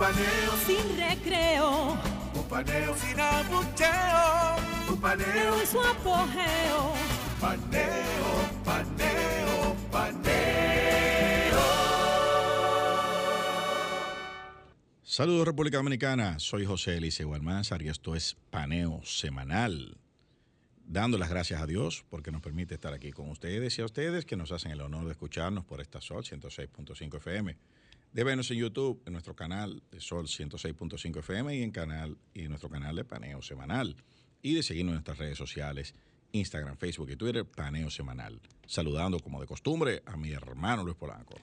[0.00, 1.98] Un paneo sin recreo.
[2.34, 4.56] Un paneo sin abucheo.
[4.88, 6.94] Un paneo en su apogeo.
[7.38, 8.32] Paneo,
[8.64, 11.60] paneo, paneo.
[15.02, 19.98] Saludos República Dominicana, soy José Eliseo Almanzar y esto es Paneo Semanal.
[20.86, 24.24] Dando las gracias a Dios porque nos permite estar aquí con ustedes y a ustedes
[24.24, 27.58] que nos hacen el honor de escucharnos por esta Sol 106.5 FM.
[28.12, 32.48] De vernos en YouTube, en nuestro canal de Sol 106.5 FM y en, canal, y
[32.48, 33.94] nuestro canal de Paneo Semanal.
[34.42, 35.94] Y de seguirnos en nuestras redes sociales,
[36.32, 38.40] Instagram, Facebook y Twitter, Paneo Semanal.
[38.66, 41.36] Saludando como de costumbre a mi hermano Luis Polanco.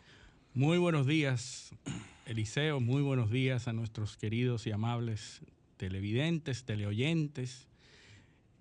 [0.53, 1.71] Muy buenos días,
[2.25, 2.81] Eliseo.
[2.81, 5.39] Muy buenos días a nuestros queridos y amables
[5.77, 7.69] televidentes, teleoyentes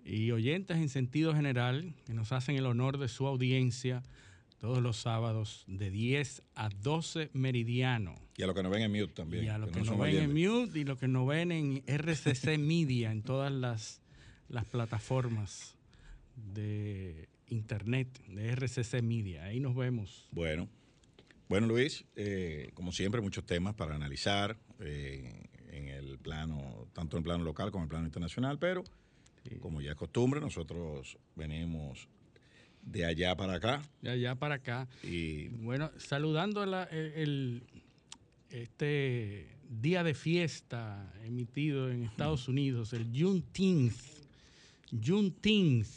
[0.04, 4.04] y oyentes en sentido general que nos hacen el honor de su audiencia
[4.58, 8.14] todos los sábados de 10 a 12 meridiano.
[8.36, 9.44] Y a los que nos ven en mute también.
[9.44, 12.58] Y a los que, nos ven en mute y los que nos ven en RCC
[12.58, 14.00] Media, en todas las,
[14.48, 15.76] las plataformas
[16.36, 19.44] de internet, de RCC Media.
[19.44, 20.28] Ahí nos vemos.
[20.32, 20.68] Bueno.
[21.48, 27.20] Bueno, Luis, eh, como siempre, muchos temas para analizar eh, en el plano, tanto en
[27.20, 28.82] el plano local como en el plano internacional, pero
[29.60, 32.08] como ya es costumbre, nosotros venimos
[32.86, 33.82] de allá para acá.
[34.00, 34.88] De allá para acá.
[35.02, 37.62] Y bueno, saludando el,
[38.50, 43.96] este día de fiesta emitido en Estados Unidos, el Juneteenth.
[45.04, 45.88] Juneteenth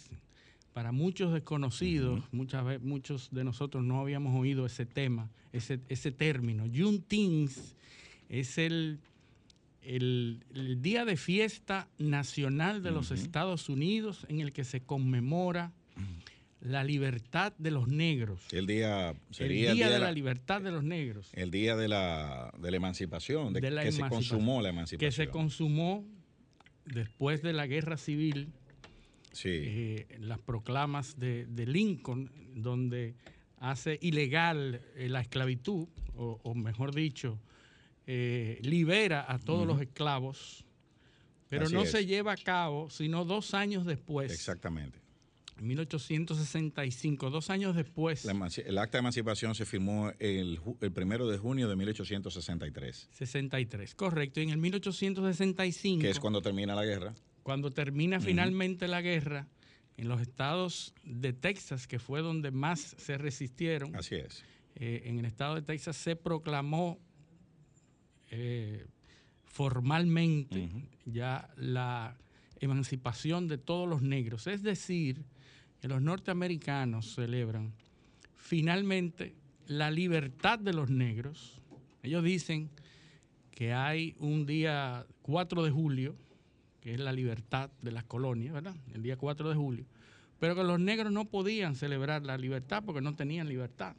[0.73, 6.11] para muchos desconocidos, muchas veces, muchos de nosotros no habíamos oído ese tema, ese, ese
[6.11, 6.65] término.
[6.73, 7.51] Juneteenth
[8.29, 8.99] es el,
[9.83, 10.39] el,
[10.81, 15.71] día de fiesta nacional de los Estados Unidos en el que se conmemora
[16.61, 18.41] la libertad de los negros.
[18.51, 21.29] El día sería el día, de, la, libertad de los negros.
[21.33, 25.09] El día de la, de la emancipación, de, que se consumó la emancipación.
[25.09, 26.05] Que se consumó
[26.85, 28.51] después de la guerra civil
[29.31, 29.49] sí.
[29.49, 33.15] eh, las proclamas de, de, Lincoln, donde
[33.57, 37.39] hace ilegal eh, la esclavitud, o, o mejor dicho,
[38.05, 39.67] eh, libera a todos uh -huh.
[39.67, 40.65] los esclavos,
[41.47, 41.91] pero Así no es.
[41.91, 44.31] se lleva a cabo sino dos años después.
[44.31, 44.99] Exactamente.
[45.59, 48.23] En 1865, dos años después.
[48.23, 48.31] La
[48.65, 53.09] el acta de emancipación se firmó el, el, primero de junio de 1863.
[53.11, 54.39] 63, correcto.
[54.39, 56.01] Y en el 1865.
[56.01, 57.13] Que es cuando termina la guerra.
[57.43, 58.91] Cuando termina finalmente uh -huh.
[58.91, 59.47] la guerra,
[59.97, 63.93] en los estados de Texas, que fue donde más se resistieron.
[63.97, 64.45] Así es.
[64.75, 66.99] Eh, en el estado de Texas se proclamó
[68.31, 68.85] eh,
[69.43, 70.87] formalmente uh -huh.
[71.05, 72.17] ya la
[72.61, 74.47] emancipación de todos los negros.
[74.47, 75.25] Es decir,
[75.81, 77.73] que los norteamericanos celebran
[78.35, 79.35] finalmente
[79.67, 81.61] la libertad de los negros.
[82.03, 82.69] Ellos dicen
[83.51, 86.15] que hay un día 4 de julio,
[86.81, 88.75] que es la libertad de las colonias, ¿verdad?
[88.93, 89.85] El día 4 de julio.
[90.39, 93.95] Pero que los negros no podían celebrar la libertad porque no tenían libertad.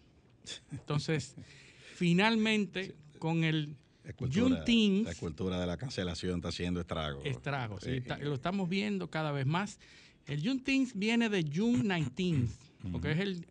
[0.72, 1.36] Entonces,
[1.94, 7.24] finalmente, con el la cultura, Juneteenth, la cultura de la cancelación está haciendo estragos.
[7.24, 9.78] Estragos, sí, está, lo estamos viendo cada vez más.
[10.26, 12.50] El Juneteenth viene de June 19th,
[12.92, 13.46] porque es el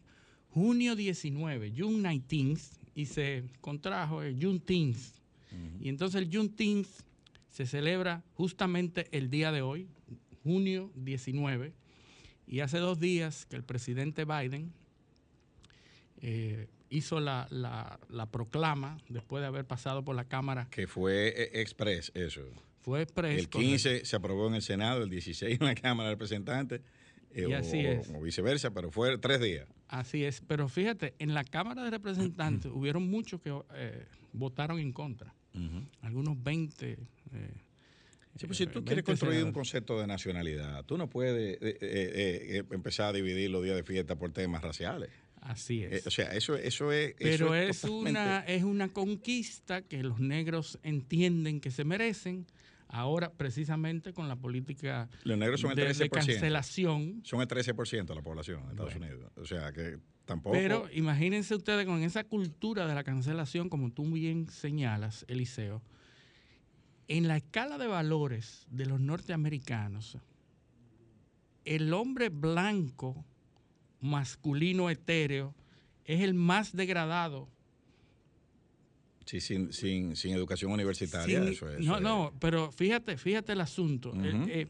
[0.49, 4.97] junio 19, June 19th, y se contrajo el Juneteenth.
[4.97, 5.85] Uh -huh.
[5.85, 6.87] Y entonces el Juneteenth
[7.49, 9.87] se celebra justamente el día de hoy,
[10.43, 11.73] junio 19,
[12.47, 14.71] y hace dos días que el presidente Biden
[16.21, 20.67] eh, hizo la, la, la, proclama después de haber pasado por la Cámara.
[20.71, 22.41] Que fue eh, express, eso.
[22.81, 23.37] Fue express.
[23.37, 24.05] El 15 correcto.
[24.07, 26.81] se aprobó en el Senado, el 16 en la Cámara de Representantes.
[27.31, 28.09] Eh, y así o, es.
[28.09, 29.67] o, viceversa, pero fue tres días.
[29.87, 34.91] Así es, pero fíjate, en la Cámara de Representantes hubieron muchos que eh, votaron en
[34.91, 35.33] contra.
[35.53, 35.87] Uh -huh.
[36.01, 36.97] Algunos 20.
[38.35, 39.45] Sí, pues si tú quieres construir senadores.
[39.47, 44.15] un concepto de nacionalidad, tú no puedes eh, empezar a dividir los días de fiesta
[44.15, 45.09] por temas raciales.
[45.41, 46.05] Así es.
[46.05, 47.15] Eh, o sea, eso, eso es.
[47.17, 48.19] Pero eso es, totalmente...
[48.19, 52.45] una, es una conquista que los negros entienden que se merecen
[52.91, 56.09] Ahora, precisamente con la política Los negros son el de, de 13%.
[56.09, 57.21] cancelación.
[57.23, 59.13] Son el 13% de la población de Estados Bueno.
[59.13, 59.31] Unidos.
[59.35, 60.55] O sea que tampoco.
[60.55, 65.83] Pero imagínense ustedes con esa cultura de la cancelación, como tú bien señalas, Eliseo,
[67.07, 70.17] en la escala de valores de los norteamericanos,
[71.63, 73.23] el hombre blanco,
[74.01, 75.53] masculino, etéreo,
[76.05, 77.49] es el más degradado.
[79.25, 81.85] Sí, sin, sin, sin educación universitaria, Sin- eso es.
[81.85, 84.11] no, eh, no, pero fíjate, fíjate el asunto.
[84.23, 84.67] Eh, eh,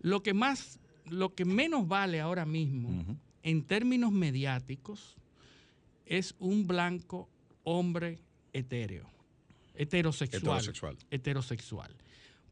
[0.00, 5.16] lo que más, lo que menos vale ahora mismo, en términos mediáticos,
[6.04, 7.30] es un blanco
[7.62, 8.18] hombre
[8.52, 9.08] etéreo,
[9.74, 10.58] heterosexual.
[10.58, 10.96] Heterosexual.
[11.10, 11.96] heterosexual.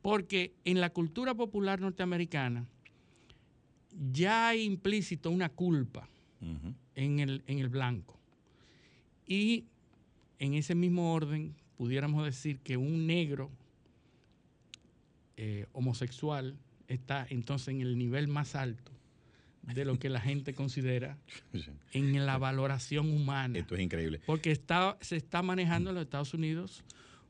[0.01, 2.67] Porque en la cultura popular norteamericana
[4.13, 6.09] ya hay implícito una culpa
[6.95, 8.19] en el, en el blanco.
[9.27, 9.65] Y
[10.39, 13.51] en ese mismo orden, pudiéramos decir que un negro
[15.37, 16.57] eh, homosexual
[16.89, 18.93] está entonces en el nivel más alto
[19.63, 21.17] de lo que la gente considera
[21.93, 23.59] en la valoración humana.
[23.59, 24.21] Esto es increíble.
[24.27, 26.83] Porque está, se está manejando en los Estados Unidos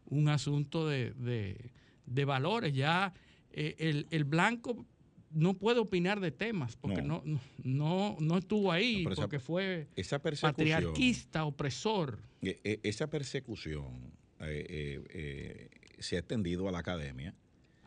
[0.06, 1.70] un asunto de, de-
[2.06, 2.73] de valores.
[2.75, 3.12] Ya
[3.53, 4.85] eh, el, el blanco
[5.34, 7.40] no puede opinar de temas porque no, No.
[7.64, 12.19] no, no, estuvo ahí, No, pero esa- porque fue Esa patriarquista, opresor.
[12.43, 15.70] eh, eh, Esa persecución eh, eh, eh,
[16.00, 17.34] se ha extendido a la academia.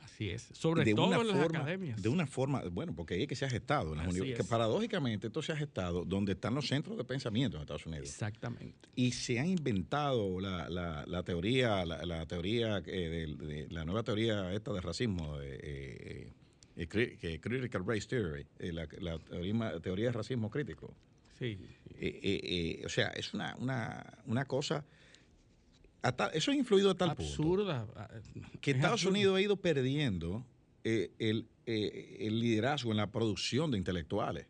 [0.02, 0.48] Así es.
[0.54, 2.02] Sobre de todo en las forma, academias.
[2.02, 3.92] De una forma, bueno, porque ahí es que se ha gestado.
[3.92, 7.62] En las que paradójicamente esto se ha gestado donde están los centros de pensamiento en
[7.64, 8.08] Estados Unidos.
[8.08, 8.88] Exactamente.
[8.96, 14.04] Y se ha inventado la, la- la teoría, la, la teoría, eh, de, la nueva
[14.04, 16.32] teoría esta de racismo, eh,
[16.76, 20.94] eh, que Critical Race Theory, eh, la, la teoría, teoría de racismo crítico.
[21.40, 21.58] Sí.
[22.00, 24.86] Eh, eh, o sea, es una, una, una cosa...
[26.02, 27.88] a tal- eso ha influido a tal punto Absurda.
[28.62, 29.06] que Es Estados.
[29.06, 30.46] Unidos ha ido perdiendo
[30.84, 34.46] el, el liderazgo en la producción de intelectuales.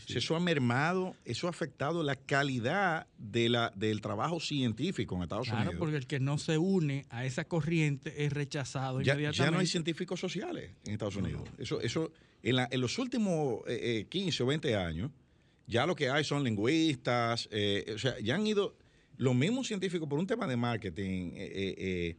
[0.00, 0.18] Sí, sí.
[0.18, 5.46] Eso ha mermado, eso ha afectado la calidad de la, del trabajo científico en Estados
[5.48, 5.76] Claro, Unidos.
[5.78, 9.44] porque el que no se une a esa corriente es rechazado Ya, inmediatamente.
[9.44, 11.42] ya no hay científicos sociales en Estados Unidos.
[11.58, 12.12] Eso, eso
[12.42, 15.10] en, la- en los últimos eh, eh, 15 o 20 años,
[15.66, 18.76] ya lo que hay son lingüistas, eh, o sea, ya han ido,
[19.16, 22.16] los mismos científicos por un tema de marketing, eh, eh, eh,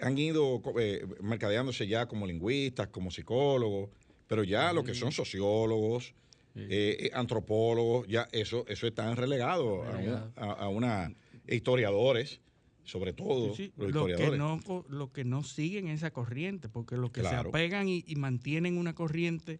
[0.00, 3.90] han ido eh, mercadeándose ya como lingüistas, como psicólogos,
[4.26, 6.14] pero ya lo que son sociólogos,
[6.56, 10.32] eh, eh, antropólogos, ya eso, eso están relegados a, un- Relegado.
[10.36, 11.12] a- a una
[11.48, 12.40] historiadores,
[12.84, 14.38] sobre todo Sí, sí, los lo, que historiadores.
[14.38, 17.42] no, co- lo que no siguen esa corriente, porque los que Claro.
[17.44, 19.58] se apegan y, y mantienen una corriente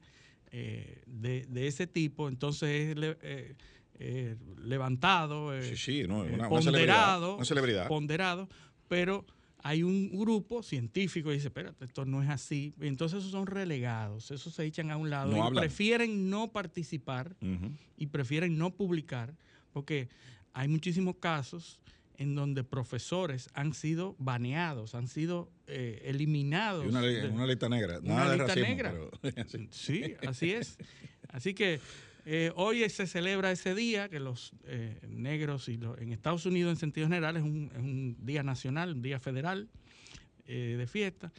[0.50, 3.54] eh, de, de ese tipo, entonces es le- eh,
[3.98, 7.34] eh, levantado, eh, Sí, sí, no, una, una ponderado, celebridad.
[7.36, 7.88] Una celebridad.
[7.88, 8.48] ponderado,
[8.88, 9.24] pero
[9.66, 12.74] hay un grupo científico que dice, espérate, esto no es así.
[12.80, 15.62] Entonces esos son relegados, esos se echan a un lado No y hablan.
[15.62, 17.34] prefieren no participar
[17.96, 19.34] y prefieren no publicar,
[19.72, 20.08] porque
[20.52, 21.80] hay muchísimos casos
[22.18, 26.84] en donde profesores han sido baneados, han sido eh, eliminados.
[26.84, 28.00] Y una, li- de- una lista negra.
[28.00, 28.68] una de lista racismo.
[28.68, 28.94] negra.
[29.22, 29.48] pero-.
[29.70, 30.76] Sí, así es.
[31.30, 31.80] Así que
[32.24, 36.72] eh, hoy se celebra ese día, que los eh, negros y los, en Estados Unidos
[36.72, 39.68] en sentido general es un, es un día nacional, un día federal
[40.46, 41.32] eh, de fiesta.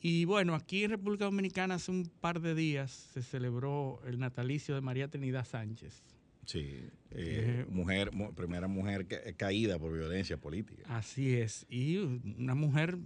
[0.00, 4.74] Y bueno, aquí en República Dominicana hace un par de días se celebró el natalicio
[4.74, 6.02] de María Trinidad Sánchez.
[6.44, 10.82] Sí, eh, mujer, mu- primera mujer ca- caída por violencia política.
[10.88, 11.64] Así es.
[11.68, 12.98] Y una mujer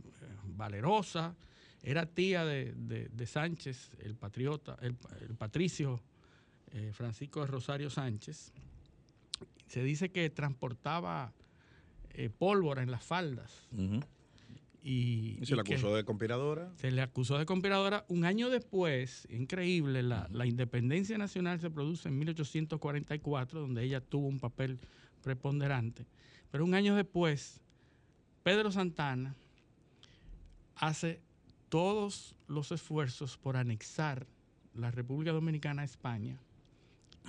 [0.45, 1.37] valerosa,
[1.83, 6.01] era tía de, de- de Sánchez, el patriota, el, el patricio
[6.73, 8.53] eh, Francisco de Rosario Sánchez.
[9.67, 11.33] Se dice que transportaba
[12.11, 13.69] eh, pólvora en las faldas.
[14.83, 16.73] Y, Y se y le acusó de conspiradora.
[16.77, 18.05] se le acusó de conspiradora.
[18.09, 24.29] Un año después, increíble, la, la independencia nacional se produce en 1844, donde ella tuvo
[24.29, 24.79] un papel
[25.23, 26.07] preponderante.
[26.51, 27.61] Pero un año después,
[28.43, 29.35] Pedro Santana
[30.77, 31.21] hace
[31.69, 34.27] todos los esfuerzos por anexar
[34.75, 36.39] la República Dominicana a España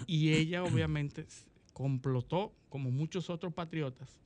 [0.06, 1.26] y ella obviamente
[1.74, 4.20] complotó como muchos otros patriotas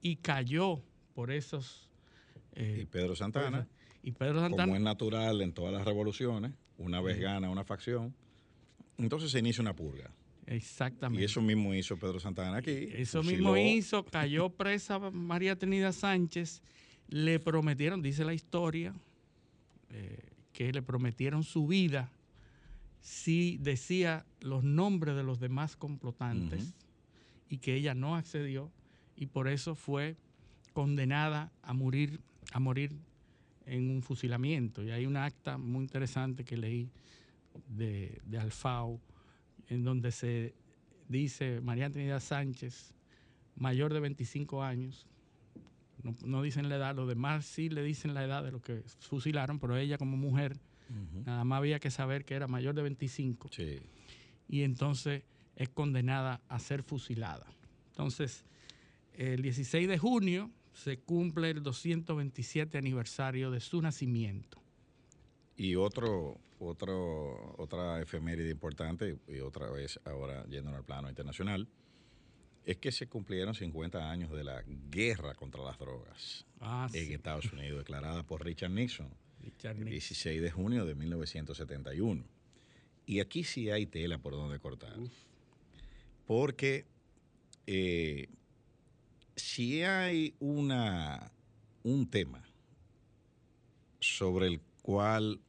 [0.00, 0.82] y cayó
[1.14, 1.88] por esos...
[2.54, 3.66] eh, Y Pedro Santana,
[4.02, 8.14] y Pedro Santana como es natural en todas las revoluciones, una vez gana una facción,
[8.98, 10.10] entonces se inicia una purga.
[10.46, 11.20] Exactamente.
[11.22, 12.88] Y eso mismo hizo Pedro Santana aquí.
[12.92, 16.62] Eso fusiló- mismo hizo, cayó presa María Trinidad Sánchez,
[17.08, 18.94] le prometieron, dice la historia,
[19.90, 20.20] eh,
[20.52, 22.10] que le prometieron su vida
[23.00, 26.74] si decía los nombres de los demás complotantes
[27.48, 28.70] y que ella no accedió
[29.16, 30.16] y por eso fue
[30.72, 32.20] condenada a morir,
[32.52, 32.96] a morir
[33.64, 34.82] en un fusilamiento.
[34.82, 36.90] Y hay un acta muy interesante que leí
[37.68, 39.00] de, de Alfao,
[39.68, 40.54] en donde se
[41.08, 42.92] dice María Trinidad Sánchez,
[43.56, 45.06] mayor de 25 años,
[46.24, 49.58] no, dicen la edad, los demás sí le dicen la edad de los que fusilaron,
[49.58, 50.56] pero ella como mujer,
[51.24, 53.50] nada más había que saber que era mayor de 25.
[54.48, 55.22] Y entonces
[55.56, 57.46] es condenada a ser fusilada.
[57.90, 58.44] Entonces,
[59.14, 64.60] el 16 de junio se cumple el 227 aniversario de su nacimiento.
[65.56, 71.66] Y otro, otro, otra efeméride importante, y otra vez ahora yendo al plano internacional,
[72.66, 77.50] es que se cumplieron 50 años de la guerra contra las drogas ah, en Estados
[77.52, 79.08] Unidos, declarada por Richard Nixon,
[79.62, 82.24] el 16 de junio de 1971.
[83.06, 84.96] Y aquí sí hay tela por donde cortar.
[86.26, 86.86] Porque
[87.66, 88.28] eh,
[89.36, 91.30] si hay una,
[91.82, 92.42] un tema
[94.00, 95.40] sobre el cual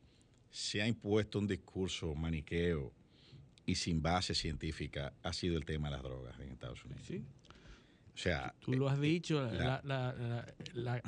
[0.51, 2.91] se ha impuesto un discurso maniqueo
[3.65, 7.05] y sin base científica ha sido el tema de las drogas en Estados Unidos.
[7.05, 7.23] Sí.
[8.13, 11.01] O sea, tú lo has dicho, la,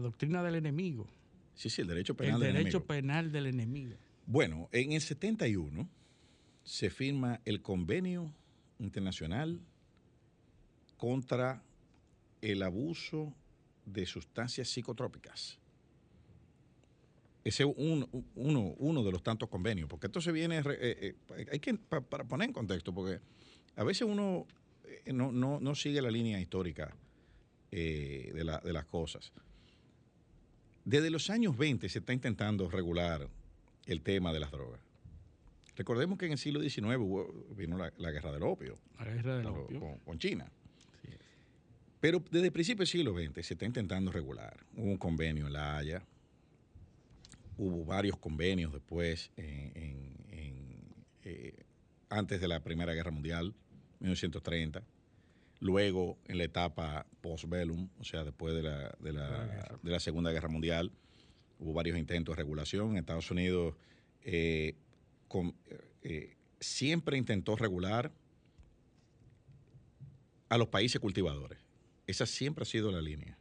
[0.00, 1.06] doctrina del enemigo.
[1.54, 3.96] Sí, sí, el derecho penal el derecho penal del enemigo.
[4.26, 5.88] Bueno, en el 71
[6.64, 8.32] se firma el convenio
[8.78, 9.60] internacional
[10.96, 11.62] contra
[12.40, 13.34] el abuso
[13.84, 15.58] de sustancias psicotrópicas.
[17.44, 21.74] Ese es uno, de los tantos convenios, porque esto se viene, eh, eh, hay que,
[21.74, 23.20] para poner en contexto, porque
[23.76, 24.46] a veces uno
[24.84, 26.96] eh, no, sigue la línea histórica
[27.70, 29.30] de, de las cosas.
[30.84, 33.28] Desde los años 20 se está intentando regular
[33.86, 34.80] el tema de las drogas.
[35.76, 36.98] Recordemos que en el siglo XIX
[37.56, 38.78] vino la, guerra del opio.
[38.98, 39.98] La guerra del opio.
[40.04, 40.50] Con, China.
[42.00, 44.56] Pero desde el principio del siglo XX se está intentando regular.
[44.76, 46.02] Hubo un convenio en La Haya.
[47.56, 50.04] Hubo varios convenios después, eh,
[52.10, 53.54] antes de la Primera Guerra Mundial,
[54.00, 54.82] 1930.
[55.60, 60.92] Luego, en la etapa post-bellum, o sea, después de la, de la, Segunda Guerra Mundial,
[61.58, 62.92] hubo varios intentos de regulación.
[62.92, 63.74] En Estados Unidos
[64.22, 64.74] eh,
[66.02, 68.12] eh, siempre intentó regular
[70.48, 71.58] a los países cultivadores.
[72.06, 73.38] Esa siempre ha sido la línea.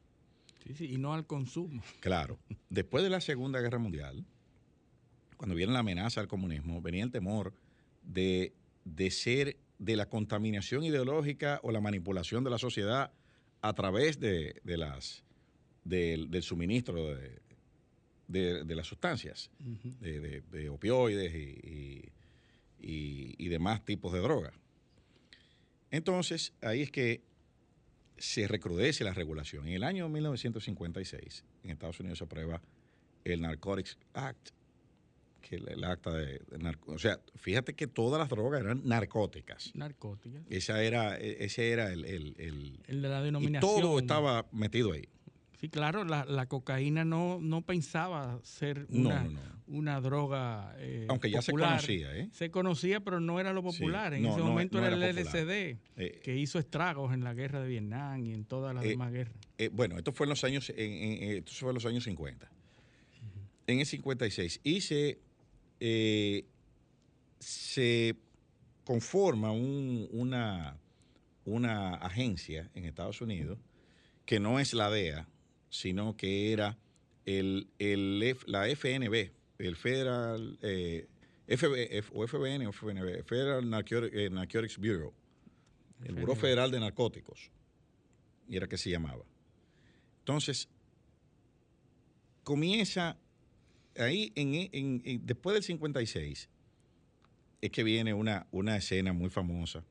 [0.65, 1.82] Sí, sí, y no al consumo.
[2.00, 2.39] Claro.
[2.70, 4.25] Después de la Segunda Guerra Mundial,
[5.38, 7.53] cuando viene la amenaza al comunismo, venía el temor
[8.01, 8.53] de,
[9.12, 13.12] ser de la contaminación ideológica o la manipulación de la sociedad
[13.62, 15.24] a través de, las
[15.84, 17.16] del suministro
[18.28, 22.12] de, las sustancias, de, opioides y,
[22.80, 24.54] y, demás tipos de drogas.
[25.92, 27.22] Entonces, ahí es que
[28.18, 29.68] se recrudece la regulación.
[29.68, 32.62] En el año 1956, en Estados Unidos se aprueba
[33.25, 34.50] el Narcotics Act,
[35.47, 36.41] que el, acta de,
[36.88, 39.71] O sea, fíjate que todas las drogas eran narcóticas.
[39.75, 40.41] Narcóticas.
[40.50, 42.05] Esa era, e, ese era el...
[42.05, 42.35] El,
[42.88, 43.77] el, de la denominación.
[43.77, 45.07] Y todo estaba metido ahí.
[45.59, 49.25] Sí, claro, la, cocaína no, no pensaba ser una,
[49.65, 50.75] una droga.
[50.77, 52.27] Eh, Aunque ya se conocía, ¿eh?
[52.33, 54.13] Se conocía, pero no era lo popular.
[54.13, 58.25] en ese momento era, el LSD, eh, que hizo estragos en la guerra de Vietnam
[58.25, 59.35] y en todas las eh, demás guerras.
[59.71, 62.51] bueno, esto fue en los años, esto fue en los años 50.
[63.67, 64.59] En el 56.
[64.65, 65.19] Y se,
[67.40, 68.16] se
[68.86, 70.78] conforma una,
[71.46, 73.60] una agencia en Estados Unidos
[74.25, 75.28] que no es la DEA,
[75.70, 76.78] sino que era
[77.25, 81.08] el, el la FNB, el Federal, eh,
[81.48, 85.13] FB, o FBN o FNB, Federal eh, Narcotics, Bureau,
[86.04, 87.52] el Buró Federal de Narcóticos,
[88.48, 89.25] y era que se llamaba.
[90.20, 90.70] Entonces,
[92.44, 93.18] comienza
[93.97, 96.50] ahí, en, después del 56,
[97.62, 99.83] es que viene una, una escena muy famosa,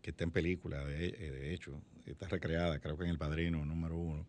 [0.00, 3.64] que está en película, de, eh, de hecho, está recreada, creo que en El Padrino
[3.64, 4.26] número uno,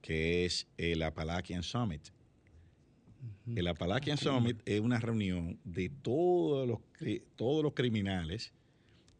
[0.00, 2.02] que es el Appalachian Summit.
[3.54, 6.78] El Appalachian Summit es una reunión de todos los,
[7.34, 8.52] todos los criminales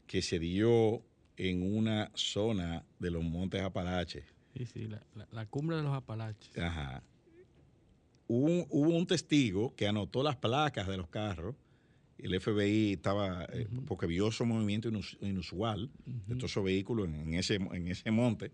[0.07, 1.03] que se dio
[1.37, 4.25] en una zona de los Montes Apalaches.
[4.57, 4.89] Sí, sí,
[5.33, 6.57] la, cumbre de los Apalaches.
[6.59, 7.03] Ajá.
[8.29, 11.57] Hubo, un testigo que anotó las placas de los carros.
[12.19, 17.55] El FBI estaba, eh, porque vio su movimiento inusual de todos esos vehículos en, ese,
[17.57, 18.53] en ese monte.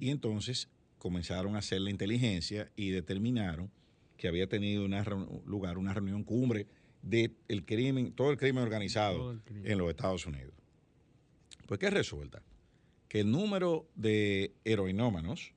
[0.00, 0.68] Y entonces
[0.98, 3.70] comenzaron a hacer la inteligencia y determinaron
[4.16, 5.02] que había tenido una
[5.46, 6.68] lugar una reunión cumbre
[7.02, 10.54] del el crimen, todo el crimen organizado en los Estados Unidos.
[11.66, 12.42] Pues, ¿qué resulta?
[13.08, 15.54] Que el número de heroinómanos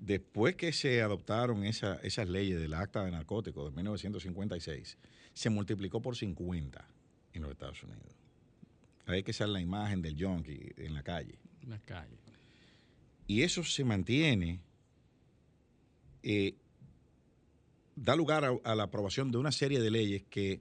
[0.00, 4.96] después que se adoptaron esa- esas leyes del acta de narcóticos de 1956,
[5.34, 6.84] se multiplicó por 50
[7.34, 8.16] en los Estados Unidos.
[9.06, 11.38] Hay que sale la imagen del junkie en la calle.
[11.62, 12.16] En la calle.
[13.26, 14.60] Y eso se mantiene,
[16.22, 16.54] eh,
[17.94, 20.60] da lugar a, a la aprobación de una serie de leyes que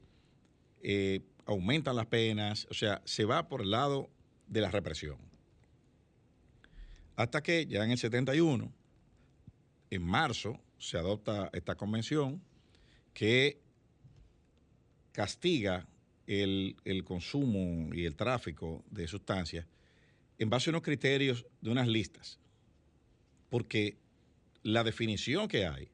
[0.84, 4.10] eh, aumentan las penas, o sea, se va por el lado
[4.48, 5.18] de la represión.
[7.16, 8.72] Hasta que ya en el 71,
[9.92, 12.42] en marzo, se adopta esta convención
[13.14, 13.60] que
[15.12, 15.88] castiga
[16.28, 19.66] el, el consumo y el tráfico de sustancias
[20.38, 22.40] en base a unos criterios de unas listas.
[23.50, 23.98] Porque
[24.64, 25.90] la definición que hay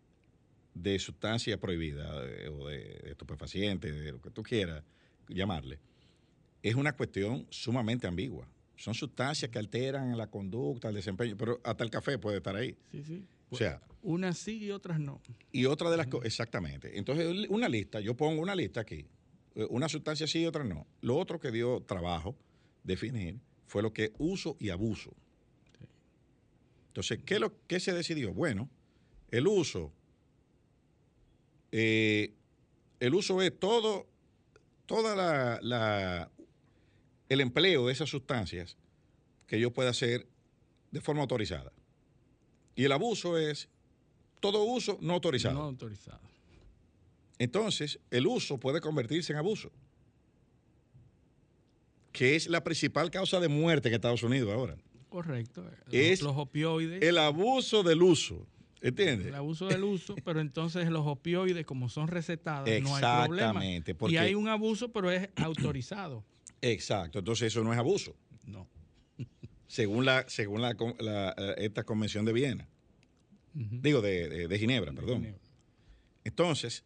[0.73, 4.83] de sustancia prohibida de- o de, estupefaciente, de lo que tú quieras
[5.29, 5.79] llamarle,
[6.61, 8.47] es una cuestión sumamente ambigua.
[8.75, 12.75] Son sustancias que alteran la conducta, el desempeño, pero hasta el café puede estar ahí.
[12.91, 13.23] Sí, sí.
[13.55, 15.19] O sea, Unas sí y otras no.
[15.51, 16.97] y otra de las cosas, exactamente.
[16.97, 19.05] Entonces, una lista, yo pongo una lista aquí,
[19.55, 20.85] eh, una sustancia sí y otra no.
[21.01, 22.35] Lo otro que dio trabajo
[22.83, 25.11] definir fue lo que es uso y abuso.
[26.89, 28.33] Entonces, ¿qué, lo, qué se decidió?
[28.33, 28.69] Bueno,
[29.31, 29.91] el uso,
[31.71, 32.33] eh,
[32.99, 34.07] el uso es todo,
[34.85, 36.31] toda la, la-
[37.27, 38.77] el empleo de esas sustancias
[39.47, 40.27] que yo pueda hacer
[40.91, 41.71] de forma autorizada.
[42.75, 43.69] Y el abuso es
[44.39, 45.55] todo uso no autorizado.
[45.55, 46.19] No autorizado.
[47.37, 49.71] Entonces, el uso puede convertirse en abuso,
[52.11, 54.77] que es la principal causa de muerte en Estados Unidos ahora.
[55.09, 55.63] Correcto.
[55.91, 57.01] Es los opioides.
[57.01, 58.45] El abuso del uso,
[58.81, 59.27] ¿entiendes?
[59.27, 63.65] El abuso del uso, pero entonces los opioides, como son recetados, no hay problema.
[63.65, 66.23] Exactamente, Y hay un abuso, pero es autorizado.
[66.61, 68.15] Exacto, entonces eso no es abuso,
[68.45, 68.67] No.
[69.75, 72.67] Según la, según la, la, eh, esta convención de Viena,
[73.53, 75.17] digo de, de- de Ginebra, perdón.
[75.21, 75.41] Ginebra.
[76.23, 76.83] Entonces,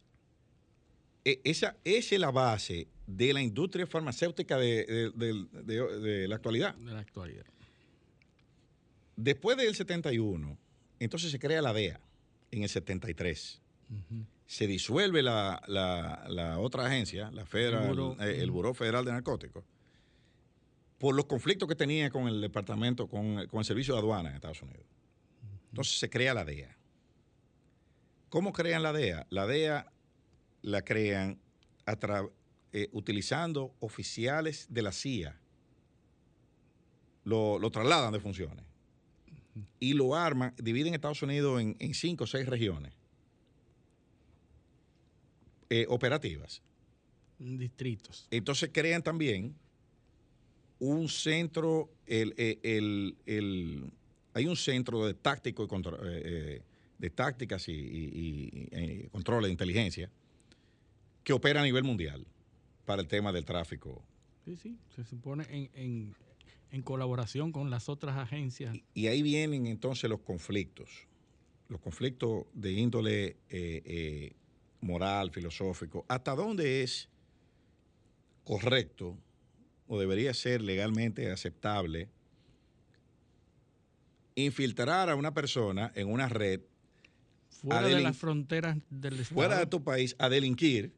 [1.24, 6.74] e- esa, esa es la base de la industria farmacéutica de, de- la actualidad.
[6.74, 7.44] De la actualidad.
[9.16, 10.58] Después del 71,
[10.98, 12.00] entonces se crea la DEA
[12.50, 13.60] en el 73.
[14.46, 18.16] Se disuelve la, la- la otra agencia, la Federal, El Buró.
[18.20, 19.64] eh, el Buró Federal de Narcóticos,
[21.00, 24.34] por los conflictos que tenía con el departamento, con, con el servicio de aduana en
[24.34, 24.84] Estados Unidos.
[25.70, 26.76] Entonces se crea la DEA.
[28.28, 29.26] ¿Cómo crean la DEA?
[29.30, 29.90] La DEA
[30.60, 31.40] la crean
[31.86, 31.96] a
[32.72, 35.40] eh, utilizando oficiales de la CIA.
[37.24, 38.66] Lo, lo trasladan de funciones.
[39.78, 42.92] Y lo arman, dividen Estados Unidos en, en cinco o seis regiones
[45.70, 46.62] eh, operativas.
[47.38, 48.28] Distritos.
[48.30, 49.56] Entonces crean también
[50.80, 53.92] un centro, el, el- el- el-
[54.34, 56.62] hay un centro de táctico y contro- eh, eh,
[56.98, 60.10] de tácticas y, y- y- y, eh, control de inteligencia
[61.24, 62.26] que opera a nivel mundial
[62.84, 64.02] para el tema del tráfico.
[64.44, 64.76] Sí, sí.
[64.96, 66.14] Se supone en, en-
[66.72, 68.76] en colaboración con las otras agencias.
[68.94, 70.88] Y ahí vienen entonces los conflictos,
[71.68, 74.32] los conflictos de índole eh, eh,
[74.80, 76.04] moral, filosófico.
[76.08, 77.08] ¿Hasta dónde es
[78.44, 79.16] correcto
[79.92, 82.08] o debería ser legalmente aceptable
[84.36, 86.60] infiltrar a una persona en una red
[87.48, 89.34] Fuera de las fronteras del Estado.
[89.34, 90.92] fuera de tu país a delinquir,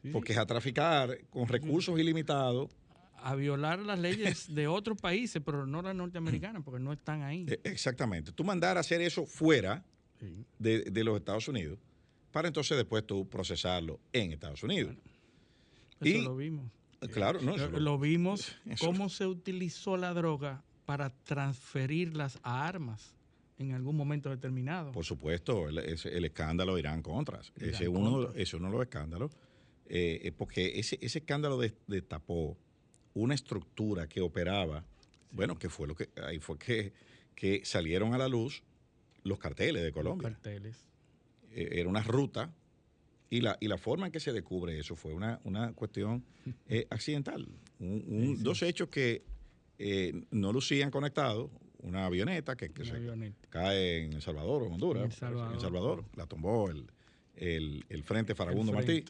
[0.00, 2.70] Sí, porque es a traficar con recursos ilimitados?
[3.24, 7.44] a violar las leyes de otros países, pero no las norteamericanas, porque no están ahí.
[7.48, 8.32] Eh, Exactamente.
[8.32, 9.84] Tú mandar a hacer eso fuera
[10.20, 10.44] Sí.
[10.60, 11.78] de, de los Estados Unidos
[12.30, 14.94] para entonces después tú procesarlo en Estados Unidos.
[16.00, 16.70] Eso y- lo vimos.
[17.08, 22.66] Claro, no, eso Lo, lo- vimos eso- cómo se utilizó la droga para transferirlas a
[22.66, 23.14] armas
[23.58, 24.92] en algún momento determinado.
[24.92, 27.52] por supuesto, el, escándalo Irán Contras.
[27.56, 29.30] Irán Ese es uno, ese uno de los escándalos,
[29.86, 32.56] eh, eh, porque ese, ese escándalo des- destapó
[33.14, 34.84] una estructura que operaba,
[35.30, 36.92] bueno, que fue lo que, ahí fue que,
[37.34, 38.62] que salieron a la luz
[39.22, 40.30] los carteles de Los Colombia.
[40.30, 40.76] carteles.
[41.52, 42.52] eh, era una ruta
[43.34, 46.22] y la, y la forma en que se descubre eso fue una, una cuestión
[46.68, 47.48] eh, accidental.
[47.80, 49.22] Un- un- Dos hechos que
[49.78, 51.50] eh, no lucían conectados.
[51.78, 53.48] Una avioneta que, que Una se avioneta.
[53.48, 55.02] cae en El Salvador o en Honduras.
[55.04, 55.54] En El Salvador.
[55.54, 56.04] En Salvador.
[56.14, 56.84] La tumbó el,
[57.36, 59.04] el, el Frente Farabundo El Martí.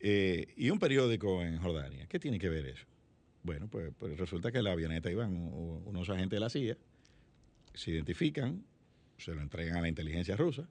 [0.00, 2.06] Eh, y un periódico en Jordania.
[2.06, 2.84] ¿Qué tiene que ver eso?
[3.42, 6.76] Bueno, pues, pues resulta que la avioneta iban unos agentes de la CIA,
[7.72, 8.64] se identifican,
[9.18, 10.68] se lo entregan a la inteligencia rusa,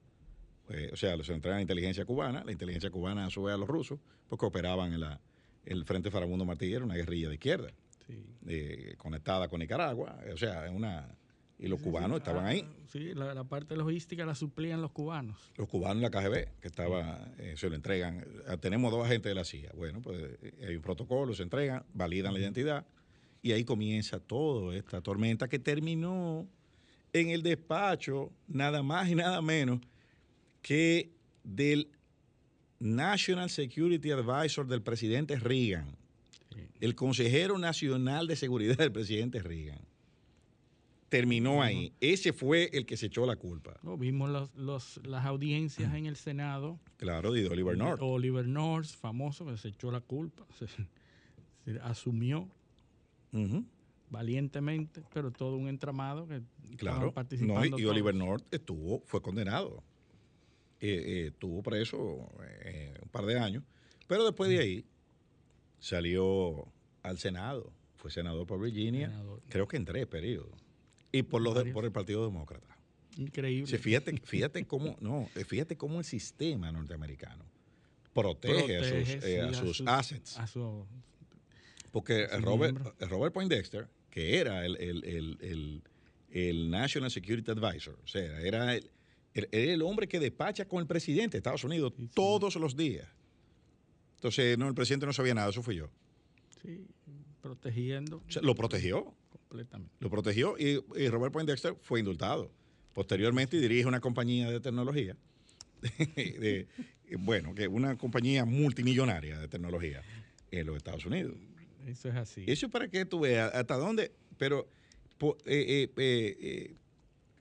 [0.70, 3.56] eh, o sea, se lo entregan a la inteligencia cubana, la inteligencia cubana sube a
[3.56, 3.98] los rusos,
[4.28, 5.20] porque operaban en la,
[5.64, 7.70] el Frente Farabundo Martí, era una guerrilla de izquierda,
[8.06, 8.22] Sí.
[8.48, 11.08] eh, conectada con Nicaragua, o sea, es una,
[11.58, 12.66] y los cubanos estaban ahí.
[12.66, 15.52] Ah, sí, la, la, parte logística la suplían los cubanos.
[15.56, 18.24] Los cubanos en la KGB, que estaba, eh, se lo entregan.
[18.46, 19.70] Ah, tenemos dos agentes de la CIA.
[19.74, 22.84] Bueno, pues hay un protocolo, se entregan, validan la identidad
[23.40, 26.46] y ahí comienza toda esta tormenta que terminó
[27.12, 29.80] en el despacho, nada más y nada menos
[30.64, 31.12] que
[31.44, 31.90] del
[32.80, 35.94] National Security Advisor del presidente Reagan,
[36.80, 39.82] el consejero nacional de seguridad del presidente Reagan
[41.10, 41.92] terminó ahí.
[42.00, 43.78] Ese fue el que se echó la culpa.
[43.98, 46.80] vimos los, las audiencias en el Senado.
[46.96, 48.00] Claro, de Oliver North.
[48.02, 50.46] Oliver North, famoso, que se echó la culpa,
[51.66, 52.48] se, asumió
[54.08, 56.40] valientemente, pero todo un entramado que
[56.78, 57.78] claro, participando.
[57.78, 59.84] y, Oliver North estuvo, fue condenado.
[60.80, 62.28] Eh, eh, estuvo preso
[62.64, 63.64] eh, un par de años,
[64.06, 64.84] pero después de ahí
[65.78, 66.66] salió
[67.02, 67.72] al Senado.
[67.96, 69.10] Fue senador por Virginia,
[69.48, 70.52] creo que en tres periodos
[71.10, 72.76] y por los por el Partido Demócrata.
[73.16, 73.78] Increíble.
[73.78, 77.44] fíjate, fíjate cómo, no, fíjate cómo el sistema norteamericano
[78.12, 80.38] protege, a sus, eh, assets.
[81.92, 85.82] Porque Robert, Robert Poindexter, que era el,
[86.30, 88.90] el, National Security Advisor, o sea, era el,
[89.34, 93.08] el hombre que despacha con el presidente de Estados Unidos todos los días.
[94.16, 95.90] Entonces, no, el presidente no sabía nada, eso fui yo.
[96.62, 96.86] Sí,
[97.42, 98.22] protegiendo.
[98.42, 99.14] lo protegió.
[100.00, 102.50] Lo protegió y, Robert Poindexter fue indultado.
[102.92, 105.16] Posteriormente dirige una compañía de tecnología,
[107.18, 110.02] bueno, que una compañía multimillonaria de tecnología
[110.50, 111.36] en los Estados Unidos.
[111.86, 112.44] Eso es así.
[112.46, 114.66] Eso es para que tú veas hasta dónde, pero
[115.46, 116.74] eh, eh, eh,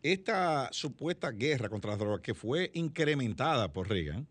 [0.04, 4.28] esta supuesta guerra contra las drogas que fue incrementada por Reagan,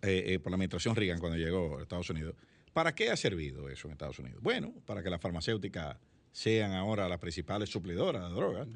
[0.00, 2.34] por la administración Reagan cuando llegó a Estados Unidos,
[2.72, 4.42] ¿para qué ha servido eso en Estados Unidos?
[4.42, 5.98] Bueno, para que la farmacéutica
[6.34, 8.68] sean ahora las principales suplidoras de drogas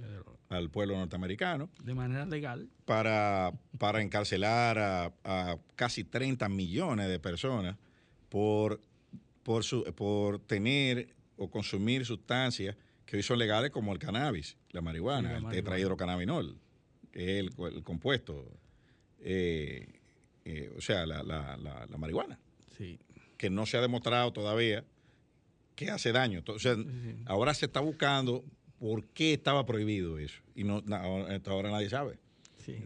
[0.48, 1.68] al pueblo norteamericano.
[1.82, 2.68] De manera legal.
[2.84, 7.76] Para, para encarcelar a, casi 30 millones de personas
[8.28, 8.80] por,
[9.42, 12.76] por, su, por tener o consumir sustancias
[13.08, 16.60] que hoy son legales como el cannabis, la marihuana, el tetrahidrocannabinol,
[17.10, 18.52] que es el, compuesto,
[19.20, 19.88] eh,
[20.44, 22.38] eh, o sea, la, la, la marihuana.
[22.76, 22.98] Sí.
[23.38, 24.84] Que no se ha demostrado todavía
[25.74, 26.40] que hace daño.
[26.40, 26.76] Entonces,
[27.24, 28.44] ahora se está buscando
[28.78, 30.42] por qué estaba prohibido eso.
[30.54, 30.84] Y no,
[31.30, 32.18] hasta ahora nadie sabe.
[32.58, 32.76] Sí.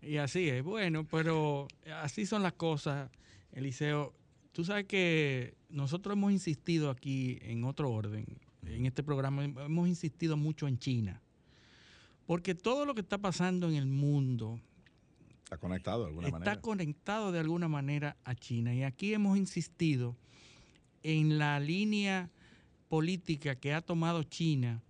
[0.00, 0.62] y así es.
[0.62, 1.66] Bueno, pero
[2.02, 3.10] así son las cosas,
[3.50, 4.14] Eliseo.
[4.52, 8.26] Tú sabes que nosotros hemos insistido aquí en otro orden,
[8.66, 11.20] en este programa, hemos insistido mucho en China.
[12.26, 14.60] Porque todo lo que está pasando en el mundo,
[15.44, 16.52] Está conectado de alguna manera.
[16.52, 18.74] Está conectado de alguna manera a China.
[18.74, 20.16] Y aquí hemos insistido
[21.02, 22.30] en la línea
[22.88, 24.82] política que ha tomado China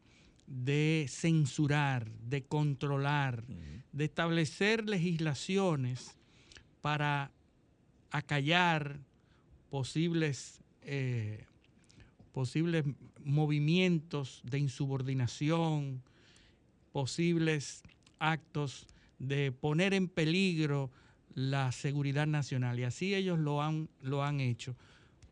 [0.47, 3.43] de censurar, de controlar,
[3.93, 6.17] de establecer legislaciones
[6.81, 7.33] para
[8.13, 9.01] acallar
[9.69, 11.45] posibles, eh,
[12.33, 12.85] posibles
[13.25, 16.03] movimientos de insubordinación,
[16.93, 17.83] posibles
[18.19, 18.87] actos
[19.19, 20.91] de poner en peligro
[21.35, 22.79] la seguridad nacional.
[22.79, 24.77] Y así ellos lo han, lo han hecho.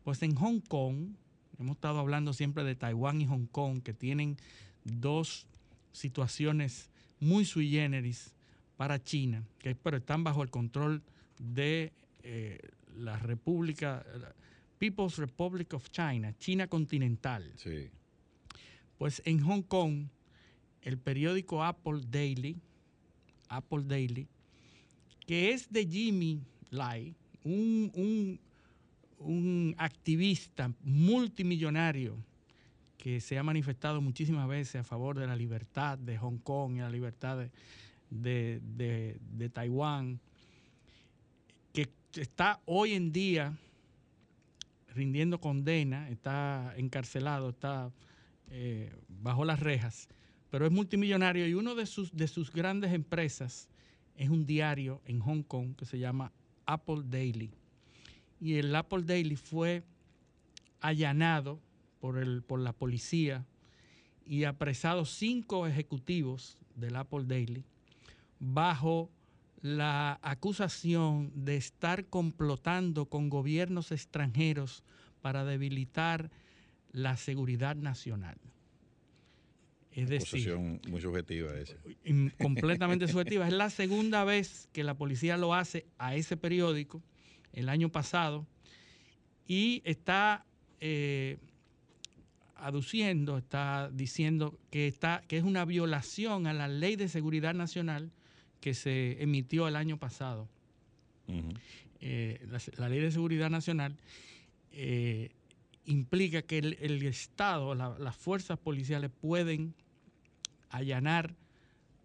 [0.03, 1.13] Pues en Hong Kong,
[1.59, 4.37] hemos estado hablando siempre de Taiwán y Hong Kong, que tienen
[4.83, 5.47] dos
[5.91, 8.33] situaciones muy sui generis
[8.77, 11.03] para China, que pero están bajo el control
[11.37, 12.59] de eh,
[12.95, 14.03] la República,
[14.81, 17.43] People's Republic of China, China continental.
[17.55, 17.89] Sí.
[18.97, 20.07] Pues en Hong Kong,
[20.81, 22.57] el periódico Apple Daily,
[23.47, 24.27] Apple Daily,
[25.27, 26.41] que es de Jimmy
[26.71, 27.13] Lai,
[27.43, 28.39] un
[29.23, 32.17] un activista multimillonario
[32.97, 36.79] que se ha manifestado muchísimas veces a favor de la libertad de Hong Kong y
[36.79, 37.47] la libertad
[38.09, 40.19] de, Taiwán,
[41.73, 43.57] que está hoy en día
[44.93, 47.91] rindiendo condena, está encarcelado, está
[48.49, 50.09] eh, bajo las rejas,
[50.49, 53.69] pero es multimillonario y uno de sus, de sus grandes empresas
[54.15, 56.31] es un diario en Hong Kong que se llama
[56.65, 57.51] Apple Daily.
[58.39, 59.83] Y el Apple Daily fue
[60.79, 61.59] allanado
[61.99, 63.45] por, el, por la policía
[64.25, 67.63] y apresado cinco ejecutivos del Apple Daily
[68.39, 69.09] bajo
[69.61, 74.83] la acusación de estar complotando con gobiernos extranjeros
[75.21, 76.31] para debilitar
[76.91, 78.37] la seguridad nacional.
[79.91, 81.75] Es decir, muy subjetiva esa.
[82.41, 83.47] Completamente subjetiva.
[83.47, 87.03] Es la segunda vez que la policía lo hace a ese periódico
[87.51, 88.47] el año pasado
[89.45, 90.45] y está
[90.79, 91.37] eh,
[92.55, 98.11] aduciendo, está diciendo que, está, que es una violación a la ley de seguridad nacional
[98.61, 100.47] que se emitió el año pasado.
[101.99, 102.47] Eh,
[102.77, 103.95] la, ley de seguridad nacional
[104.71, 105.31] eh,
[105.85, 109.73] implica que el, Estado, las fuerzas policiales pueden
[110.69, 111.35] allanar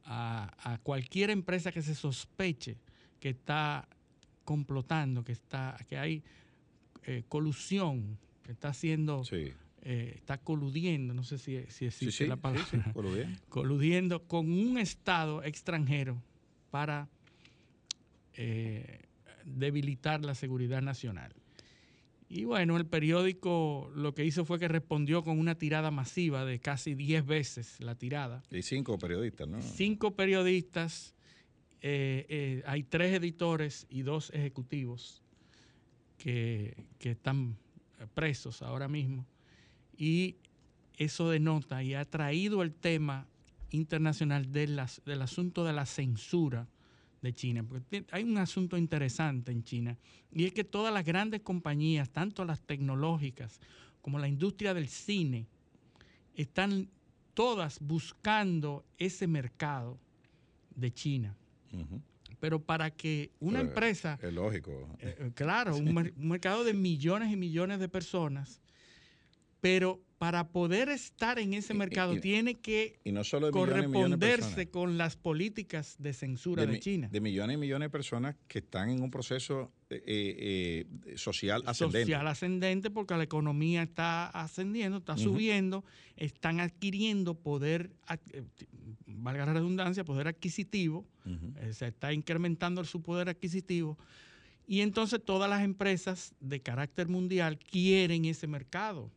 [0.05, 2.77] a, cualquier empresa que se sospeche
[3.21, 3.89] que está
[4.45, 6.23] complotando, que, está, que hay
[7.05, 9.23] eh, colusión, que está haciendo...
[9.83, 12.93] está coludiendo, no sé si, si existe la palabra,
[13.49, 16.21] coludiendo con un Estado extranjero
[16.71, 17.09] para
[18.35, 19.01] eh,
[19.45, 21.33] debilitar la seguridad nacional.
[22.29, 26.59] Y bueno, el periódico lo que hizo fue que respondió con una tirada masiva de
[26.59, 28.43] casi 10 veces la tirada.
[28.51, 29.63] Y cinco periodistas, ¿no?
[29.63, 31.15] Cinco periodistas,
[31.83, 35.23] eh, eh, hay tres editores y dos ejecutivos
[36.19, 37.57] que, están
[38.15, 39.25] presos ahora mismo.
[39.97, 40.37] Y
[40.97, 43.29] eso denota y ha traído el tema
[43.71, 44.79] internacional del
[45.23, 46.69] asunto de la censura
[47.23, 47.65] de China.
[47.65, 49.97] Porque hay un asunto interesante en China
[50.33, 53.61] y es que todas las grandes compañías, tanto las tecnológicas
[54.03, 55.47] como la industria del cine,
[56.35, 56.89] están
[57.35, 59.99] todas buscando ese mercado
[60.75, 61.37] de China.
[62.39, 64.19] Pero para que una empresa...
[64.23, 64.89] Es lógico.
[65.01, 68.61] Eh, eh, claro, un, un mercado de millones y millones de personas,
[69.61, 72.99] pero para poder estar en ese mercado tiene que
[73.53, 77.09] corresponderse con las políticas de censura de, China.
[77.11, 82.07] De millones y millones de personas que están en un proceso eh, eh, social ascendente.
[82.07, 85.85] Social ascendente porque la economía está ascendiendo, está subiendo,
[86.17, 87.91] están adquiriendo poder,
[88.33, 88.43] eh,
[89.07, 91.07] valga la redundancia, poder adquisitivo,
[91.73, 93.99] se está incrementando su poder adquisitivo.
[94.67, 99.13] Y entonces todas las empresas de carácter mundial quieren ese mercado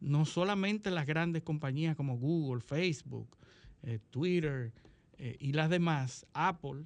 [0.00, 3.36] no solamente las grandes compañías como Google, Facebook,
[3.82, 4.72] eh, Twitter
[5.18, 6.84] eh, y las demás, Apple,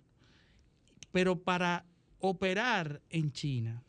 [1.12, 1.84] pero para
[2.18, 3.82] operar en China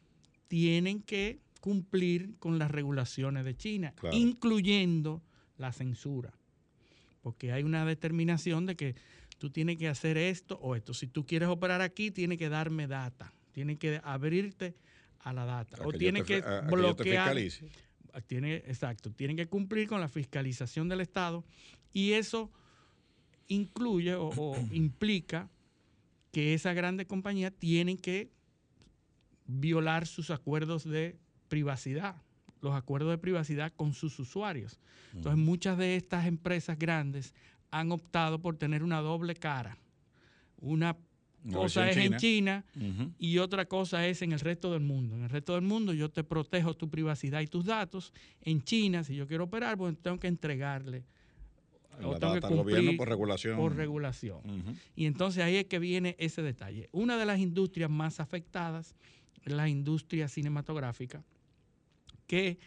[0.48, 5.24] tienen que cumplir con las regulaciones de China, incluyendo
[5.58, 6.32] la censura,
[7.22, 8.96] porque hay una determinación de que
[9.40, 10.94] tú tienes que hacer esto o esto.
[10.94, 14.76] Si tú quieres operar aquí, tienes que darme data, tienes que abrirte
[15.20, 17.36] a la data, o tienes que, bloquear
[18.22, 21.44] tiene, exacto, tienen que cumplir con la fiscalización del Estado
[21.94, 22.52] y eso
[23.48, 25.50] incluye o, implica
[26.32, 28.30] que esas grandes compañías tienen que
[29.48, 32.16] violar sus acuerdos de privacidad,
[32.62, 34.80] los acuerdos de privacidad con sus usuarios.
[35.14, 37.34] Entonces, muchas de estas empresas grandes
[37.72, 39.78] han optado por tener una doble cara,
[40.58, 40.98] una
[41.52, 42.66] cosa es en China,
[43.18, 45.16] y otra cosa es en el resto del mundo.
[45.16, 48.14] En el resto del mundo yo te protejo tu privacidad y tus datos.
[48.42, 51.06] En China, si yo quiero operar, pues tengo que entregarle.
[52.04, 53.58] o tengo que cumplir por regulación.
[53.58, 54.42] Por regulación.
[54.96, 56.90] Y entonces ahí es que viene ese detalle.
[56.92, 58.96] Una de las industrias más afectadas
[59.44, 61.24] es la industria cinematográfica,
[62.28, 62.58] que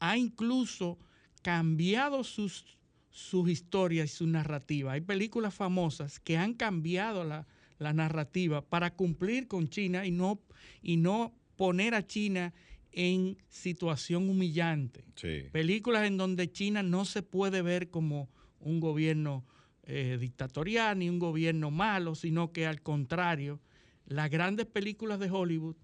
[0.00, 0.98] ha incluso
[1.42, 2.76] cambiado sus,
[3.10, 4.92] sus historias y su narrativa.
[4.92, 7.46] Hay películas famosas que han cambiado la,
[7.78, 10.40] la narrativa para cumplir con China y no,
[10.82, 12.52] y no poner a China
[12.92, 15.04] en situación humillante.
[15.52, 19.44] Películas en donde China no se puede ver como un gobierno
[19.84, 23.60] eh, dictatorial ni un gobierno malo, sino que al contrario,
[24.06, 25.76] las grandes películas de Hollywood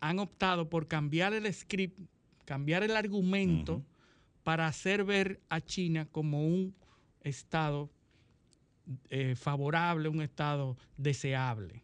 [0.00, 1.98] han optado por cambiar el script,
[2.44, 3.84] cambiar el argumento
[4.42, 6.74] para hacer ver a China como un
[7.22, 7.90] Estado
[9.10, 11.82] eh, favorable, un estado deseable.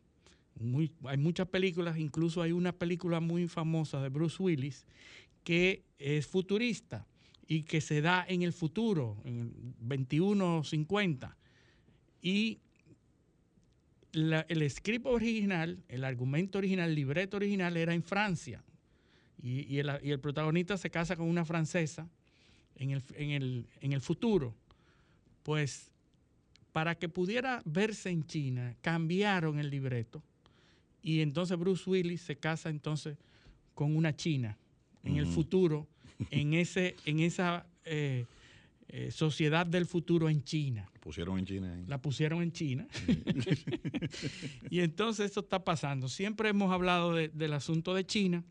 [1.05, 4.85] hay muchas películas, incluso hay una película muy famosa de Bruce Willis
[5.45, 7.07] que es futurista
[7.47, 11.37] y que se da en el futuro, en 2150.
[12.21, 12.59] Y
[14.13, 18.63] el script original, el argumento original, el libreto original era en Francia.
[19.41, 22.09] Y, el, protagonista se casa con una francesa
[22.77, 24.55] en el, en el futuro.
[25.45, 25.93] Pues
[26.79, 30.23] para que pudiera verse en China, cambiaron el libreto.
[31.03, 33.19] Y entonces Bruce Willis se casa entonces
[33.75, 34.57] con una china
[35.03, 35.89] en el futuro,
[36.31, 38.27] en, ese, en esa eh,
[38.91, 40.89] eh, sociedad del futuro en China.
[40.95, 41.85] La pusieron en China.
[41.89, 42.87] La pusieron en China.
[44.71, 46.09] y entonces eso está pasando.
[46.09, 48.45] Siempre hemos hablado del asunto de China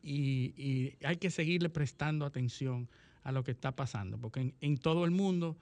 [0.00, 2.88] y, hay que seguirle prestando atención
[3.24, 5.56] a lo que está pasando, porque en todo el mundo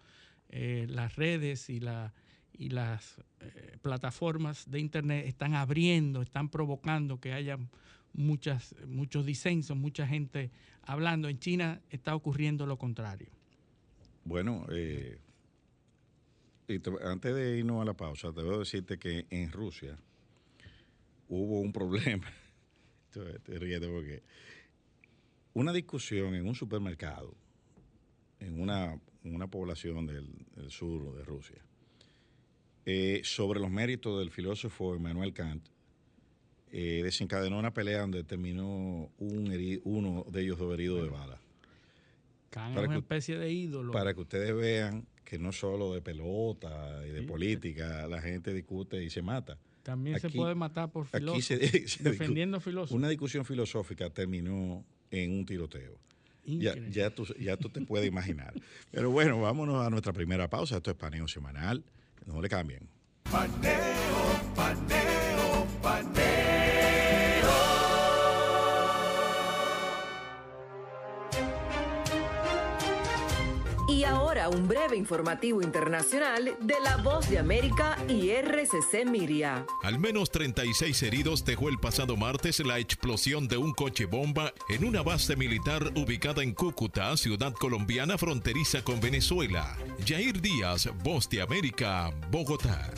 [0.57, 2.15] eh, las redes y, la,
[2.53, 7.59] y las eh, plataformas de Internet están abriendo, están provocando que haya
[8.13, 11.29] muchas, muchos disensos, mucha gente hablando.
[11.29, 13.27] En China está ocurriendo lo contrario.
[14.25, 15.19] Bueno, eh,
[17.03, 19.99] antes de irnos a la pausa, te voy a decirte que en Rusia
[21.29, 22.31] hubo un problema.
[23.11, 24.23] te porque
[25.53, 27.35] una discusión en un supermercado,
[28.39, 29.01] en una,
[29.51, 30.29] población del,
[30.71, 31.63] sur de Rusia,
[32.87, 35.67] eh, sobre los méritos del filósofo Emmanuel Kant,
[36.71, 41.39] eh, desencadenó una pelea donde terminó un uno de ellos dos heridos de bala.
[42.51, 43.93] Kant es una especie de ídolo.
[43.93, 49.03] Para que ustedes vean que no solo de pelota y de política la gente discute
[49.03, 49.59] y se mata.
[49.83, 51.61] También se puede matar por filósofo,
[52.01, 52.97] defendiendo filósofos.
[52.97, 55.99] Una discusión filosófica terminó en un tiroteo.
[56.47, 58.53] Ya, ya, tú, ya tú te puedes imaginar.
[58.91, 60.77] Pero bueno, vámonos a nuestra primera pausa.
[60.77, 61.85] Esto es Paneo Semanal.
[62.27, 62.89] No le cambien.
[63.31, 63.75] Paneo,
[64.55, 65.14] paneo,
[74.49, 79.65] un breve informativo internacional de La Voz de América y RCC Miria.
[79.83, 84.85] Al menos 36 heridos dejó el pasado martes la explosión de un coche bomba en
[84.85, 89.77] una base militar ubicada en Cúcuta, ciudad colombiana fronteriza con Venezuela.
[90.07, 92.93] Jair Díaz, Voz de América, Bogotá.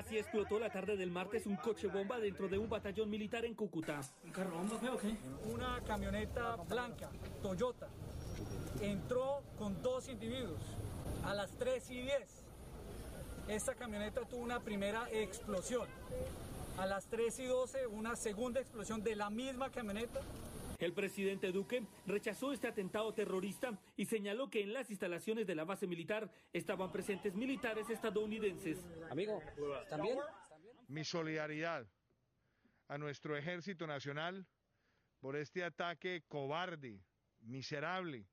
[0.00, 3.54] Así explotó la tarde del martes un coche bomba dentro de un batallón militar en
[3.54, 4.00] Cúcuta.
[4.24, 5.14] ¿Un carro bomba o qué?
[5.52, 7.10] Una camioneta blanca,
[7.42, 7.86] Toyota,
[8.80, 10.62] entró con dos individuos
[11.22, 12.44] a las 3 y 10.
[13.48, 15.86] Esta camioneta tuvo una primera explosión.
[16.78, 20.20] A las 3 y 12 una segunda explosión de la misma camioneta
[20.84, 25.64] el presidente Duque rechazó este atentado terrorista y señaló que en las instalaciones de la
[25.64, 28.84] base militar estaban presentes militares estadounidenses.
[29.10, 29.42] Amigo,
[29.88, 30.18] ¿también?
[30.88, 31.86] Mi solidaridad
[32.88, 34.46] a nuestro ejército nacional
[35.20, 37.00] por este ataque cobarde,
[37.42, 38.26] miserable,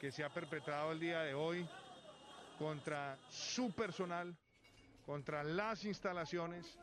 [0.00, 1.66] que se ha perpetrado el día de hoy
[2.58, 4.36] contra su personal,
[5.06, 6.78] contra las instalaciones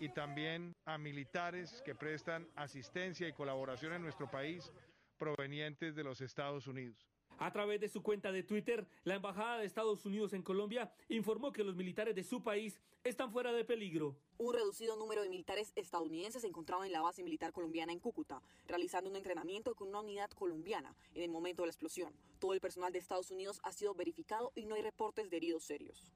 [0.00, 4.72] y también a militares que prestan asistencia y colaboración en nuestro país
[5.18, 7.08] provenientes de los Estados Unidos.
[7.40, 11.52] A través de su cuenta de Twitter, la Embajada de Estados Unidos en Colombia informó
[11.52, 14.16] que los militares de su país están fuera de peligro.
[14.38, 18.42] Un reducido número de militares estadounidenses se encontraban en la base militar colombiana en Cúcuta,
[18.66, 22.12] realizando un entrenamiento con una unidad colombiana en el momento de la explosión.
[22.40, 25.62] Todo el personal de Estados Unidos ha sido verificado y no hay reportes de heridos
[25.62, 26.12] serios.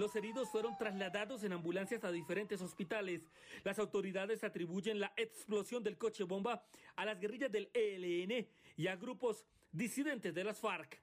[0.00, 3.28] Los heridos fueron trasladados en ambulancias a diferentes hospitales.
[3.64, 6.64] Las autoridades atribuyen la explosión del coche bomba
[6.96, 11.02] a las guerrillas del ELN y a grupos disidentes de las FARC.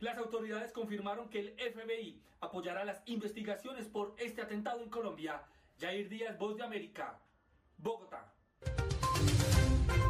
[0.00, 5.44] Las autoridades confirmaron que el FBI apoyará las investigaciones por este atentado en Colombia.
[5.78, 7.20] Jair Díaz, Voz de América,
[7.78, 8.34] Bogotá.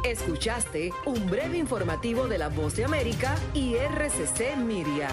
[0.03, 5.09] Escuchaste un breve informativo de la Voz de América y RCC Miria.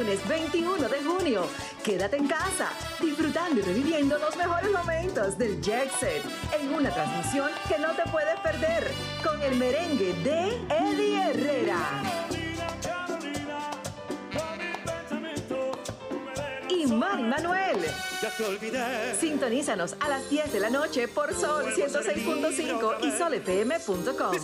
[0.00, 1.42] Lunes 21 de junio.
[1.84, 6.22] Quédate en casa, disfrutando y reviviendo los mejores momentos del Jet Set
[6.58, 8.90] en una transmisión que no te puedes perder
[9.22, 12.39] con el merengue de Eddie Herrera.
[16.90, 17.76] Y Mari Manuel.
[19.18, 24.34] Sintonízanos a las 10 de la noche por Sol 106.5 y solfm.com.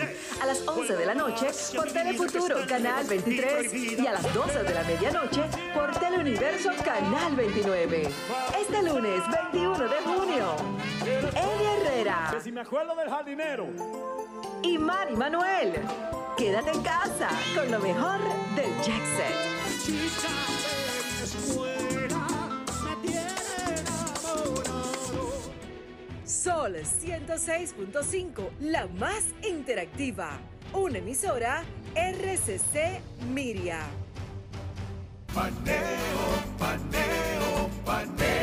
[0.40, 4.74] A las 11 de la noche por Telefuturo Canal 23 y a las 12 de
[4.74, 5.42] la medianoche
[5.74, 8.08] por Teleuniverso Canal 29.
[8.60, 10.54] Este lunes 21 de junio,
[11.02, 12.32] Eddie Herrera.
[12.42, 13.66] si me acuerdo del jardinero.
[14.62, 15.72] Y Mari Manuel.
[16.36, 18.20] Quédate en casa con lo mejor
[18.54, 19.46] del Jackset.
[26.26, 30.36] Sol 106.5, la más interactiva.
[30.72, 31.62] Una emisora
[31.94, 33.00] RCC
[33.32, 33.86] Miria.
[35.32, 35.76] Paneo,
[36.58, 38.36] paneo, paneo.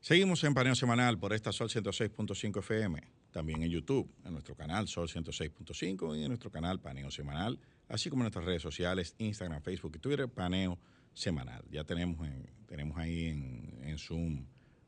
[0.00, 4.86] Seguimos en Paneo Semanal por esta Sol 106.5 FM, también en YouTube, en nuestro canal
[4.86, 9.60] Sol 106.5 y en nuestro canal Paneo Semanal, así como en nuestras redes sociales, Instagram,
[9.62, 10.78] Facebook y Twitter, Paneo
[11.16, 11.64] semanal.
[11.70, 12.28] Ya tenemos,
[12.66, 14.44] tenemos ahí en, Zoom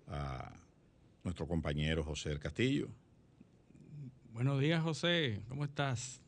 [0.08, 0.52] a
[1.24, 2.88] nuestro compañero José del Castillo.
[4.34, 5.40] Buenos días, José.
[5.48, 6.22] ¿Cómo estás?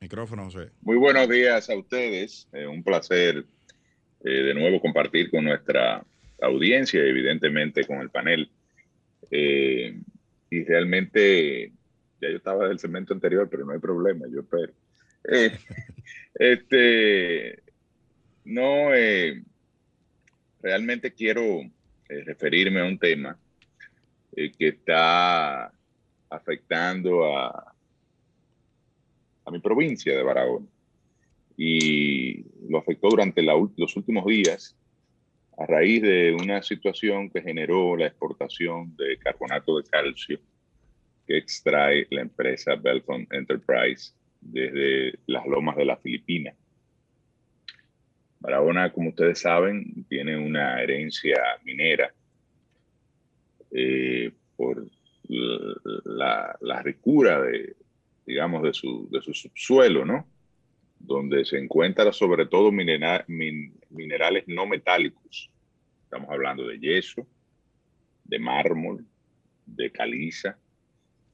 [0.00, 0.70] Micrófono, José.
[0.80, 2.46] Muy buenos días a ustedes.
[2.52, 3.44] Eh, un placer
[4.24, 6.06] eh, de nuevo compartir con nuestra
[6.40, 8.48] audiencia, evidentemente con el panel.
[9.32, 10.00] Eh,
[10.50, 11.72] y realmente,
[12.20, 14.72] ya yo estaba del segmento anterior, pero no hay problema, yo espero.
[16.34, 17.62] Este,
[18.44, 19.42] no, eh,
[20.62, 21.70] realmente quiero eh,
[22.24, 23.36] referirme a un tema
[24.36, 25.72] eh, que está
[26.30, 27.74] afectando a,
[29.44, 30.66] a mi provincia de Barahona.
[31.56, 34.76] Y lo afectó durante los últimos días
[35.56, 40.38] a raíz de una situación que generó la exportación de carbonato de calcio
[41.26, 46.54] que extrae la empresa Belfon Enterprise desde las lomas de la Filipina.
[48.40, 52.12] Barahona, como ustedes saben, tiene una herencia minera
[53.72, 54.86] eh, por
[55.28, 57.76] la, ricura de,
[58.26, 60.26] digamos, de su, de su subsuelo, ¿no?
[60.98, 65.50] Donde se encuentran sobre todo minerales no metálicos.
[66.04, 67.26] Estamos hablando de yeso,
[68.24, 69.04] de mármol,
[69.66, 70.58] de caliza,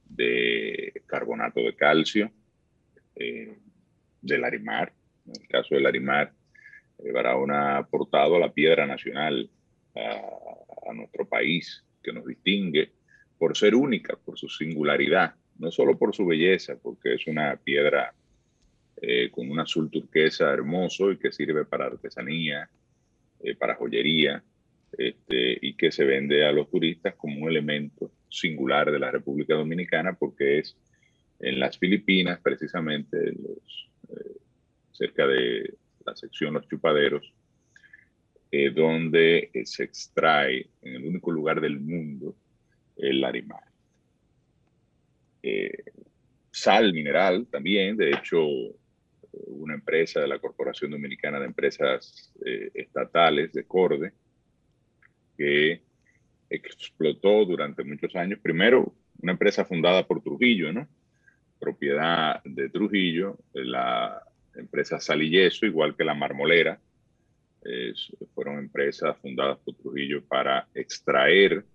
[0.09, 2.31] de carbonato de calcio,
[3.15, 3.57] eh,
[4.21, 4.93] del Arimar.
[5.25, 6.33] En el caso del Arimar,
[6.99, 9.49] eh, Barahona ha aportado a la piedra nacional
[9.95, 12.91] a, nuestro país, que nos distingue
[13.37, 18.13] por ser única, por su singularidad, no solo por su belleza, porque es una piedra
[19.01, 22.69] eh, con un azul turquesa hermoso y que sirve para artesanía,
[23.41, 24.43] eh, para joyería,
[24.97, 29.55] este, y que se vende a los turistas como un elemento singular de la República
[29.55, 30.77] Dominicana, porque es
[31.45, 33.89] en las Filipinas, precisamente los,
[34.91, 37.31] cerca de la sección Los Chupaderos,
[38.51, 42.35] eh, donde eh, se extrae en el único lugar del mundo
[42.97, 43.63] el larimar.
[45.43, 45.83] Eh,
[46.49, 48.43] sal mineral también, de hecho,
[49.31, 52.33] una empresa de la Corporación Dominicana de Empresas
[52.73, 54.13] Estatales de Corde,
[55.37, 55.81] que
[56.49, 60.87] explotó durante muchos años, primero una empresa fundada por Trujillo, ¿no?
[61.65, 64.21] Propiedad de Trujillo, la
[64.53, 66.79] empresa Sal y Yeso, igual que la Marmolera.
[68.35, 71.65] fueron empresas fundadas por Trujillo para extraer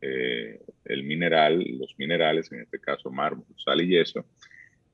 [0.00, 4.24] eh, el mineral, los minerales, en este caso mármol, sal y yeso,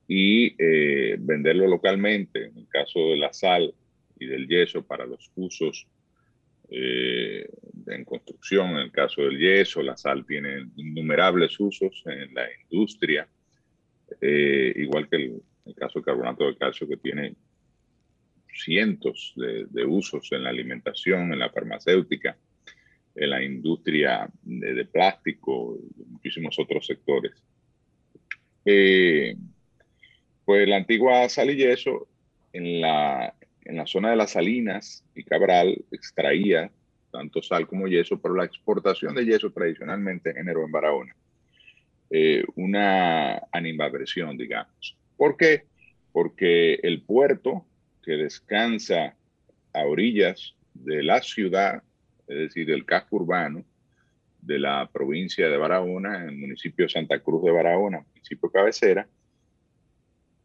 [0.09, 3.75] y eh, venderlo localmente, en el caso de la sal
[4.19, 5.87] y del yeso para los usos
[6.71, 7.47] eh,
[7.89, 13.29] en construcción, en el caso del yeso, la sal tiene innumerables usos en la industria,
[14.21, 15.43] igual que el,
[15.77, 17.35] caso del carbonato de calcio que tiene
[18.53, 22.37] cientos de, usos en la alimentación, en la farmacéutica,
[23.15, 27.33] en la industria de, plástico y muchísimos otros sectores.
[28.65, 29.37] Eh,
[30.45, 32.09] pues la antigua sal y yeso
[32.53, 33.35] en la,
[33.65, 36.71] en la zona de las Salinas y Cabral extraía
[37.11, 41.17] tanto sal como yeso, pero la exportación de yeso tradicionalmente generó en Barahona
[42.11, 44.97] eh, una animadversión, digamos.
[45.17, 45.65] ¿Por qué?
[46.13, 47.65] Porque el puerto
[48.03, 49.15] que descansa
[49.73, 51.83] a orillas de la ciudad,
[52.27, 53.65] es decir, del casco urbano
[54.43, 59.07] de la provincia de Barahona, en el municipio Santa Cruz de Barahona, municipio cabecera,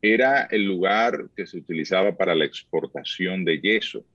[0.01, 4.05] era el lugar que se utilizaba para la exportación de yeso.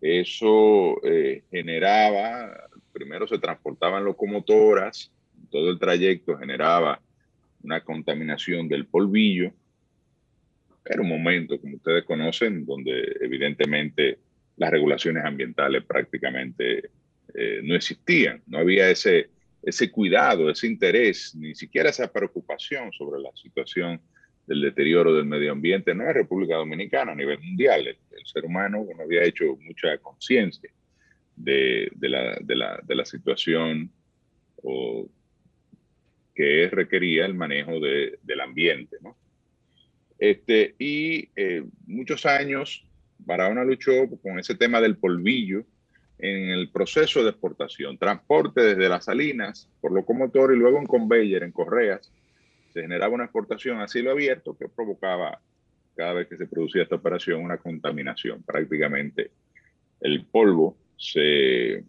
[0.00, 5.12] Eso eh, generaba, primero se transportaban locomotoras,
[5.50, 7.00] todo el trayecto generaba
[7.62, 9.52] una contaminación del polvillo.
[10.84, 14.18] Era un momento, como ustedes conocen, donde evidentemente
[14.56, 16.90] las regulaciones ambientales prácticamente
[17.34, 18.42] eh, no existían.
[18.46, 19.30] No había ese,
[19.62, 24.00] ese cuidado, ese interés, ni siquiera esa preocupación sobre la situación
[24.46, 27.86] del deterioro del medio ambiente, no en República Dominicana, a nivel mundial.
[27.88, 30.68] El, ser humano no había hecho mucha conciencia
[31.36, 33.88] de, de, la, de, la, de la situación
[34.56, 35.08] o
[36.36, 38.98] que requería el manejo de, del ambiente.
[40.18, 42.86] Este, y eh, muchos años
[43.18, 45.64] Barahona luchó con ese tema del polvillo
[46.18, 51.42] en el proceso de exportación, transporte desde las salinas por locomotor y luego en conveyor,
[51.42, 52.12] en correas,
[52.72, 55.40] se generaba una exportación a cielo abierto que provocaba
[55.94, 58.42] cada vez que se producía esta operación una contaminación.
[58.42, 59.30] Prácticamente
[60.00, 61.82] el polvo se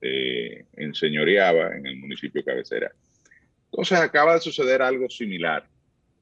[0.00, 2.90] eh, enseñoreaba en el municipio cabecera
[3.74, 5.68] entonces acaba de suceder algo similar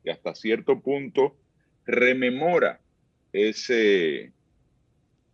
[0.03, 1.37] y hasta cierto punto
[1.85, 2.81] rememora
[3.31, 4.33] ese,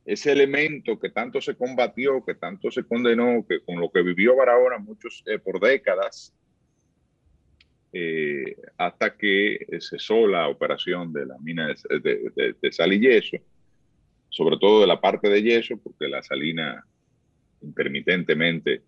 [0.05, 4.35] ese elemento que tanto se combatió, que tanto se condenó, que con lo que vivió
[4.35, 6.35] Barahona muchos eh, por décadas,
[7.93, 13.37] eh, hasta que cesó la operación de la mina de, sal y yeso,
[14.29, 16.85] sobre todo de la parte de yeso, porque la salina
[17.63, 18.83] intermitentemente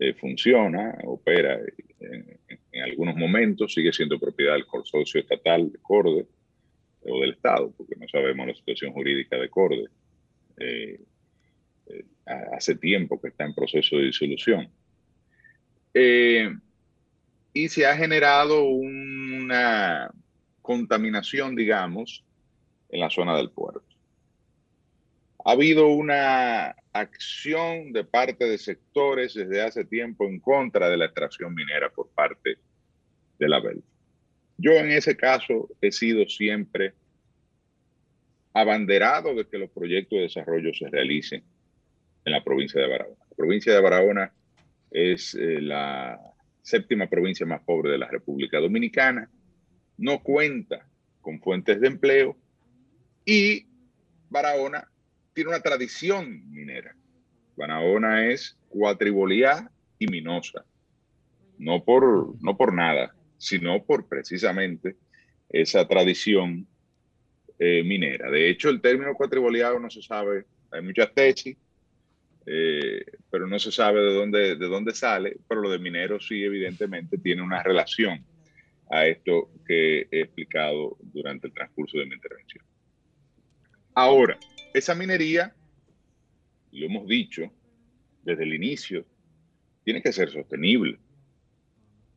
[0.00, 1.60] eh, funciona, opera
[2.00, 6.26] en, algunos momentos, sigue siendo propiedad del consorcio estatal de Corde
[7.02, 9.84] o del Estado, porque no sabemos la situación jurídica de Corde
[10.58, 11.00] eh,
[11.86, 12.04] eh,
[12.52, 14.68] hace tiempo que está en proceso de disolución.
[15.94, 16.50] Eh,
[17.52, 20.10] y se ha generado una
[20.62, 22.24] contaminación, digamos,
[22.90, 23.87] en la zona del puerto.
[25.44, 31.06] Ha habido una acción de parte de sectores desde hace tiempo en contra de la
[31.06, 32.58] extracción minera por parte
[33.38, 33.86] de la Belfa.
[34.56, 36.94] Yo en ese caso he sido siempre
[38.52, 41.44] abanderado de que los proyectos de desarrollo se realicen
[42.24, 43.16] en la provincia de Barahona.
[43.30, 44.32] La provincia de Barahona
[44.90, 46.18] es eh, la
[46.62, 49.30] séptima provincia más pobre de la República Dominicana,
[49.96, 50.86] no cuenta
[51.20, 52.36] con fuentes de empleo
[53.24, 53.66] y
[54.28, 54.88] Barahona
[55.38, 56.96] tiene una tradición minera.
[57.54, 60.64] Barahona es cuatribolía y minosa,
[61.58, 64.96] no por, no por nada, sino por precisamente
[65.48, 66.66] esa tradición
[67.56, 68.28] eh, minera.
[68.32, 71.56] De hecho, el término cuatriboleado no se sabe, hay muchas tesis,
[72.44, 76.42] eh, pero no se sabe de dónde, de dónde sale, pero lo de minero sí
[76.42, 78.24] evidentemente tiene una relación
[78.90, 82.64] a esto que he explicado durante el transcurso de mi intervención.
[83.94, 84.36] Ahora,
[84.74, 85.54] esa minería,
[86.72, 87.50] lo hemos dicho
[88.22, 89.06] desde el inicio,
[89.84, 90.98] tiene que ser sostenible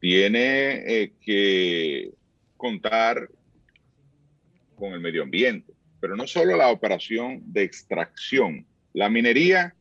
[0.01, 2.11] tiene eh, que
[2.57, 3.29] contar
[4.75, 8.65] con el medio ambiente, pero no solo la operación de extracción.
[8.93, 9.75] La minería,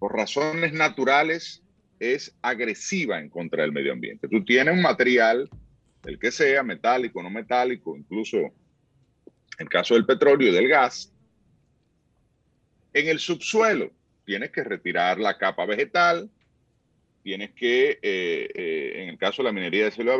[0.00, 1.62] por razones naturales,
[2.00, 4.26] es agresiva en contra del medio ambiente.
[4.26, 5.48] Tú tienes un material,
[6.04, 8.52] el que sea, metálico, no metálico, incluso
[9.60, 11.12] en el caso del petróleo y del gas,
[12.94, 13.90] en el subsuelo
[14.24, 16.30] tienes que retirar la capa vegetal,
[17.22, 20.14] tienes que, eh, eh, en el caso de la minería de cielo,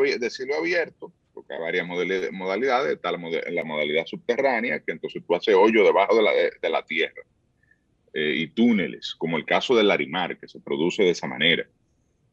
[0.55, 6.15] abierto, porque hay varias modalidades, está la, modalidad subterránea, que entonces tú haces hoyo debajo
[6.15, 7.23] de la, la tierra
[8.13, 11.65] eh, y túneles, como el caso del Larimar, que se produce de esa manera.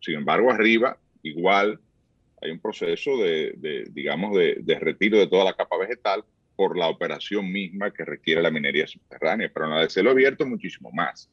[0.01, 1.81] Sin embargo, arriba, igual,
[2.43, 6.23] hay un proceso de, de digamos, de, retiro de toda la capa vegetal
[6.59, 10.45] por la operación misma que requiere la minería subterránea, pero en la de cielo abierto
[10.45, 11.31] muchísimo más.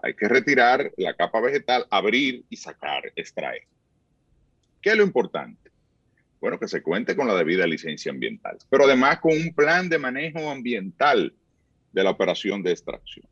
[0.00, 3.64] Hay que retirar la capa vegetal, abrir y sacar, extraer.
[4.80, 5.72] ¿Qué es lo importante?
[6.40, 9.98] Bueno, que se cuente con la debida licencia ambiental, pero además con un plan de
[9.98, 11.34] manejo ambiental
[11.90, 13.26] de la operación de extracción.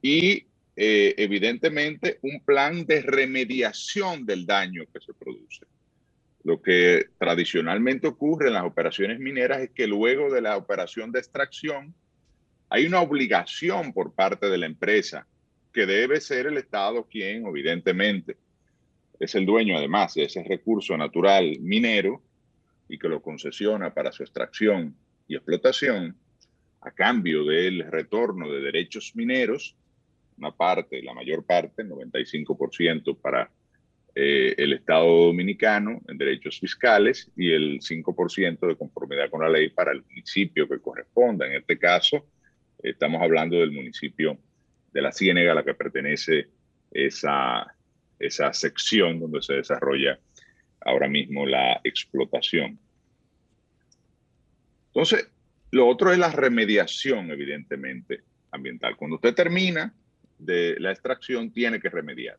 [0.00, 5.66] Y eh, evidentemente un plan de remediación del daño que se produce.
[6.44, 11.20] Lo que tradicionalmente ocurre en las operaciones mineras es que luego de la operación de
[11.20, 11.94] extracción
[12.68, 15.26] hay una obligación por parte de la empresa
[15.72, 18.36] que debe ser el Estado quien, evidentemente,
[19.20, 22.22] es el dueño además de ese recurso natural minero
[22.88, 24.96] y que lo concesiona para su extracción
[25.28, 26.16] y explotación
[26.80, 29.76] a cambio del retorno de derechos mineros,
[30.36, 33.48] una parte, la mayor parte, el 95% para
[34.14, 39.70] eh, el Estado dominicano en derechos fiscales y el 5% de conformidad con la ley
[39.70, 41.46] para el municipio que corresponda.
[41.46, 42.26] En este caso,
[42.82, 44.38] Estamos hablando del municipio
[44.92, 46.48] de la Ciénega, a la que pertenece
[46.90, 47.64] esa,
[48.18, 50.18] esa sección donde se desarrolla
[50.80, 52.78] ahora mismo la explotación.
[54.88, 55.28] Entonces,
[55.70, 58.96] lo otro es la remediación, evidentemente, ambiental.
[58.96, 59.94] Cuando usted termina
[60.38, 62.36] de la extracción, tiene que remediar.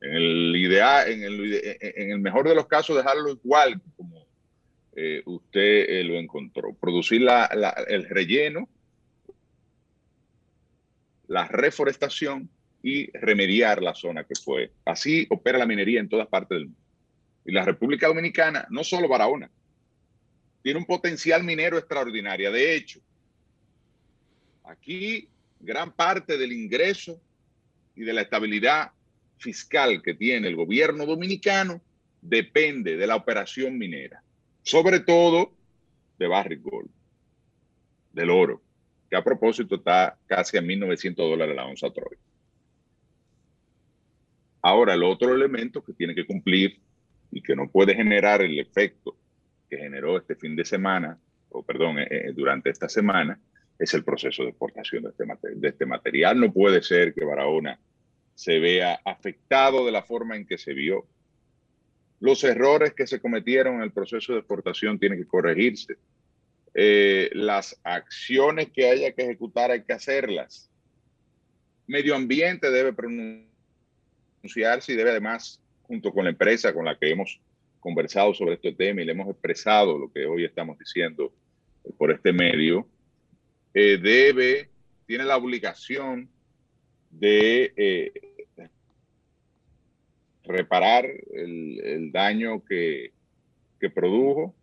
[0.00, 4.26] En el, el, en el mejor de los casos, dejarlo igual como
[4.96, 6.74] eh, usted eh, lo encontró.
[6.74, 7.44] Producir la,
[7.88, 8.68] el relleno
[11.30, 12.50] la reforestación
[12.82, 14.72] y remediar la zona que fue.
[14.84, 16.80] Así opera la minería en todas partes del mundo.
[17.44, 19.48] Y la República Dominicana, no solo Barahona,
[20.60, 22.50] tiene un potencial minero extraordinario.
[22.50, 23.00] De hecho,
[24.64, 25.28] aquí
[25.60, 27.20] gran parte del ingreso
[27.94, 28.90] y de la estabilidad
[29.40, 31.80] fiscal que tiene el gobierno dominicano
[32.20, 34.22] depende de la operación minera,
[34.62, 35.52] sobre todo
[36.18, 36.90] de Barrick Gold,
[38.12, 38.60] del oro
[39.08, 42.16] que a propósito está casi a 1.900 dólares la onza Troy.
[44.62, 46.78] Ahora, el otro elemento que tiene que cumplir
[47.32, 49.16] y que no puede generar el efecto
[49.68, 51.18] que generó este fin de semana,
[51.48, 53.40] o perdón, eh, eh, durante esta semana,
[53.78, 55.24] es el proceso de exportación de este,
[55.56, 56.38] de este material.
[56.38, 57.78] No puede ser que Barahona
[58.40, 61.06] se vea afectado de la forma en que se vio.
[62.20, 65.98] Los errores que se cometieron en el proceso de exportación tienen que corregirse.
[66.72, 70.70] Eh, las acciones que haya que ejecutar hay que hacerlas.
[71.86, 77.38] Medio ambiente debe pronunciarse y debe además, junto con la empresa con la que hemos
[77.78, 81.30] conversado sobre este tema y le hemos expresado lo que hoy estamos diciendo
[81.98, 82.88] por este medio,
[83.74, 84.70] eh, debe,
[85.06, 86.30] tiene la obligación
[87.10, 88.12] de eh,
[90.44, 93.12] reparar el, daño que,
[93.78, 94.54] que, produjo,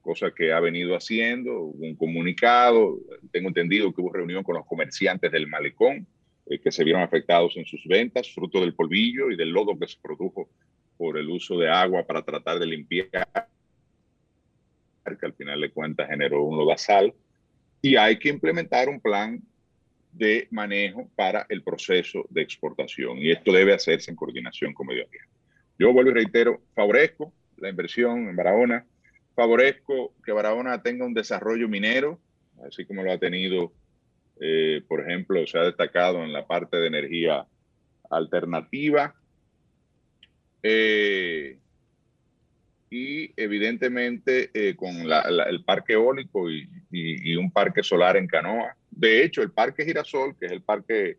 [0.00, 2.98] cosa que ha venido haciendo, un comunicado,
[3.32, 6.06] tengo entendido que hubo reunión con los comerciantes del malecón,
[6.46, 9.86] eh, que se vieron afectados en sus ventas, fruto del polvillo y del lodo que
[9.86, 10.48] se produjo
[10.96, 13.08] por el uso de agua para tratar de limpiar,
[15.18, 17.14] que al final de cuentas generó un lodazal,
[17.82, 19.40] y hay que implementar un plan
[20.12, 23.18] de manejo para el proceso de exportación.
[23.18, 25.30] Y esto debe hacerse en coordinación con medio ambiente.
[25.78, 28.86] Yo vuelvo y reitero, favorezco la inversión en Barahona,
[29.34, 32.18] favorezco que Barahona tenga un desarrollo minero,
[32.66, 33.72] así como lo ha tenido,
[34.40, 37.46] eh, por ejemplo, se ha destacado en la parte de energía
[38.10, 39.14] alternativa.
[40.62, 41.58] Eh,
[42.90, 48.76] y evidentemente eh, con el parque eólico y, un parque solar en Canoa.
[48.90, 51.18] De hecho, el parque Girasol, que es el parque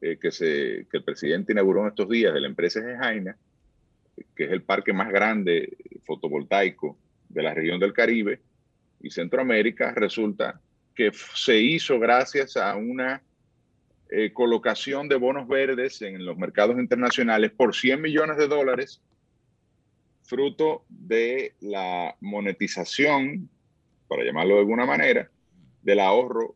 [0.00, 3.36] eh, que, el presidente inauguró en estos días de la empresa Gejaina,
[4.34, 6.96] que es el parque más grande fotovoltaico
[7.28, 8.40] de la región del Caribe
[9.00, 10.60] y Centroamérica, resulta
[10.94, 13.22] que se hizo gracias a una
[14.10, 19.00] eh, colocación de bonos verdes en los mercados internacionales por 100 millones de dólares
[20.22, 23.50] fruto de la monetización,
[24.08, 25.30] para llamarlo de alguna manera,
[25.82, 26.54] del ahorro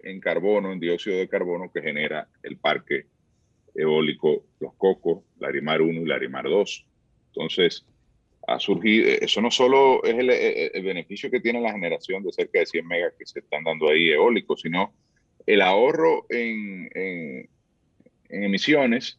[0.00, 3.06] en carbono, en dióxido de carbono que genera el parque
[3.74, 6.86] eólico Los Cocos, Larimar 1 y Larimar 2.
[7.28, 7.84] Entonces,
[8.46, 12.66] ha surgido, eso no solo es el, beneficio que tiene la generación de cerca de
[12.66, 14.94] 100 megas que se están dando ahí eólicos, sino
[15.46, 17.48] el ahorro en,
[18.30, 19.18] emisiones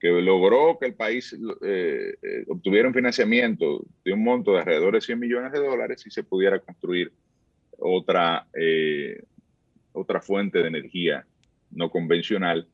[0.00, 4.94] que logró que el país eh, eh, obtuviera un financiamiento de un monto de alrededor
[4.94, 7.12] de 100 millones de dólares y se pudiera construir
[7.78, 9.22] otra, eh,
[9.98, 11.26] otra fuente de energía
[11.70, 12.66] no convencional,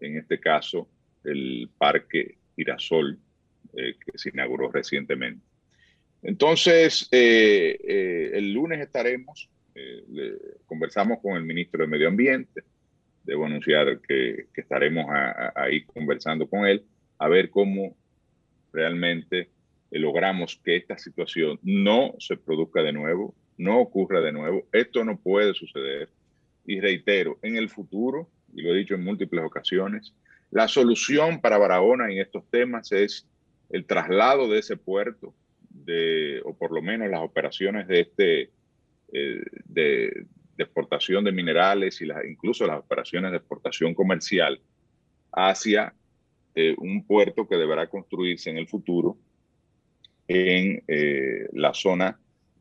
[0.00, 0.88] en este caso
[1.24, 3.18] el Parque Girasol,
[3.72, 5.44] que se inauguró recientemente.
[6.22, 9.50] Entonces, el lunes estaremos,
[10.66, 12.62] conversamos con el ministro de Medio Ambiente,
[13.24, 15.06] debo anunciar que, estaremos
[15.54, 16.84] ahí conversando con él
[17.18, 17.96] a ver cómo
[18.72, 19.50] realmente
[19.90, 24.66] logramos que esta situación no se produzca de nuevo, no ocurra de nuevo.
[24.72, 26.08] Esto no puede suceder.
[26.66, 30.14] Y reitero, en el futuro, y lo he dicho en múltiples ocasiones,
[30.50, 33.26] la solución para Barahona en estos temas es
[33.70, 35.34] el traslado de ese puerto,
[35.68, 38.50] de, o por lo menos las operaciones de este,
[39.12, 44.60] eh, de, de exportación de minerales y incluso las operaciones de exportación comercial
[45.32, 45.94] hacia
[46.54, 49.16] eh, un puerto que deberá construirse en el futuro
[50.28, 52.18] en eh, la zona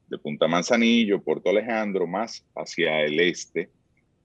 [0.07, 3.69] de Punta Manzanillo, Puerto Alejandro, más hacia el este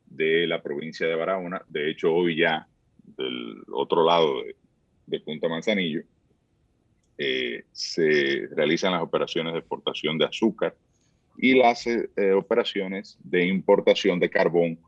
[0.06, 1.62] de la provincia de Barahona.
[1.68, 2.66] De hecho, hoy ya
[3.16, 4.42] del otro lado
[5.06, 6.02] de, Punta Manzanillo
[7.18, 10.74] eh, se realizan las operaciones de exportación de azúcar
[11.36, 14.78] y las eh, operaciones de importación de carbón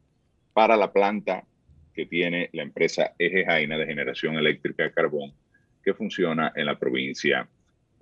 [0.52, 1.44] para la planta
[1.94, 5.32] que tiene la empresa Eje Jaina de generación eléctrica de carbón
[5.82, 7.48] que funciona en la provincia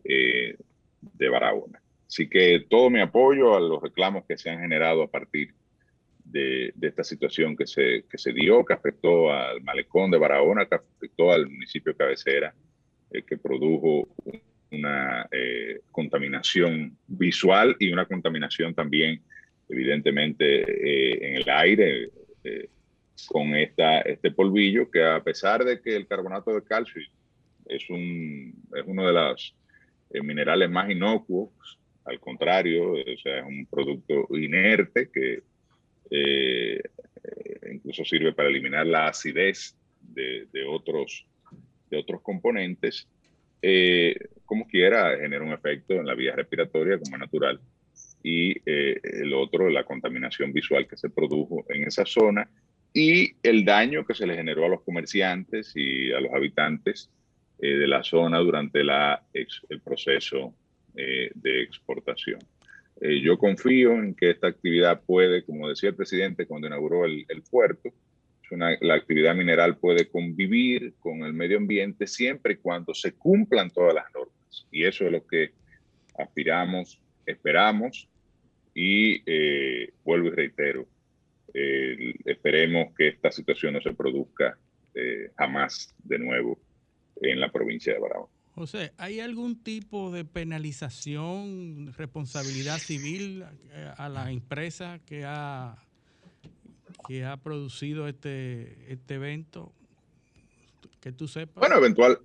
[0.04, 0.56] eh,
[1.00, 1.80] de Barahona.
[2.06, 5.52] Así que todo mi apoyo a los reclamos que se han generado a partir
[6.35, 10.74] de, esta situación que se, que se dio, que afectó al malecón de Barahona, que
[10.74, 12.53] afectó al municipio cabecera,
[13.11, 14.09] eh, que produjo
[14.72, 19.22] una eh, contaminación visual y una contaminación también,
[19.68, 22.11] evidentemente, eh, en el aire
[23.28, 27.01] con esta, este polvillo que a pesar de que el carbonato de calcio
[27.64, 29.57] es, un, es uno de los
[30.22, 35.43] minerales más inocuos, al contrario, o sea, es un producto inerte que
[37.72, 39.76] incluso sirve para eliminar la acidez
[40.14, 41.26] de, otros,
[41.90, 43.09] de otros componentes,
[43.62, 47.61] eh, como quiera, genera un efecto en la vía respiratoria como natural.
[48.22, 52.48] Y eh, el otro, la contaminación visual que se produjo en esa zona
[52.92, 57.11] y el daño que se le generó a los comerciantes y a los habitantes
[57.59, 60.55] eh, de la zona durante la el proceso
[60.94, 62.38] de exportación.
[63.01, 67.42] Yo confío en que esta actividad puede, como decía el presidente cuando inauguró el, el
[67.42, 67.92] puerto,
[68.57, 73.95] la actividad mineral puede convivir con el medio ambiente siempre y cuando se cumplan todas
[73.95, 74.66] las normas.
[74.70, 75.53] Y eso es lo que
[76.18, 78.09] aspiramos, esperamos
[78.74, 80.86] y eh, vuelvo y reitero,
[82.24, 84.59] esperemos que esta situación no se produzca
[84.92, 86.59] eh, jamás de nuevo
[87.20, 88.34] en la provincia de Barahona.
[88.55, 95.76] José, ¿hay algún tipo de penalización, responsabilidad civil eh, a la empresa que ha
[97.09, 99.72] que ha producido este, este evento?
[101.00, 101.57] Que tú sepas.
[101.57, 102.20] Bueno, eventual.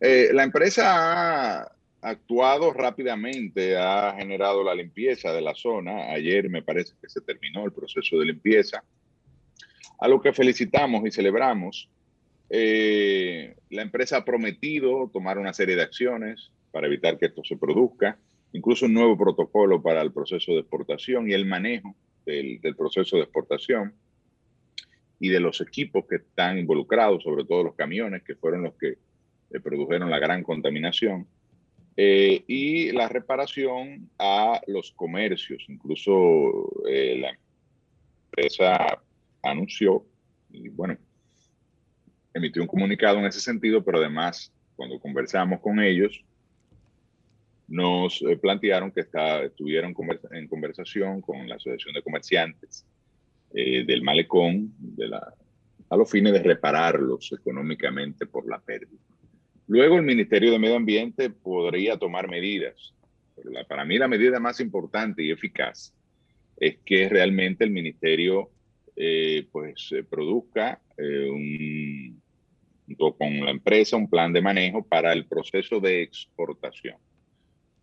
[0.00, 6.12] Eh, la empresa ha actuado rápidamente, ha generado la limpieza de la zona.
[6.12, 8.84] Ayer me parece que se terminó el proceso de limpieza,
[9.98, 11.90] a lo que felicitamos y celebramos.
[12.48, 17.56] Eh, la empresa ha prometido tomar una serie de acciones para evitar que esto se
[17.56, 18.18] produzca,
[18.52, 21.94] incluso un nuevo protocolo para el proceso de exportación y el manejo
[22.24, 23.94] del, proceso de exportación
[25.18, 28.98] y de los equipos que están involucrados, sobre todo los camiones, que fueron los que
[29.50, 31.26] eh, produjeron la gran contaminación.
[31.98, 35.64] Eh, y la reparación a los comercios.
[35.68, 37.34] Incluso la
[38.30, 39.02] empresa
[39.42, 40.04] anunció,
[40.50, 40.98] y bueno,
[42.36, 46.22] emitió un comunicado en ese sentido, pero además, cuando conversamos con ellos,
[47.68, 49.94] nos eh, plantearon que está, estuvieron
[50.32, 52.84] en conversación con la Asociación de Comerciantes
[53.52, 55.32] del Malecón de la,
[55.88, 59.00] a los fines de repararlos económicamente por la pérdida.
[59.68, 62.94] Luego el Ministerio de Medio Ambiente podría tomar medidas.
[63.68, 65.92] para mí la medida más importante y eficaz
[66.56, 68.50] es que realmente el Ministerio
[68.94, 71.85] eh, pues produzca eh, un,
[72.86, 76.96] junto con la empresa un plan de manejo para el proceso de exportación.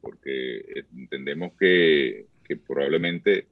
[0.02, 3.48] Porque entendemos que, que probablemente,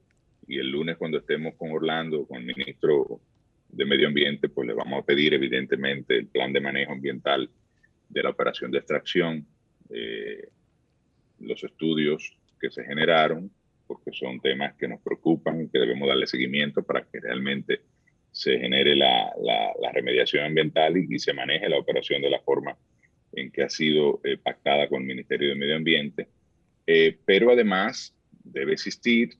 [0.46, 3.20] y el lunes cuando estemos con Orlando, con el ministro
[3.68, 7.50] de Medio Ambiente, pues le vamos a pedir evidentemente el plan de manejo ambiental
[8.08, 9.46] de la operación de extracción,
[9.88, 10.48] eh,
[11.40, 13.50] los estudios que se generaron,
[13.86, 17.80] porque son temas que nos preocupan y que debemos darle seguimiento para que realmente
[18.32, 19.30] se genere la,
[19.80, 22.76] la, remediación ambiental y, se maneje la operación de la forma
[23.32, 26.28] en que ha sido eh, pactada con el Ministerio de Medio Ambiente.
[26.86, 29.36] Eh, pero además debe existir,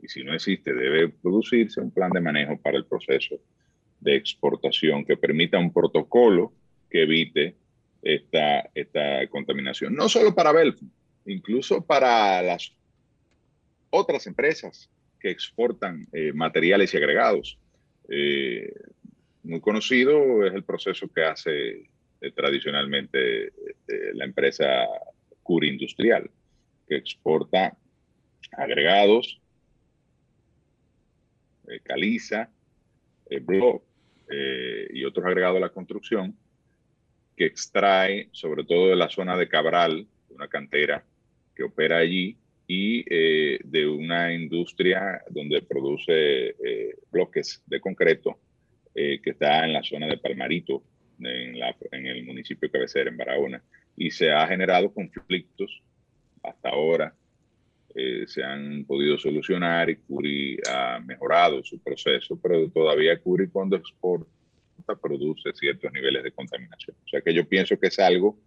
[0.00, 3.36] y si no existe, debe producirse un plan de manejo para el proceso
[4.00, 6.52] de exportación que permita un protocolo
[6.88, 7.56] que evite
[8.02, 9.94] esta, esta contaminación.
[9.94, 10.80] No solo para Belf,
[11.26, 12.72] incluso para las
[13.90, 14.88] otras empresas
[15.18, 17.58] que exportan eh, materiales y agregados.
[18.08, 18.72] Eh,
[19.42, 21.88] muy conocido es el proceso que hace
[22.20, 23.52] eh, tradicionalmente
[24.14, 24.86] la empresa
[25.42, 26.28] Curi Industrial,
[26.88, 27.76] que exporta
[28.52, 29.40] agregados,
[31.84, 32.50] caliza,
[33.42, 33.82] blog
[34.90, 36.36] y otros agregados a la construcción
[37.36, 41.04] que extrae sobre todo de la zona de Cabral, una cantera
[41.54, 42.36] que opera allí,
[42.66, 48.38] y eh, de una industria donde produce eh, bloques de concreto
[48.94, 50.82] eh, que está en la zona de Palmarito,
[51.20, 53.62] en, la, en el municipio cabecera, en Barahona.
[53.96, 55.82] Y se ha generado conflictos
[56.42, 57.14] hasta ahora.
[58.26, 64.26] se han podido solucionar y Curi ha mejorado su proceso, pero todavía Curi cuando exporta
[65.00, 66.96] produce ciertos niveles de contaminación.
[67.04, 68.38] O sea que yo pienso que es algo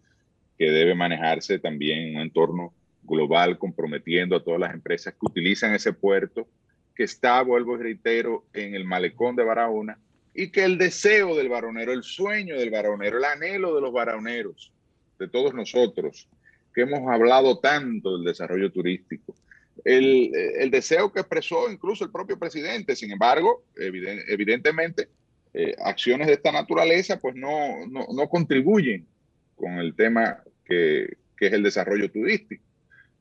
[0.57, 2.73] que debe manejarse también en un entorno
[3.09, 6.47] global, comprometiendo a todas las empresas que utilizan ese puerto,
[6.95, 9.97] que está, vuelvo y reitero, en el malecón de Barahona,
[10.33, 14.71] y que el deseo del varonero, el sueño del varonero, el anhelo de los varoneros,
[15.17, 16.29] de todos nosotros,
[16.73, 19.35] que hemos hablado tanto del desarrollo turístico,
[19.83, 25.07] el, el deseo que expresó incluso el propio presidente, sin embargo, evidentemente,
[25.53, 29.07] eh, acciones de esta naturaleza pues no, no, no contribuyen
[29.55, 32.63] con el tema que, que, es el desarrollo turístico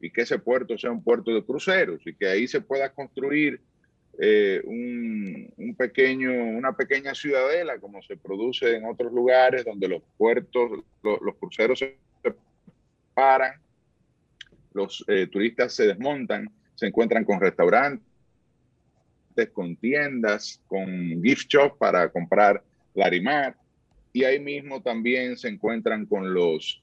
[0.01, 3.61] y que ese puerto sea un puerto de cruceros y que ahí se pueda construir
[4.21, 10.03] eh, un, un, pequeño, una pequeña ciudadela como se produce en otros lugares donde los
[10.17, 11.97] puertos, los cruceros se
[13.15, 13.61] paran,
[14.73, 18.09] los eh, turistas se desmontan, se encuentran con restaurantes
[19.47, 22.63] con tiendas, con gift shop para comprar
[22.95, 23.57] Larimar.
[24.13, 26.83] Y ahí mismo también se encuentran con los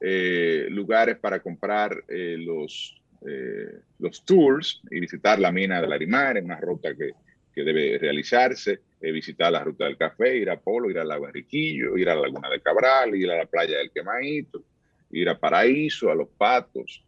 [0.00, 6.36] eh, lugares para comprar eh, los, eh, los tours y visitar la mina de Larimar
[6.36, 7.12] en una ruta que,
[7.54, 11.96] que debe realizarse, visitar la ruta del café, ir a Polo, ir al lago Enriquillo,
[11.96, 14.64] ir a la laguna de Cabral, ir a la playa del Quemaito,
[15.12, 17.04] ir a Paraíso, a Los Patos,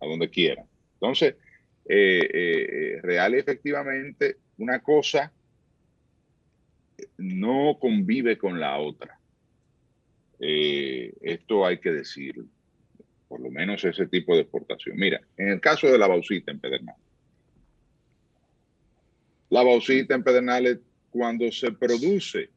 [0.00, 0.62] a donde quiera.
[0.94, 1.36] Entonces,
[1.86, 5.32] real y efectivamente una cosa
[7.16, 9.17] no convive con la otra.
[10.40, 12.44] Eh, esto hay que decirlo,
[13.28, 14.96] por lo menos ese tipo de exportación.
[14.96, 17.02] Mira, en el caso de la bauxita en Pedernales,
[19.50, 20.78] la bauxita en Pedernales,
[21.10, 22.50] cuando se produce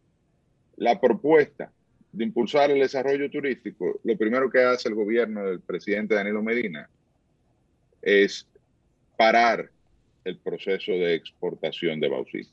[0.76, 1.72] la propuesta
[2.12, 6.90] de impulsar el desarrollo turístico, lo primero que hace el gobierno del presidente Danilo Medina
[8.02, 8.48] es
[9.18, 9.70] parar
[10.26, 12.52] el proceso de exportación de bauxita.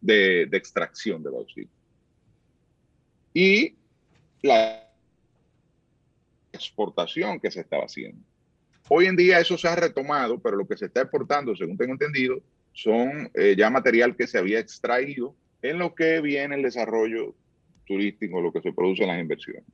[0.00, 1.72] de, extracción de bauxita.
[3.34, 3.74] Y
[4.46, 4.88] la
[6.52, 8.22] exportación que se estaba haciendo.
[8.88, 11.92] Hoy en día eso se ha retomado, pero lo que se está exportando, según tengo
[11.92, 12.40] entendido,
[12.72, 17.34] son eh, ya material que se había extraído en lo que viene el desarrollo
[17.86, 19.64] turístico, lo que se produce en las inversiones.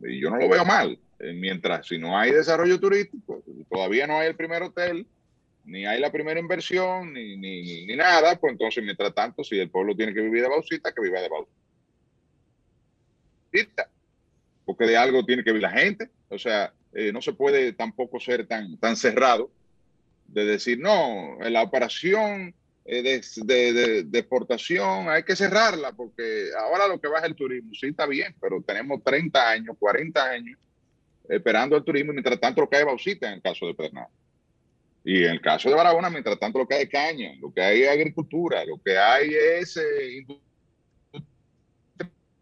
[0.00, 4.28] yo no lo veo mal, eh, mientras si no hay desarrollo turístico, todavía no hay
[4.28, 5.06] el primer hotel,
[5.64, 9.68] ni hay la primera inversión, ni, ni, ni, nada, pues entonces, mientras tanto, si el
[9.68, 11.28] pueblo tiene que vivir de bauxita, que viva de
[13.56, 13.88] bauxita.
[14.64, 16.10] Porque de algo tiene que vivir la gente.
[16.28, 19.50] O sea, eh, no se puede tampoco ser tan, tan cerrado
[20.26, 22.52] de decir, no, la operación
[22.84, 23.02] eh,
[23.44, 27.72] de, de, exportación hay que cerrarla porque ahora lo que va es el turismo.
[27.74, 30.58] Sí, está bien, pero tenemos 30 años, 40 años
[31.28, 34.08] esperando el turismo mientras tanto lo que hay bauxita en el caso de Pernal.
[35.04, 37.84] Y en el caso de Barahona, mientras tanto, lo que hay caña, lo que hay
[37.84, 40.24] agricultura, lo que hay es eh,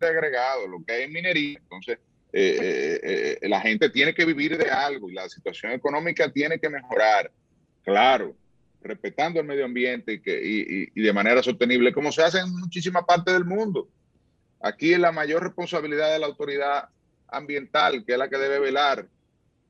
[0.06, 1.58] agregado, lo que hay es minería.
[1.58, 1.98] Entonces,
[2.32, 6.68] eh, eh, la gente tiene que vivir de algo y la situación económica tiene que
[6.68, 7.30] mejorar.
[7.82, 8.34] Claro,
[8.82, 13.04] respetando el medio ambiente y, que, y, de manera sostenible, como se hace en muchísima
[13.04, 13.88] parte del mundo.
[14.60, 16.88] Aquí es la mayor responsabilidad de la autoridad
[17.28, 19.06] ambiental, que es la que debe velar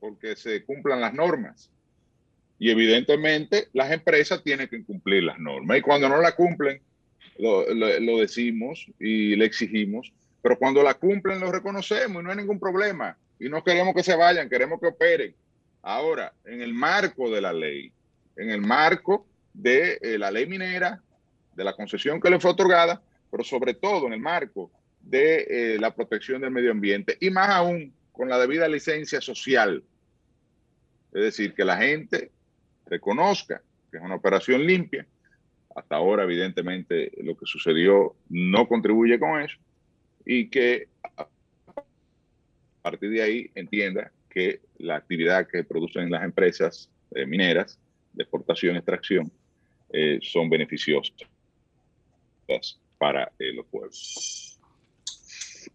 [0.04, 1.70] porque se cumplan las normas.
[2.58, 5.78] Y evidentemente las empresas tienen que cumplir las normas.
[5.78, 6.82] Y cuando no la cumplen,
[7.38, 10.12] lo, decimos y le exigimos.
[10.44, 13.16] Pero cuando la cumplen, lo reconocemos y no hay ningún problema.
[13.40, 15.34] Y no queremos que se vayan, queremos que operen.
[15.80, 17.90] Ahora, en el marco de la ley,
[18.36, 21.00] en el marco de eh, la ley minera,
[21.54, 24.70] de la concesión que le fue otorgada, pero sobre todo en el marco
[25.00, 29.82] de eh, la protección del medio ambiente y más aún con la debida licencia social.
[31.14, 32.32] Es decir, que la gente
[32.84, 35.06] reconozca que es una operación limpia.
[35.74, 39.56] Hasta ahora, evidentemente, lo que sucedió no contribuye con eso
[40.24, 41.26] y que a
[42.82, 47.78] partir de ahí entienda que la actividad que producen las empresas eh, mineras
[48.12, 49.32] de exportación y extracción
[49.92, 51.14] eh, son beneficiosas
[52.98, 54.58] para eh, los pueblos.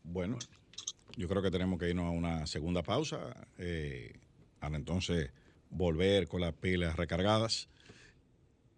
[0.03, 0.37] Bueno,
[1.17, 3.47] yo creo que tenemos que irnos a una segunda pausa.
[4.59, 5.31] para entonces
[5.69, 7.69] volver con las pilas recargadas.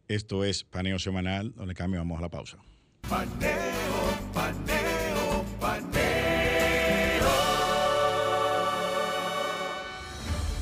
[0.07, 2.57] Esto es Paneo Semanal, donde cambiamos a la pausa.
[3.09, 3.80] Paneo, paneo,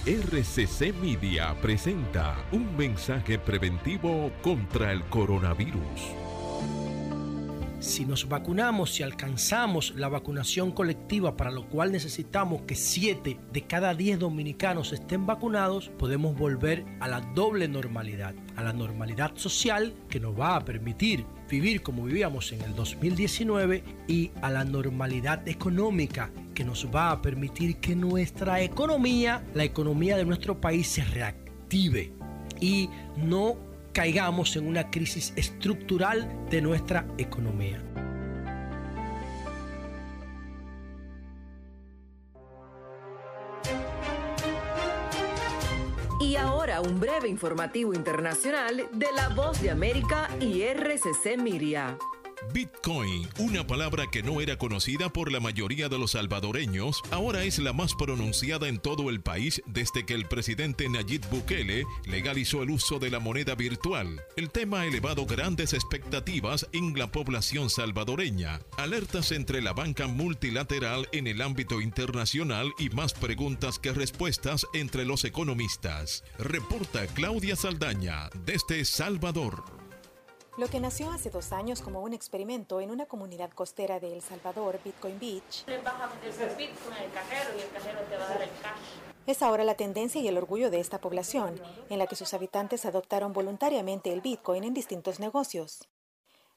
[0.10, 6.02] RCC Media presenta un mensaje preventivo contra el coronavirus.
[7.80, 13.62] Si nos vacunamos y alcanzamos la vacunación colectiva, para lo cual necesitamos que 7 de
[13.68, 19.94] cada 10 dominicanos estén vacunados, podemos volver a la doble normalidad, a la normalidad social
[20.10, 25.48] que nos va a permitir vivir como vivíamos en el 2019 y a la normalidad
[25.48, 31.06] económica que nos va a permitir que nuestra economía, la economía de nuestro país se
[31.06, 32.12] reactive
[32.60, 33.56] y no
[33.94, 37.82] caigamos en una crisis estructural de nuestra economía.
[46.20, 51.38] Y ahora un breve informativo internacional de la voz de América y RCC.
[52.54, 57.60] Bitcoin, una palabra que no era conocida por la mayoría de los salvadoreños, ahora es
[57.60, 62.72] la más pronunciada en todo el país desde que el presidente Nayib Bukele legalizó el
[62.72, 64.22] uso de la moneda virtual.
[64.36, 71.08] El tema ha elevado grandes expectativas en la población salvadoreña, alertas entre la banca multilateral
[71.12, 76.24] en el ámbito internacional y más preguntas que respuestas entre los economistas.
[76.38, 79.79] Reporta Claudia Saldaña desde Salvador.
[80.60, 84.22] Lo que nació hace dos años como un experimento en una comunidad costera de El
[84.22, 85.64] Salvador, Bitcoin Beach,
[89.26, 92.84] es ahora la tendencia y el orgullo de esta población, en la que sus habitantes
[92.84, 95.88] adoptaron voluntariamente el Bitcoin en distintos negocios.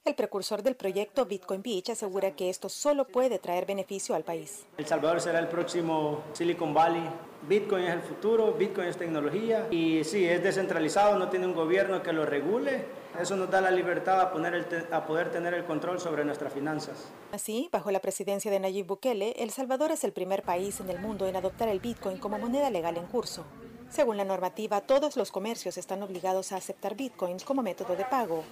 [0.05, 4.65] El precursor del proyecto Bitcoin Beach asegura que esto solo puede traer beneficio al país.
[4.77, 7.09] El Salvador será el próximo Silicon Valley.
[7.47, 12.03] Bitcoin es el futuro, Bitcoin es tecnología y sí, es descentralizado, no tiene un gobierno
[12.03, 12.83] que lo regule.
[13.17, 17.05] Eso nos da la libertad a, poner a poder tener el control sobre nuestras finanzas.
[17.31, 20.99] Así, bajo la presidencia de Nayib Bukele, El Salvador es el primer país en el
[20.99, 23.45] mundo en adoptar el Bitcoin como moneda legal en curso.
[23.89, 28.43] Según la normativa, todos los comercios están obligados a aceptar Bitcoins como método de pago.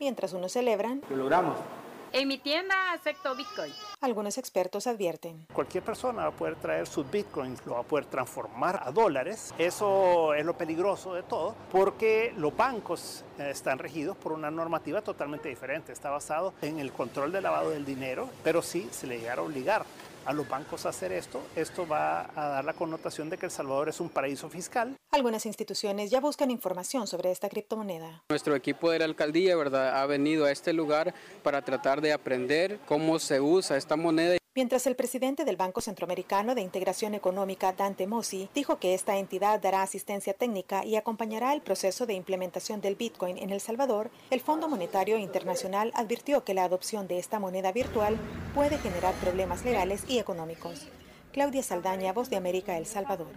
[0.00, 1.56] Mientras unos celebran, lo logramos.
[2.12, 3.72] En mi tienda acepto Bitcoin.
[4.00, 5.46] Algunos expertos advierten.
[5.52, 9.52] Cualquier persona va a poder traer sus bitcoins, lo va a poder transformar a dólares.
[9.58, 15.02] Eso es lo peligroso de todo, porque los bancos eh, están regidos por una normativa
[15.02, 15.92] totalmente diferente.
[15.92, 19.44] Está basado en el control del lavado del dinero, pero sí se le llegara a
[19.44, 19.84] obligar
[20.28, 23.50] a los bancos a hacer esto, esto va a dar la connotación de que El
[23.50, 24.94] Salvador es un paraíso fiscal.
[25.10, 28.22] Algunas instituciones ya buscan información sobre esta criptomoneda.
[28.28, 30.02] Nuestro equipo de la alcaldía ¿verdad?
[30.02, 34.37] ha venido a este lugar para tratar de aprender cómo se usa esta moneda.
[34.58, 39.60] Mientras el presidente del Banco Centroamericano de Integración Económica, Dante Mossi, dijo que esta entidad
[39.60, 44.40] dará asistencia técnica y acompañará el proceso de implementación del Bitcoin en El Salvador, el
[44.40, 48.16] Fondo Monetario Internacional advirtió que la adopción de esta moneda virtual
[48.52, 50.88] puede generar problemas legales y económicos.
[51.32, 53.28] Claudia Saldaña, Voz de América, El Salvador.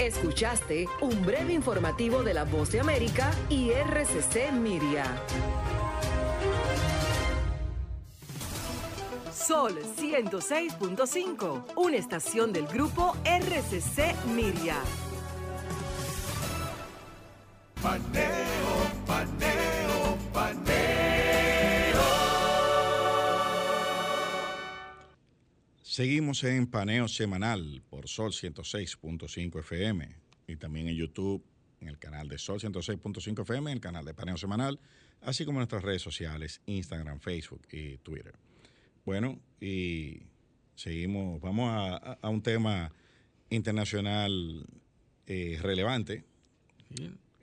[0.00, 5.04] Escuchaste un breve informativo de la Voz de América y RCC Miria.
[9.46, 14.82] Sol 106.5, una estación del grupo RCC Miria.
[17.80, 18.26] Paneo,
[19.06, 22.02] paneo, paneo.
[25.80, 30.16] Seguimos en Paneo Semanal por Sol 106.5 FM
[30.48, 31.44] y también en YouTube,
[31.80, 34.80] en el canal de Sol 106.5 FM, en el canal de Paneo Semanal,
[35.20, 38.34] así como en nuestras redes sociales, Instagram, Facebook y Twitter.
[39.06, 40.22] Bueno, y
[40.74, 42.92] seguimos, vamos a, a un tema
[43.50, 44.66] internacional
[45.28, 46.24] eh, relevante.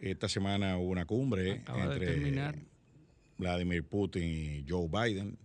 [0.02, 2.54] Esta semana hubo una cumbre Acaba entre.
[3.38, 5.38] Vladimir Putin y Joe Biden.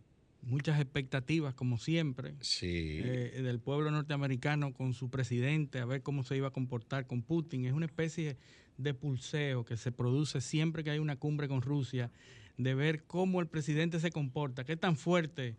[0.43, 3.01] Muchas expectativas, como siempre, Sí.
[3.05, 7.23] eh, del pueblo norteamericano con su presidente, a ver cómo se iba a comportar con
[7.23, 7.65] Putin.
[7.65, 8.37] Es una especie
[8.77, 12.11] de pulseo que se produce siempre que hay una cumbre con Rusia,
[12.57, 15.57] de ver cómo el presidente se comporta, qué tan fuerte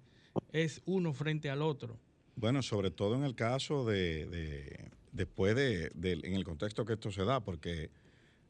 [0.51, 1.97] es uno frente al otro.
[2.35, 6.93] Bueno, sobre todo en el caso de, de- después de, de- en el contexto que
[6.93, 7.89] esto se da, porque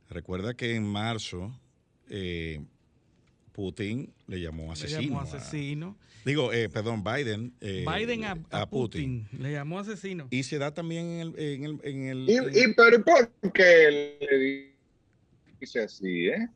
[0.09, 1.51] recuerda que en marzo
[2.09, 2.59] eh,
[3.51, 5.01] Putin le llamó Le asesino.
[5.01, 5.97] llamó a- asesino.
[6.23, 7.53] digo, eh, perdón, Biden.
[7.61, 9.27] eh, Biden a, a Putin.
[9.37, 10.27] le llamó asesino.
[10.31, 11.39] Y se da también en el...
[11.39, 14.73] En el, en el- Y, en- y pero ¿por qué le
[15.59, 16.47] dice así, eh?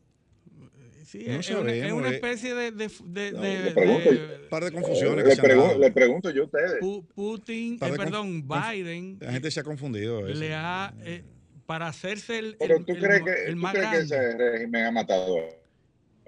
[1.03, 2.15] Sí, No es, una, es sabemos, una eh.
[2.15, 2.71] especie de...
[2.71, 4.11] de- de- No, de- le pregunto.
[4.11, 5.79] de- Un par de confusiones Le, que se han pregun- dado.
[5.79, 6.79] le pregunto yo a ustedes.
[6.81, 10.21] Pu- Putin, eh, perdón, Biden La gente se ha confundido.
[10.27, 10.93] le ha...
[11.03, 11.23] eh,
[11.65, 14.15] para hacerse el, Pero el- tú el crees que, el tú más crees que grande.
[14.35, 15.37] ese régimen ha matado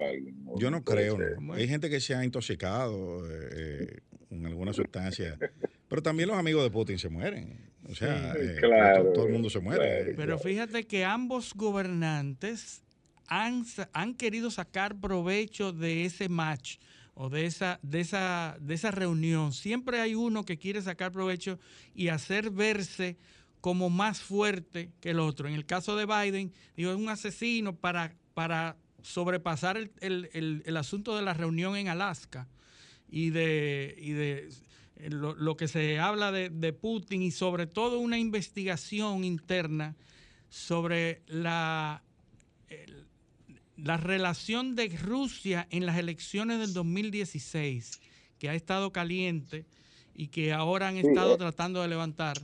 [0.00, 0.36] a alguien.
[0.58, 1.18] Yo no creo.
[1.52, 3.98] Hay gente que se ha intoxicado eh,
[4.30, 5.38] en alguna sustancia.
[5.88, 7.70] Pero también los amigos de Putin se mueren.
[7.88, 10.00] O sea, Sí, eh, claro, todo, todo el mundo se muere.
[10.02, 10.12] claro.
[10.16, 12.82] Pero fíjate que ambos gobernantes
[13.28, 16.78] han, han querido sacar provecho de ese match
[17.14, 19.52] o de esa, de, esa, de esa reunión.
[19.52, 21.58] Siempre hay uno que quiere sacar provecho
[21.94, 23.16] y hacer verse
[23.60, 25.48] como más fuerte que el otro.
[25.48, 30.62] En el caso de Biden, digo, es un asesino para, para sobrepasar el, el- el-
[30.66, 32.48] el asunto de la reunión en Alaska
[33.08, 34.48] y de, y de
[34.96, 39.96] eh, lo, lo que se habla de, de Putin y sobre todo una investigación interna
[40.48, 42.02] sobre la,
[43.76, 48.00] la relación de Rusia en las elecciones del 2016,
[48.38, 49.64] que ha estado caliente
[50.14, 51.38] y que ahora han Sí, estado eh.
[51.38, 52.36] tratando de levantar.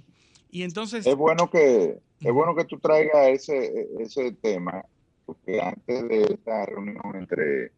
[0.50, 4.84] Y entonces, Es bueno que es bueno que tú traigas ese, ese tema,
[5.26, 7.72] porque antes de esta reunión entre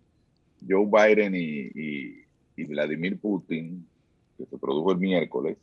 [0.69, 2.25] Joe Biden y, y-
[2.57, 3.87] y Vladimir Putin,
[4.37, 5.57] que se produjo el miércoles,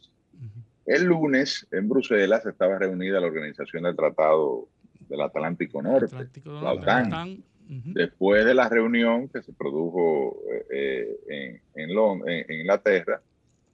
[0.85, 4.67] el lunes en Bruselas estaba reunida la Organización del Tratado
[5.07, 7.43] del Atlántico Norte, Atlántico la OTAN.
[7.93, 10.37] Después de la reunión que se produjo
[10.69, 11.89] eh, en, en,
[12.27, 13.21] en- en Inglaterra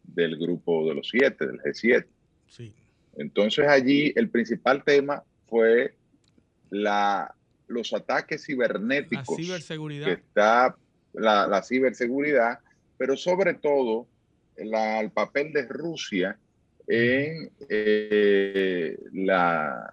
[0.03, 2.05] del grupo de los siete, del G7.
[2.47, 2.73] Sí.
[3.15, 5.95] Entonces allí el principal tema fue
[6.69, 7.33] la,
[7.67, 10.09] los ataques la cibernéticos que ciberseguridad.
[10.09, 10.75] está
[11.13, 12.59] la, la ciberseguridad,
[12.99, 14.05] pero sobre todo
[14.57, 16.37] la- el papel de Rusia
[16.87, 19.91] en eh, la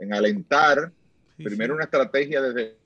[0.00, 0.90] en alentar
[1.36, 2.79] primero una estrategia desde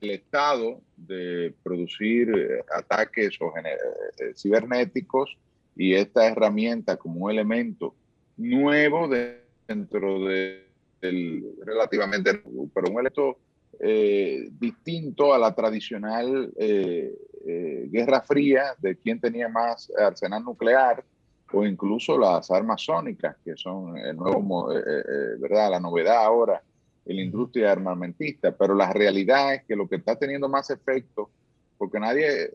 [0.00, 3.78] el Estado de producir eh, ataques o gener-
[4.18, 5.36] eh, cibernéticos
[5.76, 7.94] y esta herramienta como un elemento
[8.36, 10.64] nuevo de- dentro de,
[11.00, 12.42] del relativamente
[12.74, 13.38] pero un elemento
[13.80, 17.14] eh, distinto a la tradicional eh,
[17.46, 21.04] eh, Guerra Fría de quién tenía más arsenal nuclear
[21.52, 25.70] o incluso las armas sónicas, que son el nuevo, eh, eh, eh, ¿verdad?
[25.70, 26.62] La novedad ahora
[27.08, 31.30] en la industria armamentista, pero la realidad es que lo que está teniendo más efecto
[31.76, 32.50] porque nadie eh,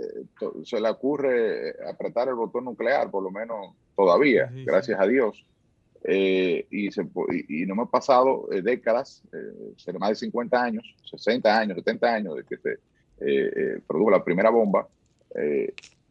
[0.66, 5.46] se le ocurre apretar el botón nuclear, por lo menos todavía, gracias a Dios.
[6.06, 7.08] Eh, y, se,
[7.48, 12.14] y, no me ha pasado eh, décadas, eh, más de 50 años, 60 años, 70
[12.14, 14.88] años de que se produjo la primera bomba.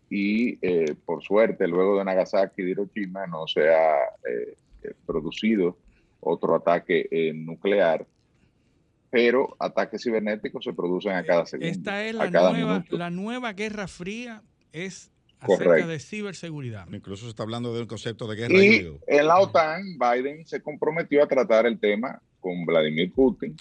[0.09, 0.57] y
[1.05, 3.99] por suerte, luego de Nagasaki y de Hiroshima, no se ha
[5.05, 5.77] producido
[6.21, 8.07] otro ataque nuclear
[9.13, 11.71] pero ataques cibernéticos se producen a cada segundo.
[11.71, 14.43] Esta es la, nueva, la nueva Guerra Fría,
[14.73, 16.89] es acerca de ciberseguridad.
[16.91, 18.55] Incluso se está hablando de un concepto de guerra.
[18.55, 23.55] Y en la OTAN, Biden se comprometió a tratar el tema con Vladimir Putin.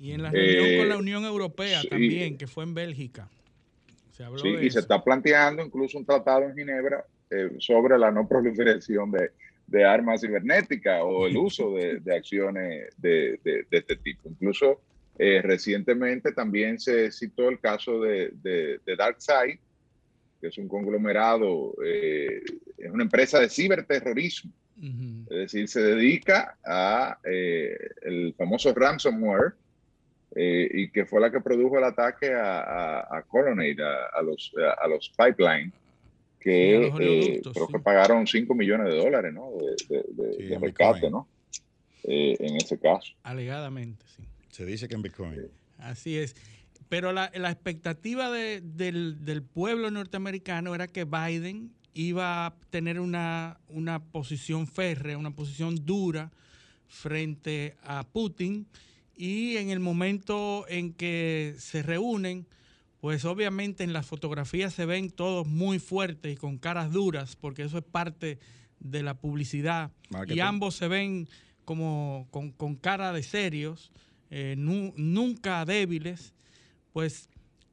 [0.00, 3.28] Y en la reunión con la eh, Unión Europea también, que fue en Bélgica.
[4.10, 8.10] Se habló sí, y se está planteando incluso un tratado en Ginebra eh, sobre la
[8.10, 9.30] no proliferación de,
[9.68, 14.28] de, armas cibernéticas o el uso de, de acciones de, de, este tipo.
[14.28, 14.80] Incluso
[15.18, 19.58] eh, recientemente también se citó el caso de, de, de DarkSide,
[20.40, 22.40] que es un conglomerado, eh,
[22.76, 24.52] es una empresa de ciberterrorismo.
[24.80, 29.54] Es decir, se dedica a eh, el famoso ransomware
[30.36, 35.12] y que fue la que produjo el ataque a, a, a a, los, a los
[35.18, 35.72] pipelines,
[36.38, 36.92] que
[37.52, 39.50] creo que pagaron 5 millones de dólares ¿no?
[39.88, 41.26] de, rescate ¿no?
[42.04, 43.14] en ese caso.
[43.24, 44.22] Alegadamente, sí.
[44.58, 45.36] Se dice que en Bitcoin.
[45.78, 46.34] Así es.
[46.88, 54.66] Pero la, expectativa del, pueblo norteamericano era que Biden iba a tener una, una posición
[54.66, 56.32] férrea, una posición dura
[56.88, 58.66] frente a Putin
[59.16, 62.44] y en el momento en que se reúnen,
[63.00, 67.62] pues obviamente en las fotografías se ven todos muy fuertes y con caras duras, porque
[67.62, 68.40] eso es parte
[68.80, 69.92] de la publicidad.
[70.26, 71.28] Y ambos se ven
[71.64, 73.92] como con, con cara de serios.
[74.30, 76.34] Eh, nunca débiles,
[76.92, 77.28] pues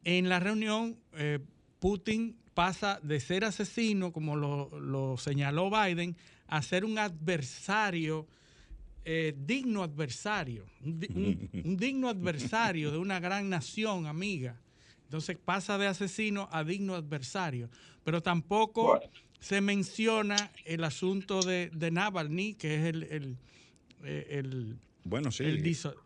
[0.06, 1.40] en la reunión eh,
[1.80, 6.16] Putin pasa de ser asesino, como lo, señaló Biden,
[6.48, 8.26] a ser un adversario,
[9.04, 14.62] eh, digno adversario, un, digno adversario de una gran nación amiga.
[15.04, 17.70] Entonces pasa de asesino a digno adversario.
[18.06, 19.02] Pero tampoco
[19.40, 23.38] se menciona el asunto de, Navalny, que es el,
[24.04, 25.46] el bueno, sí.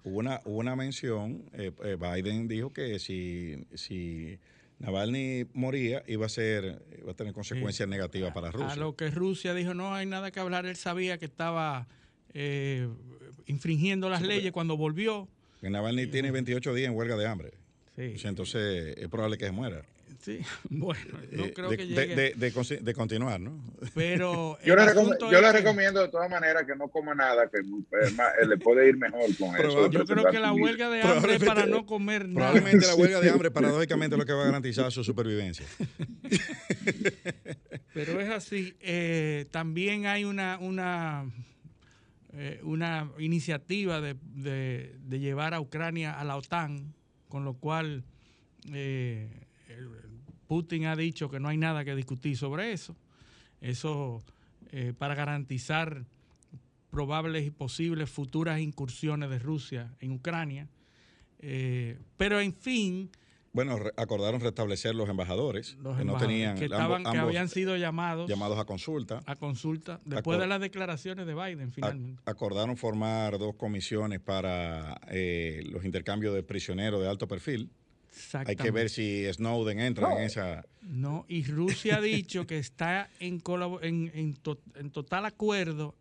[0.04, 1.50] Hubo una, una mención.
[1.54, 4.38] Eh, eh, Biden dijo que si, si
[4.80, 8.74] Navalny moría, iba a ser, iba a tener consecuencias negativas para Rusia.
[8.74, 10.66] A lo que Rusia dijo, no hay nada que hablar.
[10.66, 11.88] Él sabía que estaba
[12.34, 12.90] eh,
[13.48, 15.30] infringiendo las leyes cuando volvió.
[15.62, 17.54] Que Navalny tiene 28 días en huelga de hambre.
[17.96, 18.16] Sí.
[18.28, 19.86] Entonces es probable que se muera.
[20.20, 20.40] Sí,
[20.70, 22.34] bueno, no eh, creo de, que llegue.
[22.36, 23.64] De, continuar, ¿no?
[23.96, 28.90] Pero yo le, recomiendo de todas maneras que no coma nada, que eh, le puede
[28.90, 29.90] ir mejor con eso.
[29.90, 32.52] Yo creo que la huelga de hambre es para no comer nada.
[32.52, 35.66] Probablemente la huelga de hambre, paradójicamente, es lo que va a garantizar su supervivencia.
[37.94, 38.76] Pero es así.
[38.82, 41.32] Eh, también hay una, una,
[42.64, 46.94] una iniciativa de, de, llevar a Ucrania a la OTAN,
[47.30, 48.04] con lo cual
[50.50, 52.96] Putin ha dicho que no hay nada que discutir sobre eso.
[53.62, 54.24] Eso
[54.72, 56.06] eh, para garantizar
[56.90, 60.68] probables y posibles futuras incursiones de Rusia en Ucrania.
[61.38, 63.12] Eh, pero en fin.
[63.54, 66.58] Bueno, acordaron restablecer los embajadores, que no tenían.
[66.58, 68.28] Que, habían sido llamados.
[68.28, 69.22] Llamados a consulta.
[69.28, 72.24] A consulta, después de las declaraciones de Biden, finalmente.
[72.26, 77.70] acordaron formar dos comisiones para eh, los intercambios de prisioneros de alto perfil.
[78.46, 80.66] Hay que ver si Snowden entra en esa.
[80.82, 83.42] No, y Rusia ha dicho que está en,
[83.82, 85.96] en, total acuerdo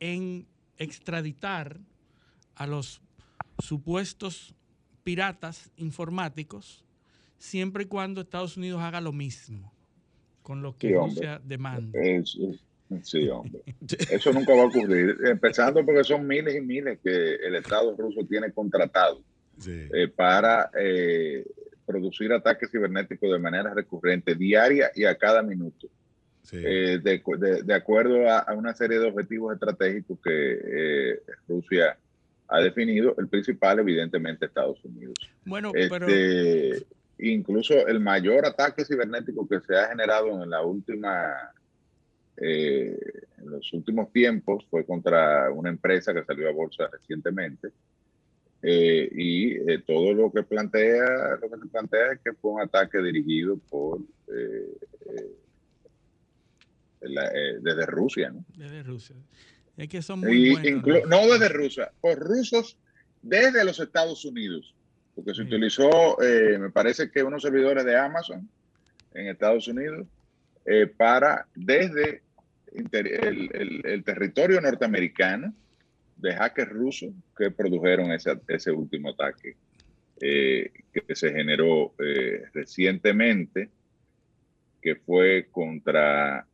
[0.00, 0.46] en
[0.78, 1.78] extraditar
[2.54, 3.00] a los
[3.58, 4.54] supuestos
[5.02, 6.84] piratas informáticos
[7.38, 9.72] siempre y cuando Estados Unidos haga lo mismo
[10.42, 11.98] con lo que Rusia demanda.
[13.02, 13.62] sí, hombre.
[14.10, 15.16] Eso nunca va a ocurrir.
[15.24, 19.22] Empezando porque son miles y miles que el Estado ruso tiene contratado
[19.66, 21.44] eh, para eh,
[21.86, 25.88] producir ataques cibernéticos de manera recurrente, diaria y a cada minuto.
[26.52, 31.18] Eh, de, acuerdo a, una serie de objetivos estratégicos que
[31.48, 31.96] Rusia
[32.48, 35.14] ha definido, el principal evidentemente Estados Unidos.
[35.44, 36.84] Bueno, este,
[37.16, 41.32] Incluso el mayor ataque cibernético que se ha generado en la última
[42.36, 42.98] en
[43.44, 47.70] los últimos tiempos fue contra una empresa que salió a bolsa recientemente,
[48.66, 52.60] eh, y eh, todo lo que plantea, lo que se plantea es que fue un
[52.62, 54.78] ataque dirigido por eh,
[57.60, 58.44] desde Rusia, ¿no?
[58.56, 59.16] Desde Rusia.
[59.76, 61.26] Es que son muy buenos, ¿no?
[61.26, 62.78] desde Rusia, por rusos
[63.20, 64.74] desde los Estados Unidos,
[65.14, 68.48] porque se utilizó, me parece que unos servidores de Amazon
[69.14, 70.06] en Estados Unidos
[70.66, 72.22] eh, para desde
[72.72, 75.54] el, territorio norteamericano
[76.16, 79.56] de hackers rusos que produjeron ese, ese último ataque
[80.20, 83.68] eh, que se generó eh, recientemente,
[84.80, 86.46] que fue contra,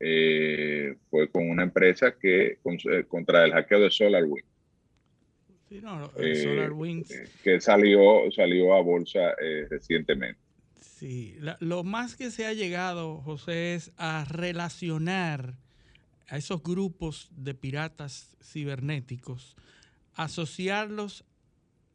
[0.00, 2.58] eh, fue con una empresa que
[3.08, 4.48] contra el hackeo de SolarWinds.
[5.68, 7.38] Sí, no, SolarWinds.
[7.44, 9.34] que salió, salió a bolsa
[9.68, 10.40] recientemente.
[10.80, 15.56] Sí, lo más que se ha llegado, José, es a relacionar
[16.30, 19.56] a esos grupos de piratas cibernéticos
[20.14, 21.24] asociarlos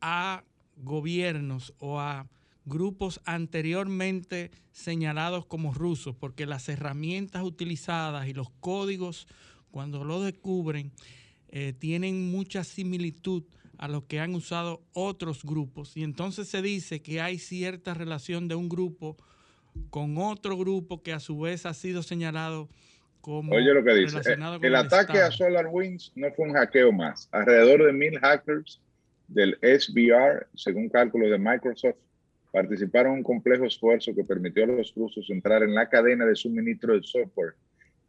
[0.01, 0.43] a
[0.77, 2.27] gobiernos o a
[2.65, 9.27] grupos anteriormente señalados como rusos, porque las herramientas utilizadas y los códigos,
[9.71, 10.91] cuando lo descubren,
[11.49, 13.43] eh, tienen mucha similitud
[13.77, 15.95] a lo que han usado otros grupos.
[15.95, 19.17] Y entonces se dice que hay cierta relación de un grupo
[19.89, 22.69] con otro grupo que a su vez ha sido señalado
[23.27, 27.27] Oye lo que dice, eh, el, ataque a SolarWinds no fue un hackeo más.
[27.31, 28.81] Alrededor de mil hackers
[29.27, 31.97] del SBR, según cálculos de Microsoft,
[32.51, 36.35] participaron en un complejo esfuerzo que permitió a los rusos entrar en la cadena de
[36.35, 37.55] suministro de software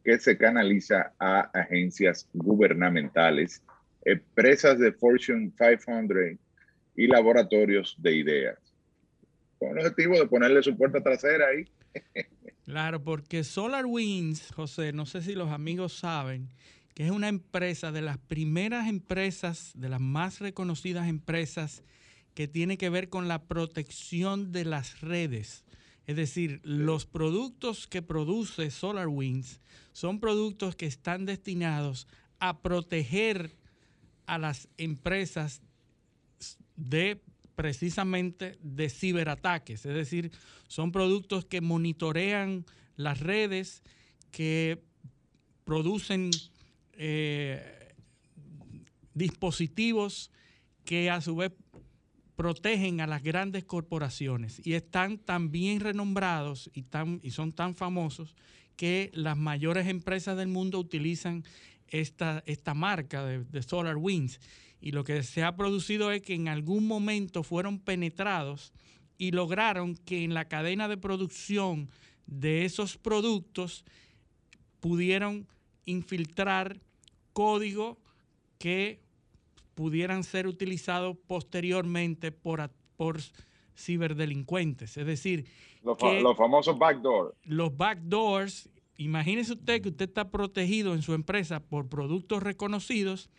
[0.03, 3.61] que se canaliza a agencias gubernamentales,
[4.05, 6.39] empresas de Fortune 500
[6.95, 8.57] y laboratorios de ideas.
[9.59, 11.67] Con el objetivo de ponerle su puerta trasera ahí.
[12.67, 16.49] Claro, porque SolarWinds, José, no sé si los amigos saben,
[16.93, 21.81] que es una empresa de las primeras empresas, de las más reconocidas empresas
[22.33, 25.63] que tiene que ver con la protección de las redes.
[26.07, 29.61] Es decir, los productos que produce SolarWinds
[29.93, 32.05] son productos que están destinados
[32.39, 33.55] a proteger
[34.25, 35.61] a las empresas
[36.75, 37.21] de
[37.57, 40.31] precisamente de ciberataques, es decir,
[40.67, 42.67] son productos que monitorean
[42.97, 43.81] las redes,
[44.29, 44.83] que
[45.63, 46.29] producen
[46.93, 47.95] eh,
[49.15, 50.29] dispositivos
[50.85, 51.51] que a su vez
[52.35, 54.61] protegen a las grandes corporaciones.
[54.63, 58.35] Y están tan bien renombrados y, tan, y son tan famosos
[58.75, 61.43] que las mayores empresas del mundo utilizan
[61.87, 64.39] esta, esta marca de, de SolarWinds
[64.79, 68.73] y lo que se ha producido es que en algún momento fueron penetrados
[69.17, 71.89] y lograron que en la cadena de producción
[72.27, 73.83] de esos productos
[74.79, 75.47] pudieron
[75.85, 76.79] infiltrar
[77.33, 77.97] código
[78.59, 78.99] que
[79.73, 83.19] pudieran ser utilizados posteriormente por, por
[83.75, 84.97] ciberdelincuentes.
[84.97, 85.45] Es decir,
[85.83, 87.35] los, los famosos backdoors.
[87.43, 93.29] Los backdoors, imagínese usted que usted está protegido en su empresa por productos reconocidos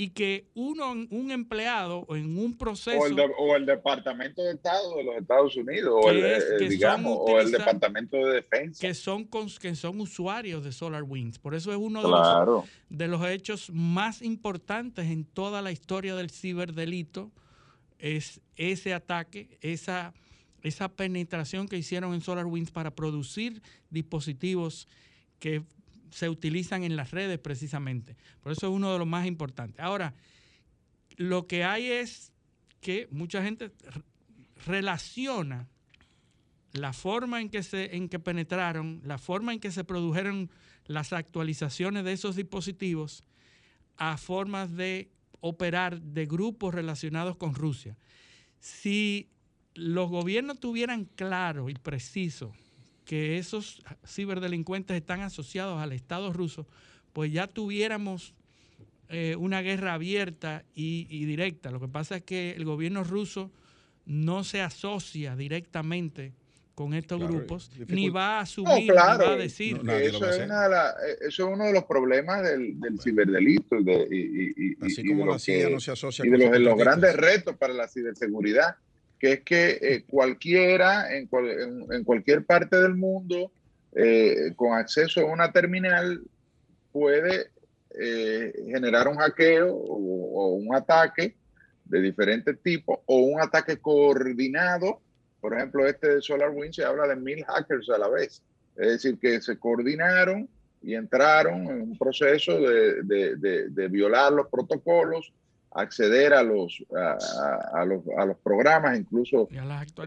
[0.00, 3.00] y que uno, un empleado en un proceso...
[3.36, 8.16] O el, Departamento de Estado de los Estados Unidos, o el, digamos, o el Departamento
[8.16, 8.80] de Defensa.
[8.80, 9.28] Que son,
[9.60, 11.40] que son usuarios de SolarWinds.
[11.40, 16.14] Por eso es uno de, los, de los hechos más importantes en toda la historia
[16.14, 17.32] del ciberdelito,
[17.98, 20.14] es ese ataque, esa,
[20.62, 24.86] esa penetración que hicieron en SolarWinds para producir dispositivos
[25.40, 25.64] que
[26.10, 28.16] se utilizan en las redes precisamente.
[28.40, 29.80] Por eso es uno de los más importantes.
[29.80, 30.14] Ahora,
[31.16, 32.32] lo que hay es
[32.80, 33.72] que mucha gente
[34.66, 35.68] relaciona
[36.72, 40.50] la forma en que se en que penetraron, la forma en que se produjeron
[40.86, 43.24] las actualizaciones de esos dispositivos
[43.96, 45.10] a formas de
[45.40, 47.96] operar de grupos relacionados con Rusia.
[48.58, 49.28] Si
[49.74, 52.52] los gobiernos tuvieran claro y preciso
[53.08, 56.66] que esos ciberdelincuentes están asociados al Estado ruso,
[57.14, 58.34] pues ya tuviéramos
[59.08, 61.70] eh, una guerra abierta y, directa.
[61.70, 63.50] Lo que pasa es que el gobierno ruso
[64.04, 66.34] no se asocia directamente
[66.74, 69.80] con estos grupos, ni va a asumir, ni va a decir.
[69.88, 76.76] eso, es eso, es uno de los problemas del, ciberdelito y, de, y, de los
[76.76, 78.76] grandes retos para la ciberseguridad
[79.18, 81.28] que es que eh, cualquiera en,
[81.90, 83.50] en, cualquier parte del mundo
[83.94, 86.22] eh, con acceso a una terminal
[86.92, 87.48] puede
[87.98, 91.36] eh, generar un hackeo o, un ataque
[91.84, 95.00] de diferentes tipos o un ataque coordinado.
[95.40, 98.42] Por ejemplo, este de SolarWinds se habla de mil hackers a la vez.
[98.76, 100.48] Es decir, que se coordinaron
[100.82, 105.32] y entraron en un proceso de, de, de violar los protocolos
[105.72, 109.48] acceder a los, a, los, a los, programas, incluso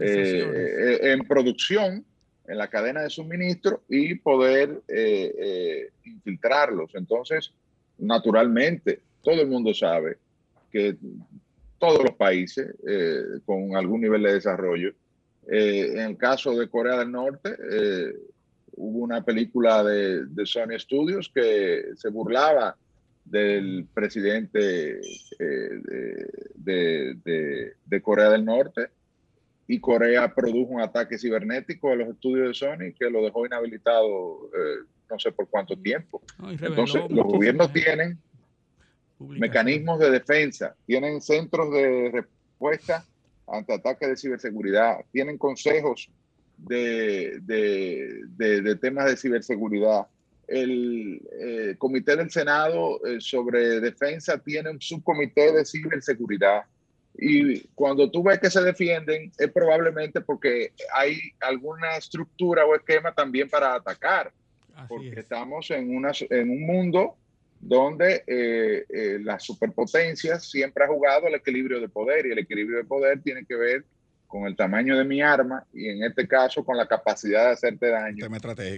[0.00, 2.04] eh, en producción,
[2.46, 6.94] en la cadena de suministro y poder eh, infiltrarlos.
[6.94, 7.52] Entonces,
[7.98, 10.18] naturalmente, todo el mundo sabe
[10.70, 10.96] que
[11.78, 14.92] todos los países eh, con algún nivel de desarrollo.
[15.46, 17.56] en el caso de Corea del Norte,
[18.74, 22.76] hubo una película de, de, Sony Studios que se burlaba
[23.24, 25.00] del presidente
[26.58, 28.88] de, de, de, Corea del Norte
[29.66, 34.50] y Corea produjo un ataque cibernético a los estudios de Sony que lo dejó inhabilitado
[35.12, 36.22] no sé por cuánto tiempo.
[36.60, 38.18] Entonces, los gobiernos tienen
[39.18, 43.04] mecanismos de defensa, tienen centros de respuesta
[43.46, 46.08] ante ataques de ciberseguridad, tienen consejos
[46.56, 50.06] de, de, temas de ciberseguridad.
[50.52, 56.64] El eh, Comité del Senado eh, sobre Defensa tiene un subcomité de ciberseguridad.
[57.16, 63.12] Y cuando tú ves que se defienden, es probablemente porque hay alguna estructura o esquema
[63.12, 64.32] también para atacar.
[64.88, 67.16] porque estamos en, una, en un mundo
[67.62, 72.78] donde eh, eh, las superpotencias siempre ha jugado el equilibrio de poder y el equilibrio
[72.78, 73.84] de poder tiene que ver
[74.32, 77.90] con el tamaño de mi arma y en este caso con la capacidad de hacerte
[77.90, 78.24] daño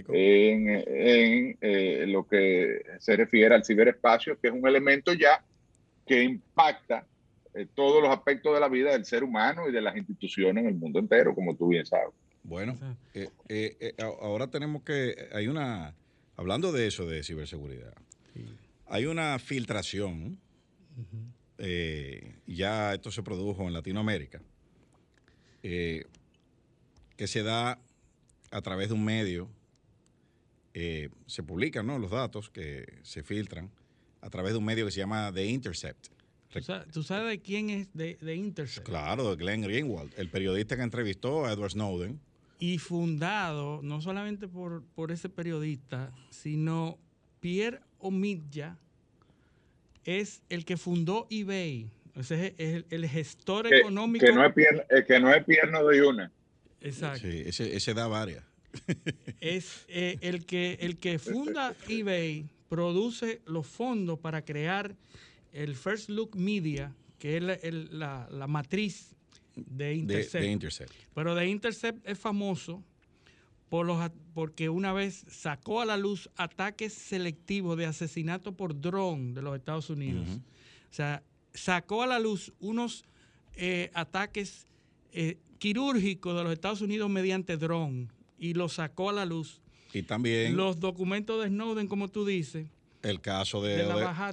[0.09, 5.41] en, en eh, lo que se refiere al ciberespacio, que es un elemento ya
[6.05, 7.07] que impacta
[7.73, 10.75] todos los aspectos de la vida del ser humano y de las instituciones en el
[10.75, 12.13] mundo entero, como tú bien sabes.
[12.43, 12.77] Bueno,
[14.19, 15.95] ahora tenemos que, hay una,
[16.35, 17.93] hablando de eso de ciberseguridad,
[18.87, 20.37] hay una filtración,
[21.59, 24.41] eh, ya esto se produjo en Latinoamérica,
[25.67, 26.05] eh,
[27.17, 27.79] que se da
[28.51, 29.49] a través de un medio,
[30.75, 33.71] eh, se publican los datos que se filtran
[34.21, 36.09] a través de un medio que se llama The Intercept.
[36.93, 38.85] ¿Tú sabes de quién es The, Intercept?
[38.85, 42.19] Claro, de Glenn Greenwald, el periodista que entrevistó a Edward Snowden.
[42.59, 46.99] Y fundado no solamente por, por ese periodista, sino
[47.39, 48.77] Pierre Omidyar
[50.03, 51.89] es el que fundó eBay.
[52.15, 54.25] Ese es el, gestor económico.
[54.25, 56.31] Que no, es pierna, eh, que no es pierna de una.
[56.81, 57.27] Exacto.
[57.29, 58.43] Sí, ese, da varias.
[59.41, 64.95] es eh, el, que, el que funda eBay, produce los fondos para crear
[65.51, 67.43] el First Look Media, que es
[67.91, 69.15] la, matriz
[69.55, 70.43] de Intercept.
[70.43, 70.91] de Intercept.
[71.13, 72.83] Pero de Intercept es famoso
[73.69, 79.33] por los, porque una vez sacó a la luz ataques selectivos de asesinato por dron
[79.33, 80.27] de los Estados Unidos.
[80.27, 81.23] O sea,
[81.55, 83.05] sacó a la luz unos
[83.55, 84.67] eh, ataques
[85.11, 89.61] eh, quirúrgicos de los Estados Unidos mediante dron y los sacó a la luz.
[89.93, 92.67] Y también los documentos de Snowden, como tú dices.
[93.01, 93.85] El caso de,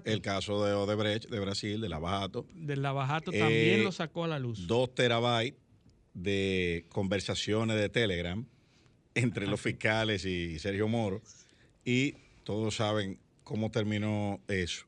[0.04, 2.46] el caso de Odebrecht de Brasil, de Lavajato.
[2.54, 4.66] De Lavajato también eh, lo sacó a la luz.
[4.66, 5.60] Dos terabytes
[6.14, 8.44] de conversaciones de Telegram
[9.14, 11.20] entre los fiscales y Sergio Moro.
[11.84, 14.86] Y todos saben cómo terminó eso.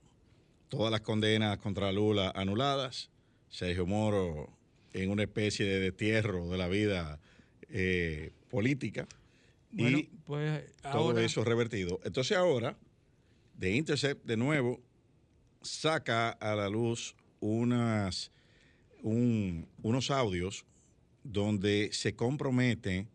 [0.77, 3.11] Todas las condenas contra Lula anuladas,
[3.49, 4.51] Sergio Moro
[4.93, 7.21] en una especie de destierro de la vida
[7.69, 9.07] eh, política
[9.77, 12.01] y pues todo eso revertido.
[12.05, 12.77] Entonces ahora,
[13.59, 14.81] The Intercept de nuevo
[15.63, 18.31] saca a la luz unas,
[19.03, 20.65] unos audios
[21.25, 23.09] donde se compromete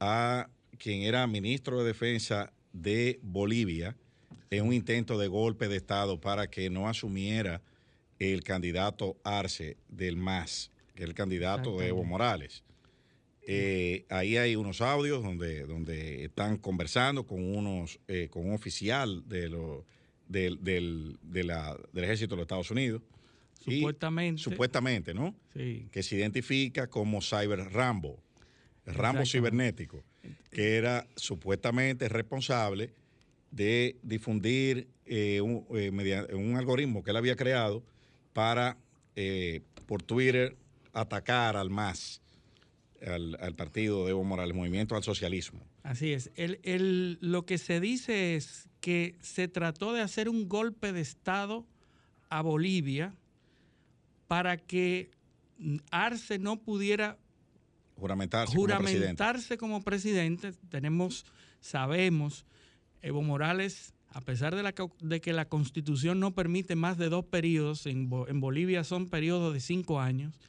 [0.00, 0.48] a
[0.78, 3.96] quien era ministro de Defensa de Bolivia
[4.50, 7.60] en un intento de golpe de Estado para que no asumiera
[8.18, 12.64] el candidato Arce del MAS, que es el candidato de Evo Morales.
[13.50, 19.26] Eh, ahí hay unos audios donde, donde están conversando con unos eh, con un oficial
[19.26, 19.86] de lo,
[20.28, 23.00] del, del, del ejército de los Estados Unidos.
[23.60, 24.42] Supuestamente.
[24.42, 25.34] supuestamente, ¿no?
[25.54, 25.88] Sí.
[25.90, 28.18] Que se identifica como Cyber Rambo.
[28.84, 30.02] Rambo cibernético,
[30.50, 32.90] que era supuestamente responsable
[33.50, 37.82] de difundir eh, un, eh, un, algoritmo que él había creado
[38.32, 38.76] para,
[39.16, 40.56] eh, por Twitter,
[40.92, 42.20] atacar al MAS,
[43.04, 45.60] al, partido de Evo Morales, movimiento al socialismo.
[45.82, 46.30] Así es.
[46.34, 51.64] El, lo que se dice es que se trató de hacer un golpe de Estado
[52.28, 53.14] a Bolivia
[54.26, 55.10] para que
[55.90, 57.18] Arce no pudiera
[57.96, 60.52] juramentarse, juramentarse como, presidente.
[60.68, 61.24] Tenemos,
[61.60, 62.44] sabemos,
[63.02, 67.24] Evo Morales, a pesar de, la, de que la constitución no permite más de dos
[67.24, 70.40] periodos, en, en Bolivia son periodos de cinco años,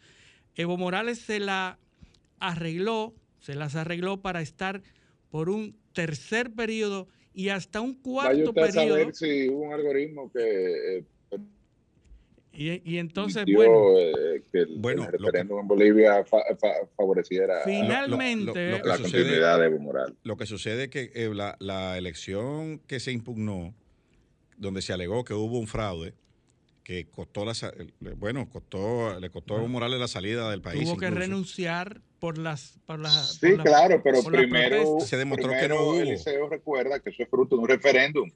[0.55, 1.80] Evo Morales se la
[2.39, 4.81] arregló, se las arregló para estar
[5.30, 8.95] por un tercer periodo y hasta un cuarto periodo.
[8.95, 11.03] A saber si un algoritmo que eh,
[12.51, 16.26] y, entonces, bueno, eh, que el, referéndum en Bolivia
[16.97, 20.15] favoreciera finalmente la continuidad de Evo Morales.
[20.23, 23.73] Lo que sucede es que eh, la, elección que se impugnó,
[24.57, 26.13] donde se alegó que hubo un fraude,
[26.84, 27.53] que costó la,
[28.17, 30.84] bueno, costó, le costó a Evo Morales la salida del país.
[30.84, 35.81] Tuvo que renunciar por las, por las Sí, claro, pero primero se demostró que no
[35.81, 35.99] hubo.
[35.99, 38.30] Eliseo recuerda que eso es fruto de un referéndum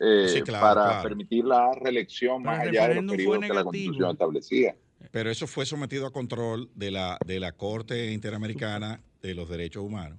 [0.00, 4.76] eh, para permitir la reelección más allá de los periodos que la Constitución establecía.
[5.10, 9.82] Pero eso fue sometido a control de la, de la Corte Interamericana de los Derechos
[9.84, 10.18] Humanos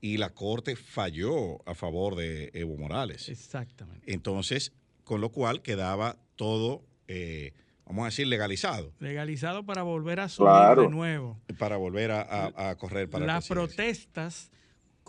[0.00, 3.28] y la Corte falló a favor de Evo Morales.
[3.28, 4.12] Exactamente.
[4.12, 4.72] Entonces,
[5.04, 7.52] con lo cual quedaba todo, eh,
[7.84, 8.92] vamos a decir, legalizado.
[8.98, 11.38] Legalizado para volver a subir de nuevo.
[11.58, 14.50] Para volver a, correr para Las protestas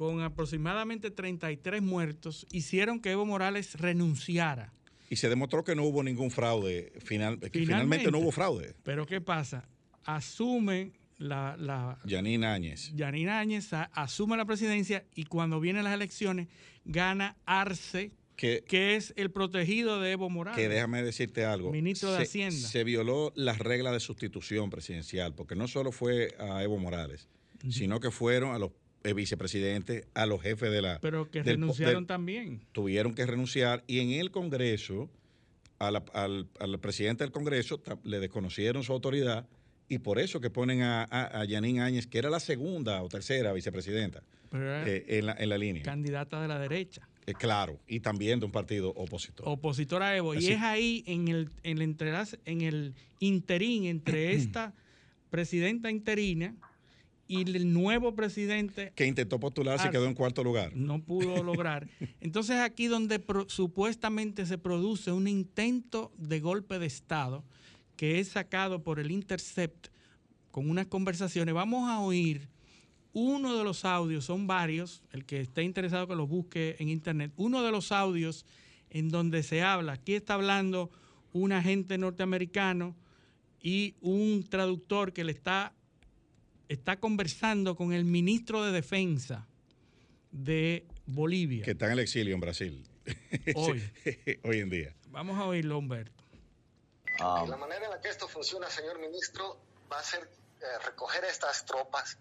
[0.01, 4.73] con aproximadamente 33 muertos hicieron que Evo Morales renunciara.
[5.11, 8.73] Y se demostró que no hubo ningún fraude, final, finalmente, no hubo fraude.
[8.81, 9.69] Pero ¿qué pasa?
[10.03, 11.55] Asume la...
[11.55, 12.91] la Yanina Áñez.
[12.95, 16.47] Yanina Áñez asume la presidencia y cuando vienen las elecciones
[16.83, 20.59] gana Arce, que, es el protegido de Evo Morales.
[20.59, 21.71] Que déjame decirte algo.
[21.71, 22.57] Ministro de Hacienda.
[22.57, 27.29] Se violó las reglas de sustitución presidencial, porque no solo fue a Evo Morales,
[27.69, 28.71] sino que fueron a los
[29.03, 30.99] vicepresidentes, a los jefes de la...
[30.99, 32.61] Pero que renunciaron también.
[32.71, 35.09] Tuvieron que renunciar y en el Congreso,
[35.79, 39.47] al, al, presidente del Congreso le desconocieron su autoridad
[39.89, 44.23] y por eso que ponen a, a, Áñez, que era la segunda o tercera vicepresidenta
[44.53, 45.83] eh, en, la, en la línea.
[45.83, 47.07] Candidata de la derecha.
[47.25, 49.47] Eh, claro, y también de un partido opositor.
[49.47, 50.33] Opositor a Evo.
[50.33, 51.97] Y es ahí en el, en el,
[52.45, 54.73] en el interín entre esta
[55.29, 56.55] presidenta interina
[57.31, 58.91] y el nuevo presidente...
[58.95, 60.75] Que intentó postularse y quedó en cuarto lugar.
[60.75, 61.87] No pudo lograr.
[62.19, 67.45] Entonces aquí donde supuestamente se produce un intento de golpe de Estado
[67.95, 69.87] que es sacado por el Intercept
[70.51, 71.53] con unas conversaciones.
[71.53, 72.49] Vamos a oír
[73.13, 77.31] uno de los audios, son varios, el que esté interesado que los busque en internet,
[77.35, 78.45] uno de los audios
[78.89, 80.89] en donde se habla, aquí está hablando
[81.33, 82.95] un agente norteamericano
[83.61, 85.73] y un traductor que le está,
[86.71, 89.45] está conversando con el ministro de Defensa
[90.31, 91.65] de Bolivia.
[91.65, 92.87] Que está en el exilio en Brasil.
[93.55, 93.91] Hoy.
[94.43, 94.95] Hoy en día.
[95.07, 96.23] Vamos a oírlo, Humberto.
[97.19, 99.61] La manera en la que esto funciona, señor ministro,
[99.91, 102.17] va a ser eh, recoger estas tropas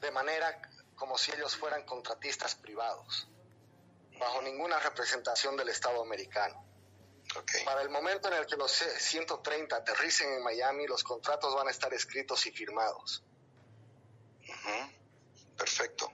[0.00, 0.62] de manera
[0.94, 3.26] como si ellos fueran contratistas privados,
[4.18, 6.64] bajo ninguna representación del Estado americano.
[7.64, 11.70] Para el momento en el que los 130 aterricen en Miami, los contratos van a
[11.70, 13.24] estar escritos y firmados.
[15.56, 16.10] Perfecto.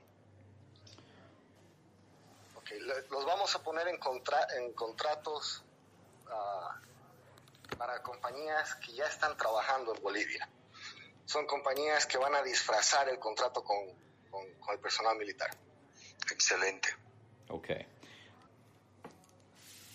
[3.10, 3.98] los vamos a poner en,
[4.56, 5.62] en contratos
[6.26, 10.48] uh, para compañías que ya están trabajando en Bolivia.
[11.24, 13.78] Son compañías que van a disfrazar el contrato con,
[14.30, 15.50] con, el personal militar.
[16.30, 16.88] Excelente.
[17.48, 17.68] Ok.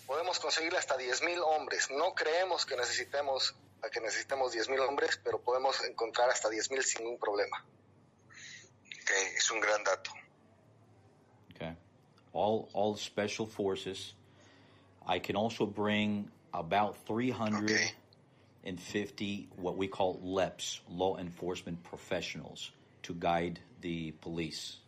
[0.06, 1.90] Podemos conseguir hasta 10.000 hombres.
[1.90, 3.54] No creemos que necesitemos,
[3.90, 7.64] que necesitemos 10.000 hombres, pero podemos encontrar hasta 10.000 sin ningún problema.
[9.02, 10.12] Ok, es un gran dato.
[11.54, 11.74] Okay.
[12.32, 14.14] All, all special forces.
[15.06, 22.70] I can also bring about 350 what we call LEPs, law enforcement professionals,
[23.02, 24.78] to guide the police.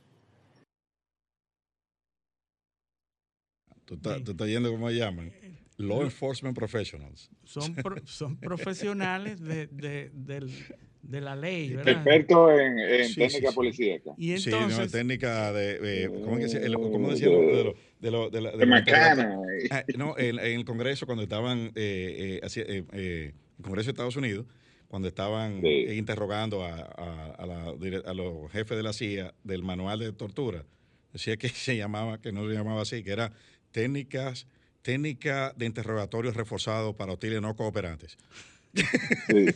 [3.87, 5.31] Tú estás, tú estás yendo cómo llaman.
[5.79, 7.29] Law Enforcement Professionals.
[7.45, 10.51] Son, pro, son profesionales de, de, del,
[11.09, 11.95] de la ley, ¿verdad?
[11.95, 14.11] Expertos en, en sí, técnica sí, policíaca.
[14.17, 17.29] Y entonces, sí, no, técnica de, eh, ¿cómo, es que, ¿cómo decía?
[17.29, 19.39] De, de, de, lo, de, la, de, macana.
[19.71, 23.93] Ah, no, en, en, el Congreso cuando estaban, eh, eh, eh, eh, el Congreso de
[23.93, 24.47] Estados Unidos,
[24.89, 27.75] cuando estaban interrogando a, a, a, la,
[28.07, 30.65] a los jefes de la CIA del manual de tortura,
[31.13, 33.33] decía que se llamaba, que no se llamaba así, que era
[33.73, 34.47] técnicas,
[34.83, 38.17] técnica de interrogatorio reforzado para hostiles no cooperantes.
[38.75, 39.47] Sí,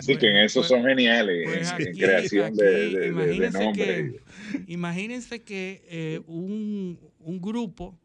[0.00, 3.58] sí que en eso pues, son geniales, pues aquí, en creación aquí, de, de, imagínense
[3.58, 3.84] de nombre.
[3.86, 7.98] Que, imagínense que eh, un, un, grupo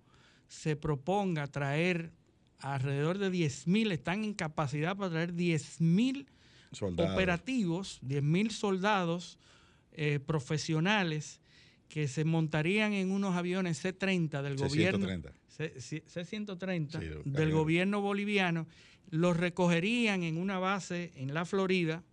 [0.47, 2.11] se proponga traer
[2.59, 6.25] alrededor de 10.000, están en capacidad para traer 10.000
[6.79, 9.37] operativos, 10.000 soldados
[9.93, 11.41] eh, profesionales
[11.89, 14.69] que se montarían en unos aviones C-30 del C-130.
[14.69, 15.31] gobierno.
[15.49, 18.67] C-130 sí, del gobierno boliviano
[19.11, 22.03] los recogerían en una base en la Florida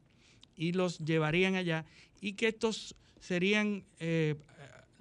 [0.57, 1.87] y los llevarían allá
[2.21, 4.35] y que estos serían, eh,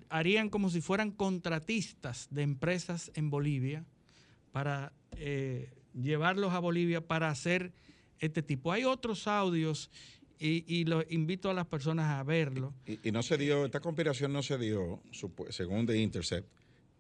[0.10, 3.84] harían como si fueran contratistas de empresas en Bolivia
[4.52, 7.74] para eh, llevarlos a Bolivia para hacer
[8.20, 8.72] este tipo.
[8.72, 9.90] Hay otros audios
[10.40, 12.76] y, y lo invito a las personas a verlo.
[12.86, 15.02] Y, y, no se dio, esta conspiración no se dio,
[15.50, 16.48] según The Intercept,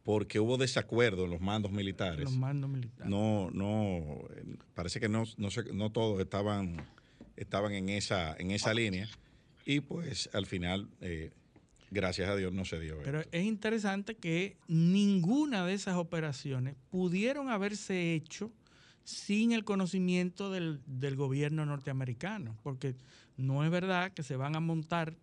[0.07, 2.23] porque hubo desacuerdo en los mandos militares.
[2.23, 3.09] Los mandos militares.
[3.09, 3.97] No, no,
[4.37, 6.77] eh, parece que no, no, sé- no todos estaban,
[7.35, 9.09] estaban en esa, en esa línea.
[9.65, 11.31] Y pues al final, eh,
[11.91, 12.95] gracias a Dios, no se dio.
[13.03, 18.49] Pero es interesante que ninguna de esas operaciones pudieron haberse hecho
[19.03, 22.95] sin el conocimiento del, del gobierno norteamericano, porque
[23.35, 25.17] no es verdad que se van a montar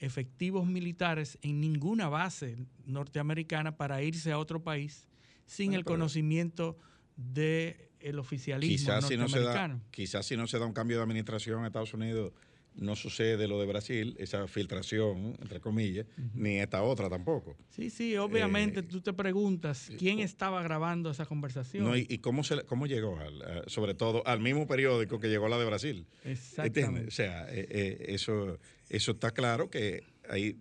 [0.00, 2.56] efectivos militares en ninguna base
[2.86, 5.06] norteamericana para irse a otro país
[5.46, 6.78] sin el conocimiento
[7.16, 9.80] del oficialismo Quizás si, no se da, norteamericano.
[9.90, 12.32] quizás si no se da un cambio de administración en Estados Unidos,
[12.78, 17.56] no sucede lo de Brasil, esa filtración, entre comillas, ni esta otra tampoco.
[17.70, 21.84] Sí, sí, obviamente Eh, tú te preguntas quién estaba grabando esa conversación.
[21.84, 25.28] No, y, y cómo, se, cómo llegó, al- a- sobre todo, al mismo periódico que
[25.28, 26.06] llegó la de Brasil.
[26.24, 26.80] Exactamente.
[26.80, 27.08] ¿Entiendes?
[27.08, 30.56] O sea, eh, eh, eso, eso está claro que hay,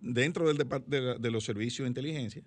[0.00, 2.42] dentro del de, de los servicios de inteligencia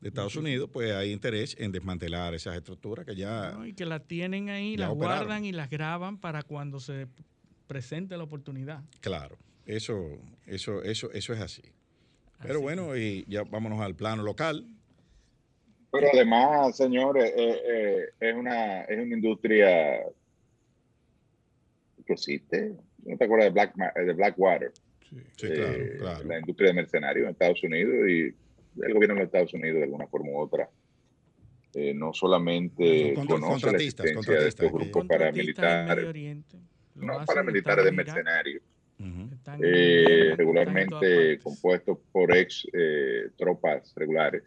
[0.00, 0.36] de Estados.
[0.36, 3.52] Unidos, pues hay interés en desmantelar esas estructuras que ya...
[3.52, 3.64] ¿no?
[3.66, 7.06] Y que las tienen ahí, las guardan y las graban para cuando se
[7.74, 8.82] presente la oportunidad.
[9.00, 9.36] Claro,
[9.66, 11.62] eso, eso, eso, eso es así.
[12.40, 14.64] Pero bueno, y ya vámonos al plano local.
[15.90, 20.02] Pero además, señores, eh, eh, es, una, es una industria
[22.06, 22.76] que existe.
[23.04, 24.72] ¿No te acuerdas de, Black, Ma- de Blackwater?
[25.36, 26.24] Sí, claro, Eh, claro.
[26.28, 28.20] La industria de mercenarios en Estados Unidos y
[28.82, 30.70] el gobierno de los Estados Unidos, de alguna forma u otra,
[31.74, 36.04] eh, no solamente Contra- conoce la contratistas, existencia de estos contratistas, grupos paramilitares,
[36.94, 38.62] no paramilitares de mercenarios,
[39.32, 44.42] están en eh, regularmente compuestos por ex eh, tropas regulares.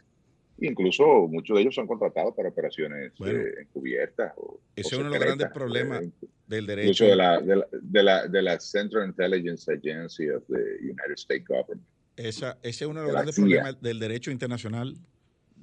[0.60, 4.34] Incluso muchos de ellos son contratados para operaciones Bueno, eh, encubiertas.
[4.38, 6.12] O, Ese es uno de los grandes problemas eh,
[6.48, 7.06] del incluso derecho.
[7.06, 11.46] de la, de, la, de, la, de la Central Intelligence Agency of the United States
[11.48, 11.84] Government.
[12.16, 14.96] Esa, ese es uno de de los la grandes problemas del derecho internacional,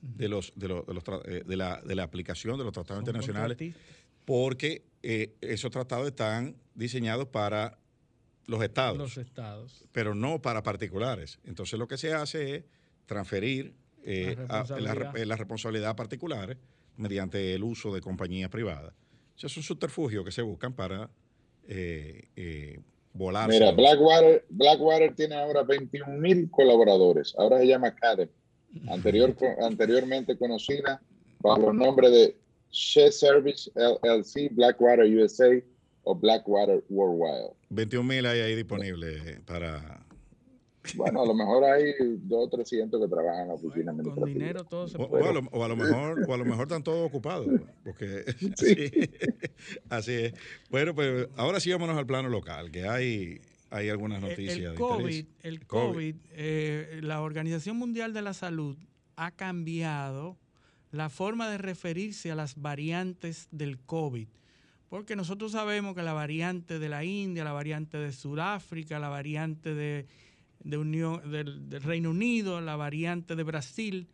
[0.01, 2.98] de, los, de, los, de, los eh, de, la, de la aplicación de los tratados
[2.98, 4.03] Son internacionales, contratistas.
[4.24, 7.78] Porque eh, esos tratados están diseñados para
[8.46, 9.84] los estados, Los estados.
[9.92, 11.38] pero no para particulares.
[11.44, 12.64] Entonces lo que se hace es
[13.06, 13.74] transferir
[14.05, 15.26] eh, La a- la, responsabilidad.
[15.26, 16.59] la responsabilidad a particulares
[16.96, 18.92] mediante el uso de compañías privadas.
[19.40, 21.10] Es un subterfugio que se buscan para
[21.66, 22.78] eh, eh,
[23.14, 23.59] volarse.
[23.59, 27.34] Mira, Blackwater, Blackwater tiene ahora 21 mil colaboradores.
[27.38, 28.30] Ahora se llama Academy.
[28.88, 31.01] Anterior, anteriormente conocida
[31.40, 32.36] bajo el nombre de
[32.74, 35.62] Share Service LLC, Blackwater USA
[36.02, 37.55] o Blackwater Worldwide.
[37.70, 40.01] 21 mil hay ahí disponibles para...
[40.96, 41.94] Bueno, a lo mejor hay
[42.24, 45.24] dos o 300 que trabajan en la oficina Con dinero todo se O, puede.
[45.24, 47.46] o a lo, o a lo mejor, o a lo mejor están todos ocupados,
[47.84, 48.24] porque
[48.56, 48.74] Sí.
[48.74, 49.10] así,
[49.88, 50.34] así es.
[50.68, 53.40] Bueno, pues ahora sí vámonos al plano local, que hay,
[53.70, 54.59] hay algunas noticias.
[54.59, 55.26] el de COVID, interés.
[55.44, 58.76] el COVID, eh, la Organización Mundial de la Salud
[59.16, 60.36] ha cambiado
[60.94, 64.28] la forma de referirse a las variantes del COVID.
[64.88, 69.74] Porque nosotros sabemos que la variante de la India, la variante de Sudáfrica, la variante
[69.74, 70.06] de,
[70.60, 74.08] de del, Reino Unido, la variante de Brasil,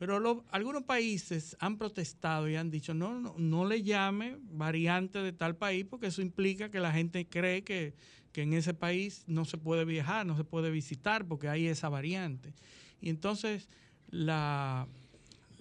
[0.00, 5.32] pero algunos países han protestado y han dicho, no, no, no le llame variante de
[5.32, 7.94] tal país porque eso implica que la gente cree que,
[8.32, 11.88] que en ese país no se puede viajar, no se puede visitar porque hay esa
[11.88, 12.52] variante.
[13.00, 13.68] Y entonces
[14.08, 14.88] la,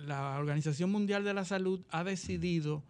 [0.06, 2.84] la Organización Mundial de la Salud ha decidido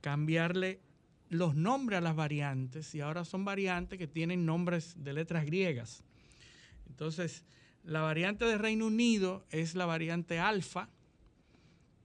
[0.00, 0.80] cambiarle
[1.28, 6.04] los nombres a las variantes y ahora son variantes que tienen nombres de letras griegas.
[6.88, 7.44] Entonces,
[7.84, 10.88] la variante de Reino Unido es la variante alfa,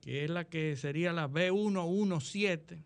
[0.01, 2.83] que es la que sería la B117.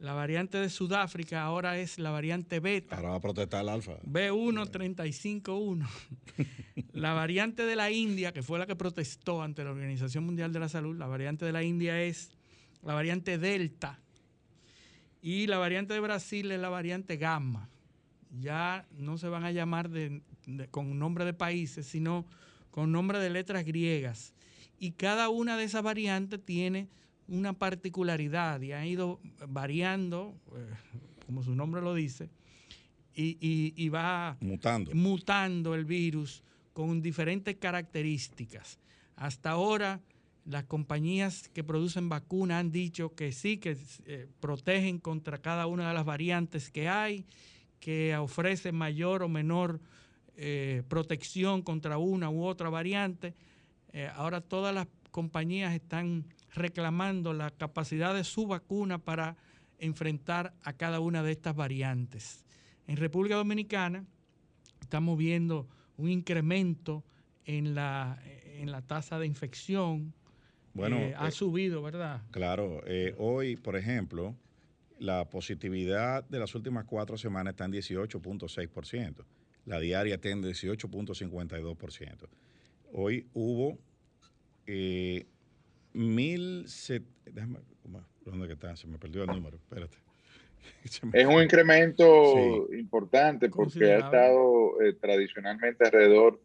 [0.00, 2.96] La variante de Sudáfrica ahora es la variante beta.
[2.96, 4.00] Ahora va a protestar el alfa.
[4.00, 5.86] B1351.
[6.94, 10.58] la variante de la India, que fue la que protestó ante la Organización Mundial de
[10.60, 12.30] la Salud, la variante de la India es
[12.82, 14.00] la variante Delta.
[15.20, 17.68] Y la variante de Brasil es la variante Gamma.
[18.40, 22.24] Ya no se van a llamar de- de- con nombre de países, sino
[22.70, 24.32] con nombre de letras griegas.
[24.78, 26.88] Y cada una de esas variantes tiene
[27.30, 30.66] una particularidad y han ido variando, eh,
[31.26, 32.28] como su nombre lo dice,
[33.14, 34.90] y, y- y va Mutando.
[34.94, 36.42] mutando el virus
[36.72, 38.78] con diferentes características.
[39.16, 40.00] Hasta ahora,
[40.44, 43.76] las compañías que producen vacunas han dicho que sí, que
[44.06, 47.26] eh, protegen contra cada una de las variantes que hay,
[47.78, 49.80] que ofrecen mayor o menor
[50.36, 53.34] eh, protección contra una u otra variante.
[53.92, 56.24] Eh, ahora todas las compañías están
[56.54, 59.36] reclamando la capacidad de su vacuna para
[59.78, 62.44] enfrentar a cada una de estas variantes.
[62.86, 64.04] En República Dominicana
[64.80, 67.04] estamos viendo un incremento
[67.44, 70.12] en la, en la tasa de infección
[70.74, 72.22] Bueno, eh, ha eh, subido, ¿verdad?
[72.30, 74.34] Claro, eh, hoy, por ejemplo,
[74.98, 79.24] la positividad de las últimas cuatro semanas está en 18.6%.
[79.66, 82.28] La diaria está en 18.52%.
[82.92, 83.78] Hoy hubo
[84.66, 85.26] eh,
[85.92, 86.64] mil...
[86.68, 87.60] set- déjame-.
[88.24, 88.76] ¿Dónde que está?
[88.76, 89.56] Se me perdió el número.
[89.56, 89.96] Espérate.
[91.02, 92.34] Me- Es un incremento
[92.68, 92.78] Sí.
[92.78, 96.40] importante porque ha estado eh, tradicionalmente alrededor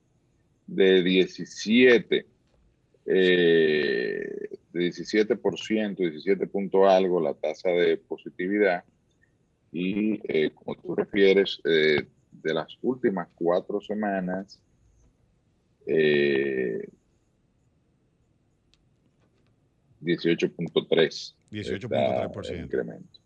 [0.68, 2.26] de 17,
[3.08, 8.84] eh, de 17%, 17 punto algo la tasa de positividad.
[9.72, 14.60] Y eh, como tú refieres, eh, de las últimas cuatro semanas,
[15.86, 16.88] eh,
[20.02, 21.36] 18.3.
[21.52, 22.50] 18.3%.
[22.52, 23.20] el incremento.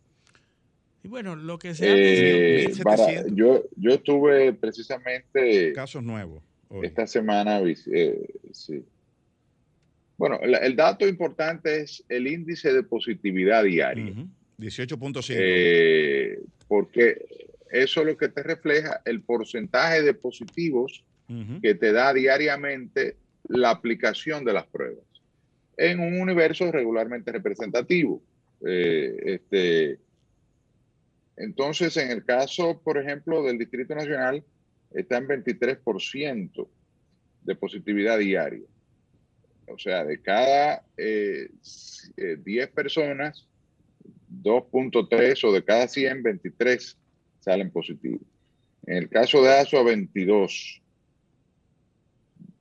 [1.03, 6.43] Y bueno, lo que se ha Eh, visto- para- yo, yo estuve precisamente Casos nuevos.
[6.83, 7.59] esta semana.
[7.61, 8.83] eh, sí.
[10.17, 14.13] Bueno, la- el dato importante es el índice de positividad diaria.
[14.57, 15.39] 18.5.
[15.41, 17.25] Eh, porque
[17.71, 21.03] eso es lo que te refleja el porcentaje de positivos
[21.61, 23.15] que te da diariamente
[23.47, 25.03] la aplicación de las pruebas
[25.80, 28.22] en un universo regularmente representativo.
[28.65, 29.99] Eh, este,
[31.38, 34.43] entonces, en el caso, por ejemplo, del Distrito Nacional,
[34.91, 36.68] está en 23%
[37.43, 38.65] de positividad diaria.
[39.68, 43.47] O sea, de cada eh, s- eh, 10 personas,
[44.27, 46.97] 2.3 o de cada 100, 23
[47.39, 48.22] salen positivos.
[48.85, 50.81] En el caso de ASUA, 22.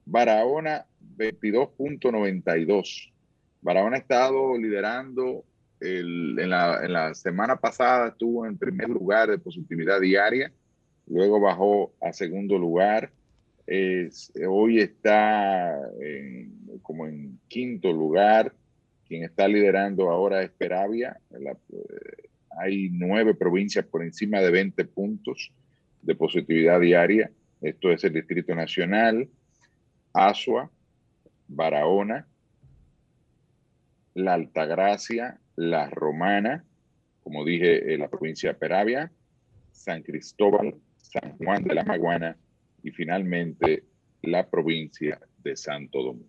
[0.05, 0.87] Barahona,
[1.19, 3.13] 22.92.
[3.61, 5.45] Barahona ha estado liderando,
[5.81, 10.53] el- en, la, en la semana pasada estuvo en primer lugar de positividad diaria,
[11.07, 13.11] luego bajó a segundo lugar,
[14.49, 18.53] hoy está en- como en quinto lugar,
[19.07, 22.29] quien está liderando ahora es Peravia, eh,
[22.61, 25.53] hay nueve provincias por encima de 20 puntos
[26.03, 27.31] de positividad diaria,
[27.61, 29.29] esto es el Distrito Nacional,
[30.13, 30.71] Asua,
[31.49, 32.27] Barahona,
[34.15, 36.65] La Altagracia, La Romana,
[37.23, 39.13] como dije, eh, la provincia de Peravia,
[39.73, 42.37] San Cristóbal, San Juan de la Maguana
[42.83, 43.85] y finalmente
[44.23, 46.29] la provincia de Santo Domingo.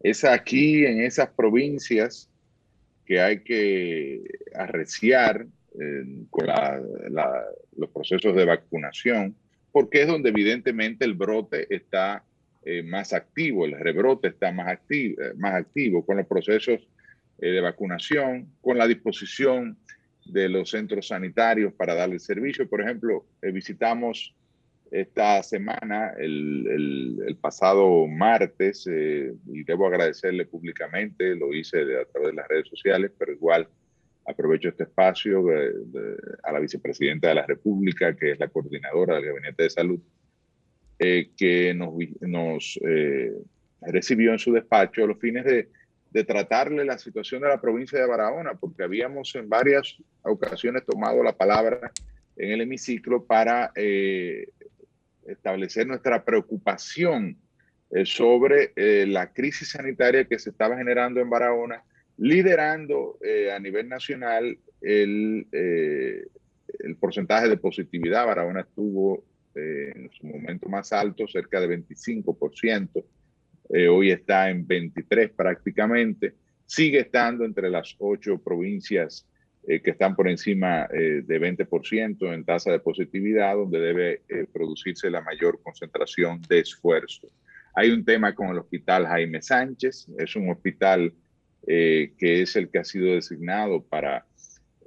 [0.00, 2.30] Es aquí, en esas provincias,
[3.04, 4.22] que hay que
[4.54, 5.46] arreciar
[5.80, 6.46] eh, con
[7.76, 9.34] los procesos de vacunación,
[9.72, 12.24] porque es donde evidentemente el brote está
[12.70, 16.80] eh, más activo, el rebrote está más activo, más activo con los procesos
[17.40, 19.76] eh, de vacunación, con la disposición
[20.26, 22.68] de los centros sanitarios para darle servicio.
[22.68, 24.34] Por ejemplo, eh, visitamos
[24.90, 32.04] esta semana, el, el- el pasado martes, eh, y debo agradecerle públicamente, lo hice a
[32.10, 33.68] través de las redes sociales, pero igual
[34.26, 39.14] aprovecho este espacio de- de- a la vicepresidenta de la República, que es la coordinadora
[39.16, 40.00] del Gabinete de Salud,
[40.98, 43.32] eh, que nos, nos eh,
[43.82, 45.68] recibió en su despacho a los fines de,
[46.10, 51.22] de tratarle la situación de la provincia de Barahona, porque habíamos en varias ocasiones tomado
[51.22, 51.92] la palabra
[52.36, 54.48] en el hemiciclo para eh,
[55.26, 57.36] establecer nuestra preocupación
[57.90, 61.82] eh, sobre eh, la crisis sanitaria que se estaba generando en Barahona,
[62.16, 68.26] liderando eh, a nivel nacional el, el porcentaje de positividad.
[68.26, 69.24] Barahona estuvo
[69.58, 73.04] eh, en su momento más alto, cerca de 25%.
[73.70, 76.34] Eh, hoy está en 23 prácticamente.
[76.64, 79.26] Sigue estando entre las ocho provincias
[79.70, 84.46] eh, que están por encima eh, de 20% en tasa de positividad, donde debe eh,
[84.50, 87.28] producirse la mayor concentración de esfuerzo.
[87.74, 91.12] Hay un tema con el hospital Jaime Sánchez, es un hospital
[91.66, 94.24] que es el que ha sido designado para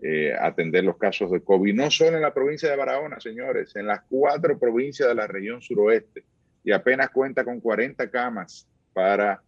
[0.02, 3.88] eh, atender los casos de COVID, no solo en la provincia de Barahona, señores, en
[3.88, 6.24] las cuatro provincias de la región suroeste,
[6.64, 9.42] y apenas cuenta con 40 camas para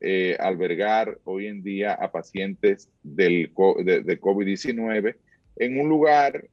[0.00, 3.52] eh, albergar hoy en día a pacientes del,
[3.84, 5.16] de, de COVID-19
[5.56, 6.44] en un lugar,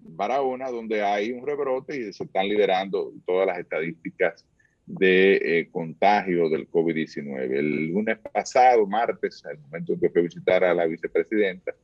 [0.00, 4.44] Barahona, donde hay un rebrote y se están liderando todas las estadísticas
[4.86, 7.52] de eh, contagio del COVID-19.
[7.52, 11.74] El lunes pasado, martes, al momento en que fue a visitar a la vicepresidenta,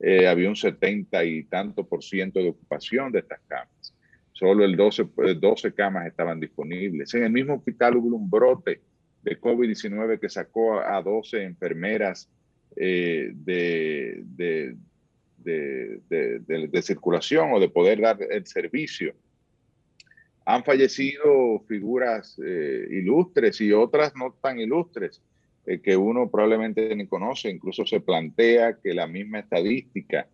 [0.00, 3.94] eh, había un 70 y tanto por ciento de ocupación de estas camas.
[4.32, 7.12] Solo el 12, eh, 12 camas estaban disponibles.
[7.14, 8.80] En el mismo hospital hubo un brote
[9.22, 12.30] de COVID-19 que sacó a 12 enfermeras
[12.76, 14.76] eh, de, de,
[15.36, 19.14] de, de, circulación o de poder dar el servicio.
[20.46, 25.20] Han fallecido figuras eh, ilustres y otras no tan ilustres.
[25.66, 30.26] Eh, que uno probablemente ni conoce, incluso se plantea que la misma estadística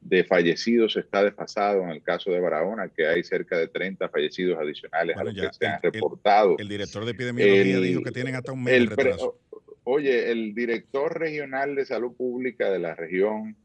[0.00, 4.58] de fallecidos está desfasado en el caso de Barahona, que hay cerca de 30 fallecidos
[4.58, 6.56] adicionales a los que se han reportado.
[6.58, 9.38] El, director de epidemiología dijo que tienen hasta un mes de retraso.
[9.84, 13.56] Oye, el director regional de salud pública de la región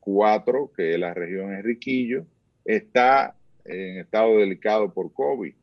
[0.00, 2.26] 4, que es la región Enriquillo,
[2.64, 5.54] está en estado delicado por COVID.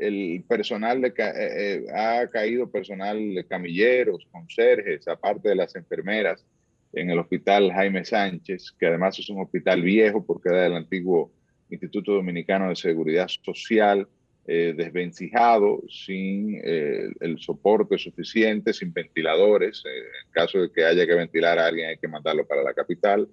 [0.00, 6.44] El personal de, eh, eh, ha caído personal de camilleros, conserjes, aparte de las enfermeras
[6.92, 11.32] en el hospital Jaime Sánchez, que además es un hospital viejo porque era del antiguo
[11.68, 14.08] Instituto Dominicano de Seguridad Social,
[14.46, 19.82] eh, desvencijado, sin el soporte suficiente, sin ventiladores.
[19.84, 23.28] en caso de que haya que ventilar a alguien hay que mandarlo para la capital.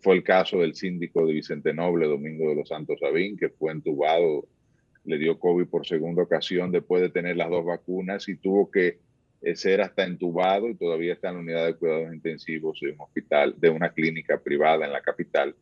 [0.00, 3.72] Fue el caso del síndico de Vicente Noble, Domingo de los Santos Sabín, que fue
[3.72, 4.46] entubado,
[5.06, 8.98] le dio COVID por segunda ocasión después de tener las dos vacunas y tuvo que
[9.42, 13.00] eh, ser hasta entubado y todavía está en la unidad de cuidados intensivos de un
[13.00, 15.54] hospital, de una clínica privada en la capital.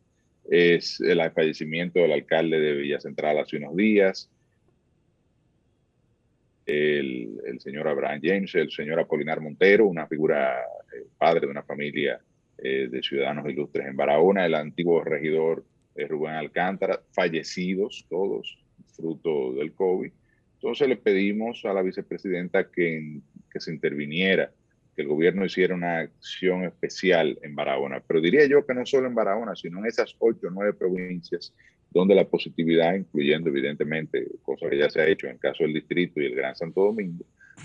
[0.49, 4.29] Es el fallecimiento del alcalde de Villa Central hace unos días.
[6.65, 10.59] El, el señor Abraham James, el señor Apolinar Montero, una figura
[10.93, 12.19] eh, padre de una familia
[12.57, 18.57] eh, de ciudadanos ilustres en Barahona, el antiguo regidor eh, Rubén Alcántara, fallecidos todos,
[18.95, 20.11] fruto del COVID.
[20.55, 23.19] Entonces le pedimos a la vicepresidenta que,
[23.51, 24.51] que se interviniera,
[24.95, 28.01] que el gobierno hiciera una acción especial en Barahona.
[28.07, 31.53] Pero diría yo que no solo en Barahona, sino en esas ocho o nueve provincias
[31.91, 35.73] donde la positividad, incluyendo evidentemente, cosa que ya se ha hecho en el caso del
[35.73, 37.23] distrito y el Gran Santo Domingo,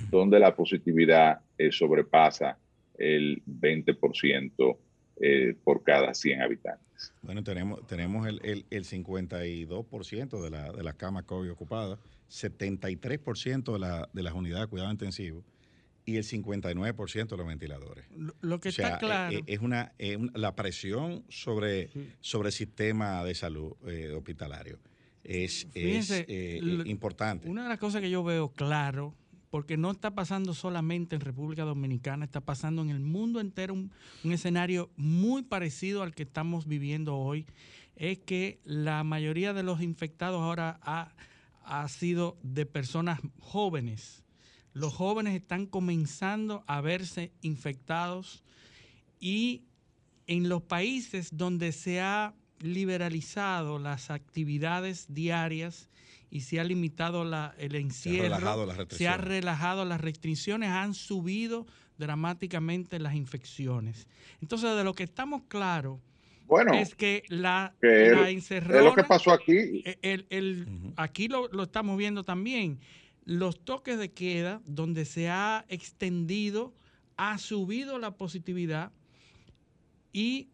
[0.09, 2.57] donde la positividad eh, sobrepasa
[2.97, 4.77] el 20%
[5.21, 7.13] eh, por cada 100 habitantes.
[7.23, 11.99] Bueno, tenemos, tenemos el, el, el 52% de, la, de las camas COVID ocupadas,
[12.31, 15.45] 73% de, la, de las unidades de cuidado intensivo
[16.07, 18.07] y el 59% de los ventiladores.
[18.41, 19.37] Lo, que está claro.
[19.37, 21.91] Es, es una, es la presión sobre,
[22.21, 24.79] sobre el sistema de salud eh, hospitalario.
[25.23, 27.49] Es, Fíjense, es eh, importante.
[27.49, 29.15] Una de las cosas que yo veo claro
[29.51, 33.93] porque no está pasando solamente en República Dominicana, está pasando en el mundo entero un,
[34.25, 37.47] escenario muy parecido al que estamos viviendo hoy,
[37.97, 41.15] es que la mayoría de los infectados ahora ha,
[41.65, 44.25] ha sido de personas jóvenes.
[44.73, 48.45] Los jóvenes están comenzando a verse infectados
[49.19, 49.65] y
[50.29, 55.89] en los países donde se ha liberalizado las actividades diarias
[56.31, 58.37] y se ha limitado la, el encierro,
[58.89, 61.67] se ha, relajado las restricciones, han subido
[61.99, 64.07] dramáticamente las infecciones.
[64.41, 65.99] Entonces, de lo que estamos claros
[66.47, 68.79] bueno, es que la, la encerrona...
[68.79, 69.83] Es lo que pasó aquí.
[69.85, 72.81] E, el, el, Aquí lo, lo estamos viendo también.
[73.25, 76.75] Los toques de queda, donde se ha extendido,
[77.17, 78.93] ha subido la positividad
[80.13, 80.49] y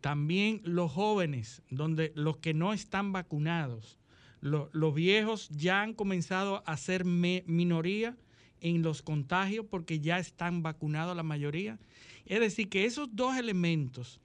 [0.00, 3.98] también los jóvenes, donde los que no están vacunados,
[4.44, 8.14] los viejos ya han comenzado a ser minoría
[8.60, 11.78] en los contagios porque ya están vacunados la mayoría.
[12.26, 14.20] Es decir, que esos dos elementos,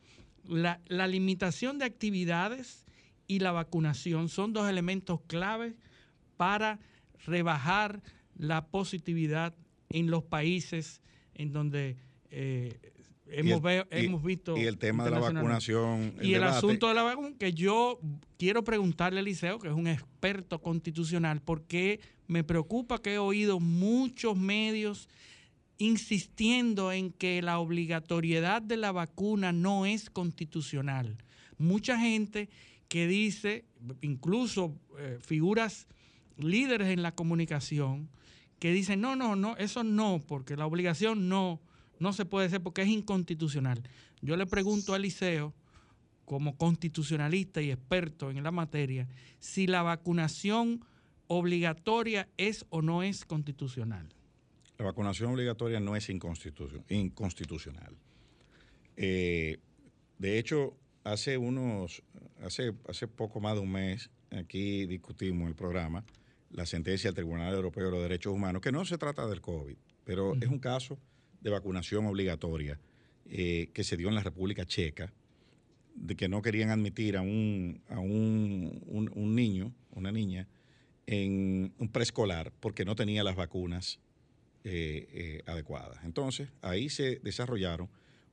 [0.46, 2.86] la, la limitación de actividades
[3.28, 5.76] y la vacunación, son dos elementos claves
[6.36, 6.80] para
[7.26, 8.02] rebajar
[8.38, 9.56] la positividad
[9.90, 11.02] en los países
[11.34, 11.96] en donde
[12.30, 12.78] eh,
[13.32, 13.62] hemos,
[13.92, 14.58] hemos visto...
[14.58, 16.14] Y el tema de la vacunación.
[16.22, 18.00] y el asunto de la vacuna, que yo
[18.38, 23.60] quiero preguntarle a Eliseo, que es un experto constitucional, porque me preocupa que he oído
[23.60, 25.10] muchos medios
[25.78, 31.18] insistiendo en que la obligatoriedad de la vacuna no es constitucional.
[31.58, 32.50] Mucha gente
[32.90, 33.66] que dice,
[34.02, 35.88] incluso eh, figuras
[36.38, 38.10] líderes en la comunicación,
[38.60, 41.62] que dicen, no, no, no, eso no, porque la obligación no
[42.00, 43.82] no se puede hacer porque es inconstitucional.
[44.22, 45.54] Yo le pregunto a Eliseo,
[46.26, 49.08] como constitucionalista y experto en la materia,
[49.40, 50.86] si la vacunación
[51.26, 54.08] obligatoria es o no es constitucional.
[54.78, 57.98] La vacunación obligatoria no es inconstitucional.
[58.96, 59.58] Eh,
[60.20, 62.04] de hecho, hace unos,
[62.44, 66.06] hace, hace poco más de un mes, aquí discutimos el programa,
[66.52, 69.78] la sentencia del Tribunal Europeo de los Derechos Humanos, que no se trata del COVID,
[70.04, 71.00] pero es un caso
[71.42, 72.80] de vacunación obligatoria
[73.32, 75.14] eh, que se dio en la República Checa,
[75.96, 80.48] de que no querían admitir a un, a un, un, niño, una niña,
[81.06, 84.00] en un preescolar porque no tenía las vacunas
[84.64, 86.04] eh, eh, adecuadas.
[86.06, 87.90] Entonces, ahí se desarrollaron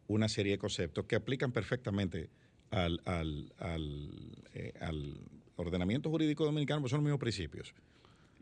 [0.08, 2.30] una serie de conceptos que aplican perfectamente
[2.70, 5.20] al, al, al
[5.56, 7.74] ordenamiento jurídico dominicano, pues son los mismos principios.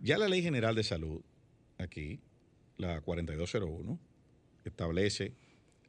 [0.00, 1.20] Ya la Ley General de Salud,
[1.78, 2.20] aquí,
[2.76, 3.98] la 4201,
[4.68, 5.32] establece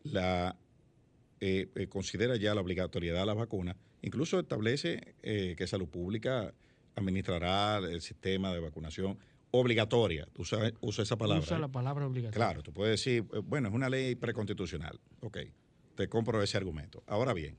[0.03, 0.55] la,
[1.39, 6.53] eh, eh, considera ya la obligatoriedad de la vacuna, incluso establece eh, que Salud Pública
[6.95, 9.17] administrará el sistema de vacunación
[9.51, 10.27] obligatoria.
[10.37, 11.43] Usa, usa esa palabra.
[11.43, 11.61] Usa ¿eh?
[11.61, 12.35] la palabra obligatoria.
[12.35, 14.99] Claro, tú puedes decir, bueno, es una ley preconstitucional.
[15.21, 15.39] Ok,
[15.95, 17.03] te compro ese argumento.
[17.07, 17.57] Ahora bien,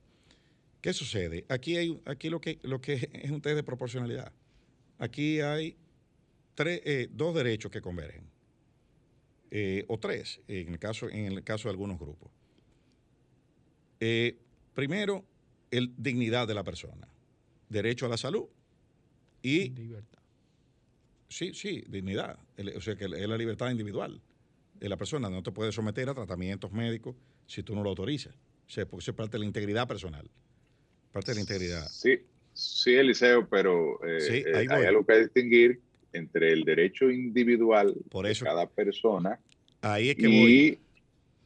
[0.81, 1.45] ¿qué sucede?
[1.49, 4.31] Aquí hay aquí lo que, lo que es un test de proporcionalidad.
[4.99, 5.77] Aquí hay
[6.55, 8.23] tres, eh, dos derechos que convergen.
[9.49, 12.31] Eh, o tres, en el, caso, en el caso de algunos grupos.
[13.99, 14.37] Eh,
[14.73, 15.25] primero,
[15.71, 17.07] el dignidad de la persona.
[17.69, 18.47] Derecho a la salud
[19.41, 19.69] y...
[19.69, 20.21] Libertad.
[21.29, 22.39] Sí, sí, dignidad.
[22.55, 24.21] El- o sea, que es la libertad individual
[24.79, 25.29] de la persona.
[25.29, 27.15] No te puedes someter a tratamientos médicos
[27.45, 28.35] si tú no lo autorizas.
[28.35, 30.29] O sea, porque eso es parte de la integridad personal.
[31.11, 31.87] Parte de la integridad.
[31.89, 32.19] Sí,
[32.53, 35.81] sí, Eliseo, pero eh, Sí, eh, hay algo que distinguir
[36.17, 39.39] entre el derecho individual Por eso- de cada persona
[39.81, 40.79] Ahí es que y voy.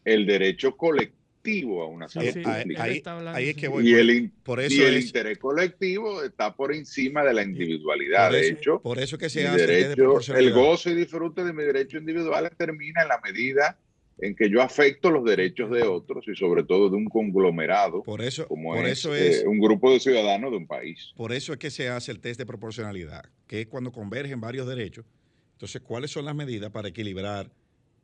[0.06, 2.84] el derecho colectivo a una salud sí, pública.
[2.84, 3.02] ahí-
[3.34, 3.90] ahí es que voy.
[3.90, 7.44] y el, in- por eso y el es- interés colectivo está por encima de la
[7.44, 8.30] individualidad.
[8.30, 11.64] por de hecho, por eso que se hace derecho, el goce y disfrute de mi
[11.64, 13.78] derecho individual termina en la medida
[14.22, 18.22] en que yo afecto los derechos de otros y sobre todo de un conglomerado Por
[18.22, 21.12] eso, como por es, eso eh, es un grupo de ciudadanos de un país.
[21.16, 24.68] Por eso es que se hace el test de proporcionalidad, que es cuando convergen varios
[24.68, 25.06] derechos.
[25.54, 27.52] Entonces, ¿cuáles son las medidas para equilibrar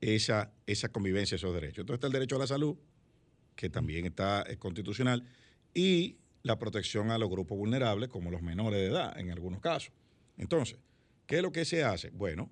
[0.02, 1.80] esa, esa convivencia, esos derechos?
[1.80, 2.76] Entonces está el derecho a la salud,
[3.56, 5.23] que también está eh, constitucional,
[5.73, 9.91] y la protección a los grupos vulnerables, como los menores de edad, en algunos casos.
[10.38, 10.80] Entonces,
[11.27, 12.10] ¿qué es lo que se hace?
[12.10, 12.49] Bueno,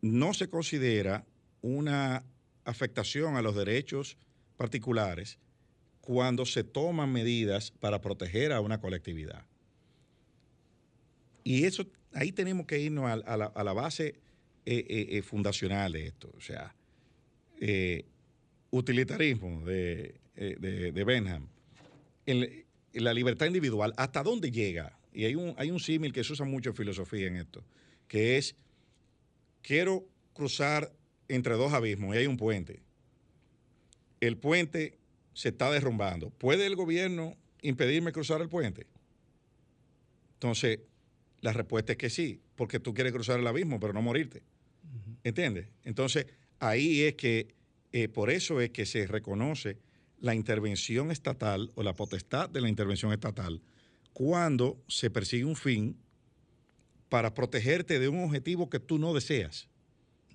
[0.00, 1.24] no se considera
[1.64, 2.22] una
[2.64, 4.18] afectación a los derechos
[4.58, 5.38] particulares
[6.02, 9.46] cuando se toman medidas para proteger a una colectividad.
[11.42, 14.08] Y eso, ahí tenemos que irnos a, la, a la base
[14.66, 16.30] eh, eh, eh, fundacional de esto.
[16.36, 16.74] O sea,
[18.70, 21.48] utilitarismo de, de, de Benham,
[22.92, 24.98] la libertad individual, ¿hasta dónde llega?
[25.14, 27.64] Y hay un, hay un símil que se usa mucho en filosofía en esto,
[28.06, 28.54] que es,
[29.62, 30.92] quiero cruzar
[31.28, 32.82] entre dos abismos y hay un puente.
[34.20, 34.98] El puente
[35.32, 36.30] se está derrumbando.
[36.30, 38.86] ¿Puede el gobierno impedirme cruzar el puente?
[40.34, 40.80] Entonces,
[41.40, 44.42] la respuesta es que sí, porque tú quieres cruzar el abismo, pero no morirte.
[45.24, 45.68] ¿Entiendes?
[45.84, 46.26] Entonces,
[46.58, 47.54] ahí es que,
[47.92, 49.78] eh, por eso es que se reconoce
[50.20, 53.60] la intervención estatal o la potestad de la intervención estatal
[54.12, 55.96] cuando se persigue un fin
[57.08, 59.68] para protegerte de un objetivo que tú no deseas.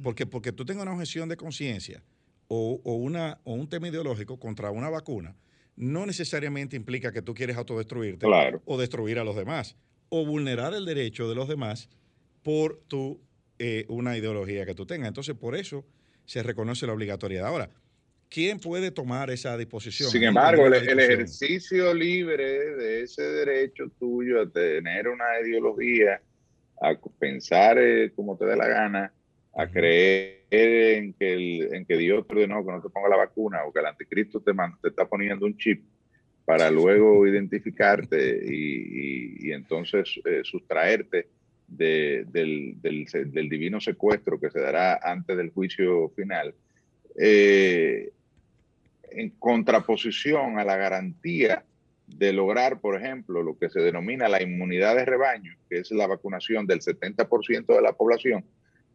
[0.02, 2.04] Porque, porque tú tengas una objeción de conciencia
[2.48, 5.36] o, o una, o un tema ideológico contra una vacuna,
[5.76, 8.62] no necesariamente implica que tú quieres autodestruirte Claro.
[8.66, 9.76] o destruir a los demás
[10.10, 11.90] o vulnerar el derecho de los demás
[12.44, 13.22] por tu,
[13.60, 15.08] eh, una ideología que tú tengas.
[15.10, 15.86] Entonces, por eso
[16.26, 17.48] se reconoce la obligatoriedad.
[17.48, 17.70] Ahora,
[18.30, 20.10] ¿quién puede tomar esa disposición?
[20.10, 26.22] Sin embargo, el, el ejercicio libre de ese derecho tuyo a tener una ideología,
[26.82, 29.14] a pensar eh, como te dé la gana,
[29.56, 33.18] a creer en que, el, en que Dios te ordenó que no te ponga la
[33.18, 35.84] vacuna o que el anticristo te, man- te está poniendo un chip
[36.46, 41.28] para luego identificarte y, y- y entonces eh, sustraerte
[41.68, 46.54] de- del, del- del divino secuestro que se dará antes del juicio final.
[47.18, 48.12] Eh,
[49.12, 51.64] en contraposición a la garantía
[52.08, 56.08] de lograr, por ejemplo, lo que se denomina la inmunidad de rebaño, que es la
[56.08, 58.44] vacunación del 70% de la población,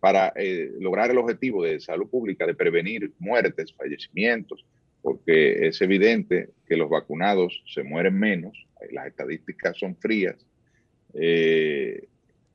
[0.04, 4.62] para eh, lograr el objetivo de salud pública de prevenir muertes, fallecimientos,
[5.00, 10.36] porque es evidente que los vacunados se mueren menos, eh, las estadísticas son frías,
[11.14, 12.06] eh,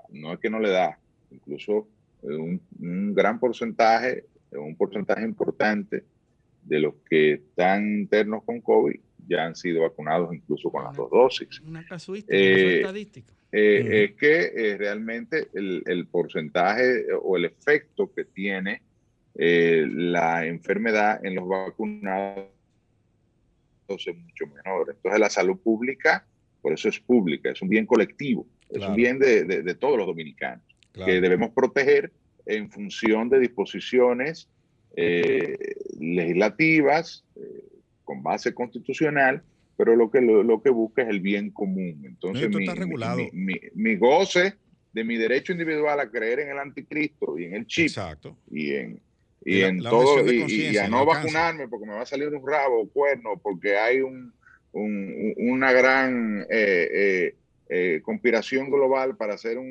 [0.09, 0.99] no es que no le da,
[1.31, 1.87] incluso
[2.21, 6.03] un, un gran porcentaje, un porcentaje importante
[6.61, 8.99] de los que están internos con COVID
[9.29, 11.59] ya han sido vacunados incluso con las dos dosis.
[11.61, 13.33] Una casuística, Eh, una estadística.
[13.51, 18.81] Eh, Es que eh, realmente el, el porcentaje o el efecto que tiene
[19.35, 22.45] eh, la enfermedad en los vacunados
[23.87, 24.89] es mucho menor.
[24.95, 26.25] Entonces la salud pública,
[26.61, 29.97] por eso es pública, es un bien colectivo, es un bien de, de- de todos
[29.97, 31.11] los dominicanos, Claro.
[31.11, 32.11] que debemos proteger
[32.45, 34.47] en función de disposiciones
[34.95, 35.55] eh,
[35.99, 37.63] legislativas eh,
[38.09, 39.43] con base constitucional,
[39.77, 42.01] pero lo que, lo, lo que busca es el bien común.
[42.05, 43.17] Entonces, esto mi, regulado.
[43.17, 44.55] mi- mi- mi goce
[44.91, 47.89] de mi derecho individual a creer en el anticristo y en el chip
[48.49, 48.99] y en,
[49.45, 50.37] y Y la- en la todo y-
[50.73, 54.01] y, a no vacunarme porque me va a salir un rabo o cuerno porque hay
[54.01, 54.33] un,
[54.71, 57.35] un- una gran eh, eh,
[57.71, 59.67] eh, conspiración global para hacer un,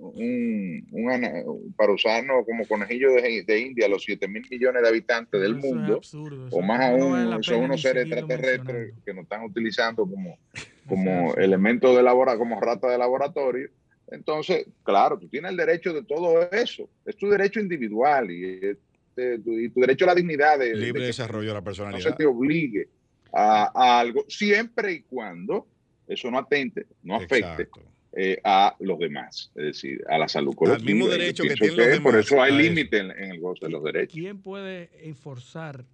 [0.00, 1.32] un, un, ana-
[1.76, 5.66] para usarnos como conejillo de, de India, los 7 mil millones de habitantes del Eso
[5.66, 10.38] mundo, absurdo, o más no aún, son unos seres extraterrestres que nos están utilizando como,
[10.88, 13.70] como elemento de labora, como rata de laboratorio.
[14.08, 19.38] Entonces, claro, tú tienes el derecho de todo eso, es tu derecho individual y, este,
[19.38, 22.16] tu, y tu derecho a la dignidad de, Libre desarrollo de la no se personalidad.
[22.16, 22.88] te obligue
[23.32, 25.66] a, a algo, siempre y cuando
[26.06, 27.68] eso no atente, no afecte
[28.12, 30.86] eh, a los demás, es decir, a la salud colectiva.
[30.86, 33.66] mismo Yo derecho que pienso tienen los Por eso hay límite en, en el goce
[33.66, 34.14] de los derechos.
[34.14, 35.84] ¿Quién puede enforzar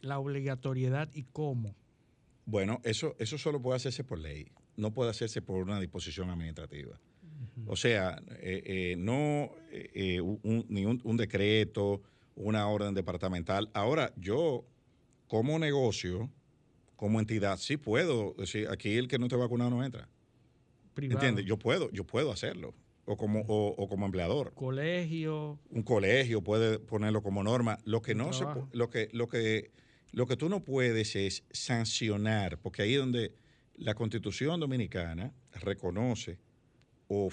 [0.00, 1.74] la obligatoriedad y cómo?
[2.44, 6.98] Bueno, eso, eso solo puede hacerse por ley, no puede hacerse por una disposición administrativa.
[7.66, 12.02] O sea, eh, eh, no eh, eh, un, ni un, un decreto,
[12.34, 13.70] una orden departamental.
[13.74, 14.64] Ahora, yo
[15.26, 16.30] como negocio,
[17.02, 20.08] como entidad, sí puedo decir, aquí el que no esté vacunado no entra.
[20.94, 21.18] Privado.
[21.18, 21.44] ¿Entiendes?
[21.44, 22.76] Yo puedo, yo puedo hacerlo.
[23.06, 24.54] O como, o, o como empleador.
[24.54, 25.58] Colegio.
[25.70, 27.80] Un colegio puede ponerlo como norma.
[27.84, 29.72] Lo que no se lo que, lo que,
[30.12, 33.34] lo que tú no puedes es sancionar, porque ahí es donde
[33.74, 36.38] la constitución dominicana reconoce
[37.08, 37.30] o,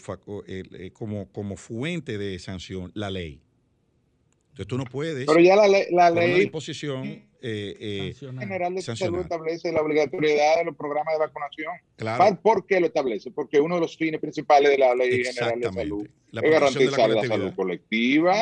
[0.48, 3.44] eh, como, como fuente de sanción la ley.
[4.60, 5.26] Entonces tú no puedes.
[5.26, 10.58] Pero ya la ley, la ley disposición eh, eh, general de salud establece la obligatoriedad
[10.58, 11.74] de los programas de vacunación.
[11.96, 12.26] Claro.
[12.26, 13.32] ¿Por- ¿Por qué lo establece?
[13.32, 16.60] Porque uno de los fines principales de la ley general de salud La es la
[16.60, 18.36] garantizar la, salud colectiva,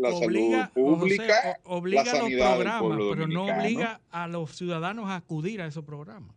[0.00, 2.82] la obliga, salud pública, José, obliga la a los del programas,
[3.12, 6.34] pero no obliga a los ciudadanos a acudir a esos programas.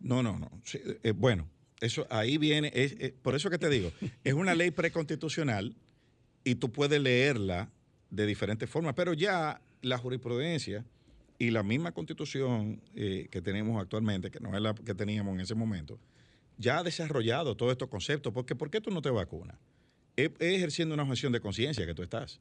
[0.00, 0.50] No, no, no.
[0.64, 1.48] Sí, eh, bueno,
[1.80, 3.92] eso ahí viene, es, es- por eso que te digo,
[4.24, 5.76] es una ley preconstitucional
[6.42, 7.70] y tú puedes leerla
[8.10, 10.84] de diferentes formas, pero ya la jurisprudencia
[11.38, 15.40] y la misma constitución eh, que tenemos actualmente, que no es la que teníamos en
[15.40, 15.98] ese momento,
[16.56, 19.56] ya ha desarrollado todos estos conceptos, porque ¿por qué tú no te vacunas?
[20.16, 22.40] Es, es ejerciendo una objeción de conciencia que tú estás.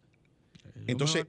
[0.87, 1.25] Entonces,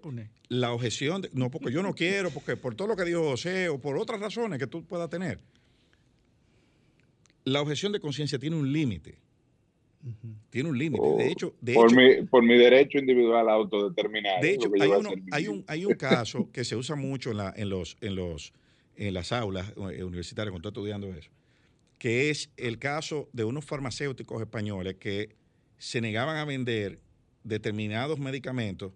[0.48, 3.68] la objeción, de- no porque yo no quiero, porque por todo lo que dijo José
[3.68, 5.38] o por otras razones que tú puedas tener,
[7.44, 9.18] la objeción de conciencia tiene un límite.
[10.50, 11.06] Tiene un límite.
[11.18, 14.40] De hecho, de por, hecho, mi, por mi derecho individual a autodeterminar.
[14.40, 17.52] de hecho hay, uno- hay un, hay un caso que se usa mucho en, la-
[17.56, 18.52] en los, en, los,
[18.96, 21.30] en las aulas eh, universitarias cuando estoy estudiando eso,
[21.98, 25.36] que es el caso de unos farmacéuticos españoles que
[25.78, 27.00] se negaban a vender
[27.44, 28.92] determinados medicamentos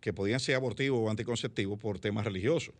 [0.00, 2.74] que podían ser abortivos o anticonceptivos por temas religiosos.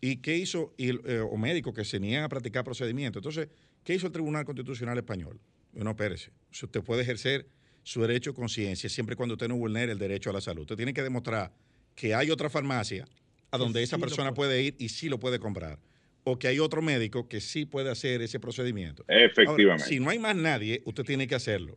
[0.00, 0.74] ¿Y qué hizo?
[0.76, 3.20] Y, el, eh, o médicos que se niegan a practicar procedimientos.
[3.20, 3.48] Entonces,
[3.82, 5.40] ¿qué hizo el Tribunal Constitucional Español?
[5.74, 6.30] No, espérese.
[6.50, 7.46] Si Usted puede ejercer
[7.82, 10.62] su derecho de conciencia siempre y cuando usted no vulnere el derecho a la salud.
[10.62, 11.52] Usted tiene que demostrar
[11.94, 13.06] que hay otra farmacia
[13.50, 15.78] a donde esa sí persona puede ir y sí lo puede comprar.
[16.24, 19.04] O que hay otro médico que sí puede hacer ese procedimiento.
[19.08, 19.82] Efectivamente.
[19.82, 21.76] Ahora, si no hay más nadie, usted tiene que hacerlo.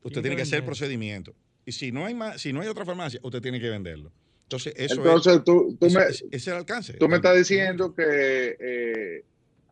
[0.00, 1.34] Usted Tiene tiene que que hacer el procedimiento.
[1.66, 4.12] Y si no hay más, si no hay otra farmacia, usted tiene que venderlo.
[4.44, 6.04] Entonces, eso Entonces, es, tú, tú eso- me,
[6.36, 6.94] es el alcance.
[6.94, 9.24] tú me estás diciendo que eh,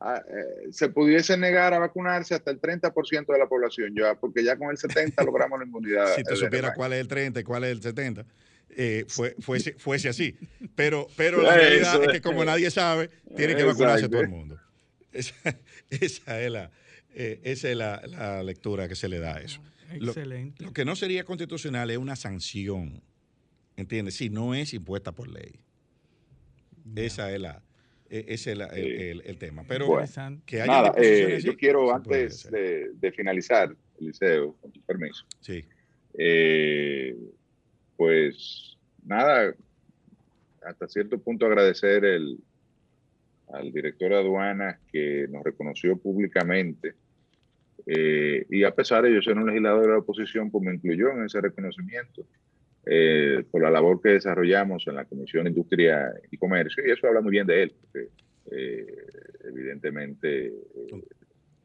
[0.07, 4.45] a- eh, se pudiese negar a vacunarse hasta el 30% de la población, ya, porque
[4.45, 6.15] ya con el 70% logramos la inmunidad.
[6.15, 6.77] si te de supiera rebaño.
[6.77, 8.27] cuál es el 30 y cuál es el 70,
[8.77, 10.37] eh, fue, fuese, fuese así.
[10.75, 12.13] Pero, pero la realidad es es.
[12.15, 14.11] que como nadie sabe, tiene que vacunarse Exacto.
[14.17, 14.59] todo el mundo.
[15.13, 15.35] Esa,
[15.91, 16.71] esa es, la,
[17.15, 19.61] eh, esa es la, la lectura que se le da a eso.
[20.01, 20.65] Lo- Excelente.
[20.65, 23.01] Lo, que no sería constitucional es una sanción,
[23.77, 24.17] ¿entiendes?
[24.17, 25.61] Si no es impuesta por ley.
[26.97, 27.63] Esa es la,
[28.19, 29.65] es la- el, el- el tema.
[29.67, 30.07] Pero Bueno,
[30.47, 35.25] que haya Nada, eh, yo quiero antes de, de finalizar, Eliseo, con tu permiso.
[35.41, 35.65] Sí.
[36.17, 37.17] Eh,
[37.97, 39.55] pues nada,
[40.65, 42.39] hasta cierto punto agradecer el,
[43.53, 46.95] al director de aduanas que nos reconoció públicamente
[47.87, 51.11] eh, y a pesar de yo ser un legislador de la oposición, pues me incluyó
[51.11, 52.25] en ese reconocimiento
[52.87, 57.07] eh, por la labor que desarrollamos en la Comisión de Industria y Comercio y eso
[57.07, 58.09] habla muy bien de él, porque
[58.51, 58.87] eh,
[59.45, 61.03] evidentemente eh,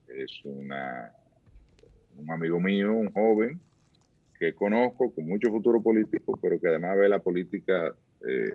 [0.07, 1.11] es una,
[2.17, 3.59] un amigo mío, un joven
[4.37, 7.93] que conozco con mucho futuro político, pero que además ve la política
[8.25, 8.53] eh,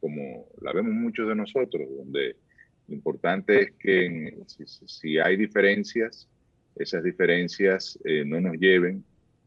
[0.00, 2.36] como la vemos muchos de nosotros, donde
[2.88, 6.28] lo importante es que si, si- hay diferencias,
[6.74, 9.04] esas diferencias no nos lleven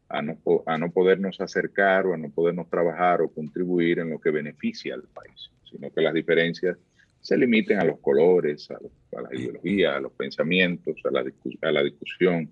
[0.08, 4.20] a no, a no podernos acercar o a no podernos trabajar o contribuir en lo
[4.20, 6.76] que beneficia al país, sino que las diferencias
[7.20, 11.24] se limiten a los colores, a, los- a las ideologías, a los pensamientos, a la,
[11.62, 12.50] a la discusión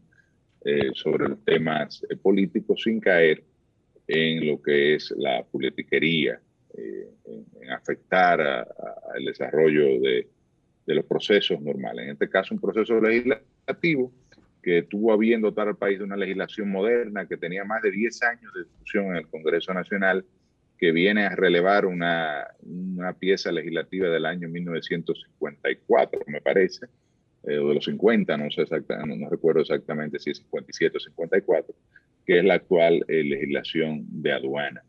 [0.64, 3.42] eh, sobre los temas eh, políticos sin caer
[4.08, 6.40] en lo que es la politiquería,
[6.76, 10.28] eh, en, en afectar al desarrollo de,
[10.86, 12.04] de los procesos normales.
[12.06, 14.10] En este caso, un proceso legislativo
[14.62, 17.90] que tuvo a bien dotar al país de una legislación moderna que tenía más de
[17.90, 20.24] 10 años de discusión en el Congreso Nacional,
[20.78, 26.86] que viene a relevar una, una pieza legislativa del año 1954, me parece,
[27.44, 31.01] eh, o de los 50, no, sé exactamente, no, recuerdo exactamente si es 57 o
[31.01, 31.74] 54,
[32.24, 34.82] que es la actual eh, legislación de aduana.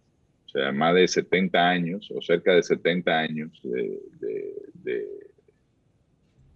[0.45, 5.07] O sea, más de 70 años o cerca de 70 años de,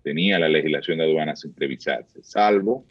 [0.04, 2.86] tenía la legislación de aduanas sin revisarse, salvo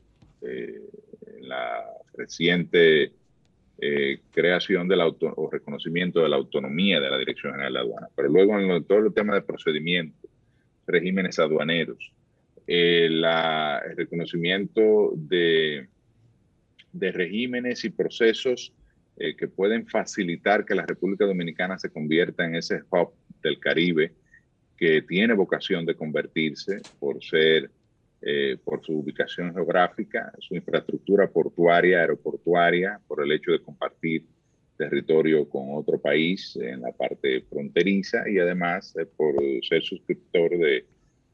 [1.40, 3.12] la reciente
[3.78, 8.10] eh, creación del auto, o reconocimiento de la autonomía de la Dirección General de Aduanas.
[8.16, 10.30] Pero luego en todo el tema de procedimientos,
[10.86, 12.10] regímenes aduaneros,
[12.66, 15.88] eh, el reconocimiento de,
[16.90, 18.72] de, regímenes y procesos
[19.18, 23.12] eh, que pueden facilitar que la República Dominicana se convierta en ese hub
[23.42, 24.12] del Caribe
[24.76, 27.70] que tiene vocación de convertirse por ser,
[28.28, 34.24] eh, por su ubicación geográfica, su infraestructura portuaria, aeroportuaria, por el hecho de compartir
[34.76, 40.84] territorio con otro país en la parte fronteriza y además por ser suscriptor de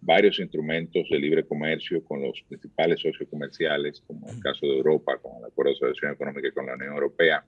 [0.02, 5.16] varios instrumentos de libre comercio con los principales socios comerciales, como el caso de Europa,
[5.16, 7.42] con el Acuerdo de Asociación Económica con la Unión Europea,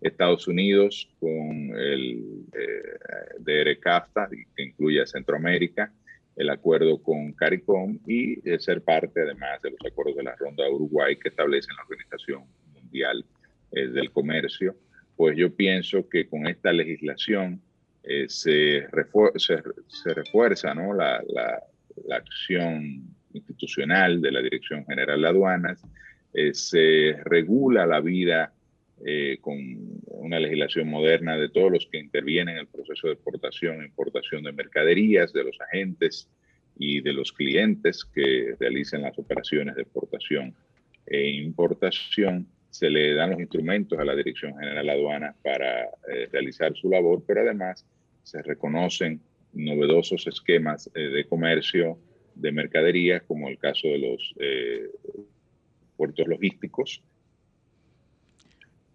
[0.00, 5.92] Estados Unidos con el eh, DRCAFTA, que incluye a Centroamérica,
[6.36, 10.70] el acuerdo con CARICOM y ser parte además de los acuerdos de la Ronda de
[10.70, 12.44] Uruguay que establecen la Organización
[12.74, 13.24] Mundial
[13.72, 14.76] eh, del Comercio.
[15.16, 17.60] Pues yo pienso que con esta legislación
[18.02, 18.86] eh, se,
[19.36, 20.92] se, refuerza ¿no?
[20.92, 21.62] la, la,
[22.06, 25.82] la acción institucional de la Dirección General de Aduanas,
[26.32, 28.52] eh, se regula la vida
[29.04, 29.58] eh, con
[30.06, 34.42] una legislación moderna de todos los que intervienen en el proceso de exportación e importación
[34.42, 36.30] de mercaderías, de los agentes
[36.78, 40.54] y de los clientes que realizan las operaciones de exportación
[41.06, 42.46] e importación.
[42.70, 46.88] Se le dan los instrumentos a la Dirección General de Aduanas para eh, realizar su
[46.88, 47.84] labor, pero además
[48.22, 49.20] se reconocen
[49.52, 51.98] novedosos esquemas eh, de comercio
[52.34, 54.34] de mercaderías, como el caso de los
[55.96, 57.02] puertos logísticos,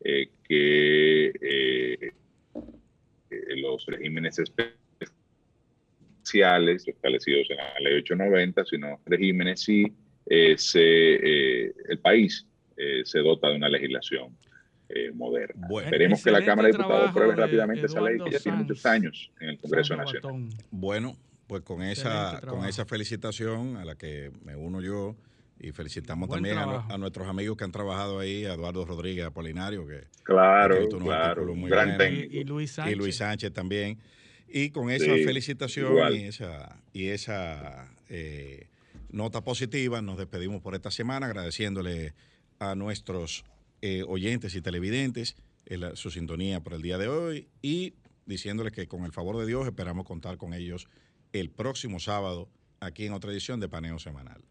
[0.03, 2.11] eh, que
[3.57, 4.79] los regímenes especiales
[6.87, 9.93] establecidos en la ley 890, sino regímenes si
[10.27, 12.45] el país
[13.03, 14.35] se dota de una legislación
[14.93, 15.67] eh, moderna.
[15.85, 19.31] Esperemos que la Cámara de Diputados apruebe rápidamente esa ley que ya tiene muchos años
[19.39, 20.49] en el Congreso Nacional.
[20.69, 21.15] Bueno,
[21.47, 25.15] pues con esa, con esa felicitación a la que me uno yo
[25.63, 30.05] y felicitamos también a, nuestros amigos que han trabajado ahí, a Eduardo Rodríguez Apolinario, que
[30.23, 32.93] claro, claro, muy gran y, Luis Sánchez.
[32.93, 33.99] y Luis Sánchez también.
[34.47, 38.67] Y con esa felicitación y esa, y esa eh,
[39.11, 42.15] nota positiva nos despedimos por esta semana agradeciéndole
[42.59, 43.45] a nuestros
[43.81, 45.35] eh, oyentes y televidentes
[45.93, 47.93] su sintonía por el día de hoy y
[48.25, 50.87] diciéndoles que con el favor de Dios esperamos contar con ellos
[51.33, 52.49] el próximo sábado
[52.81, 54.41] aquí en otra edición de Paneo Semanal.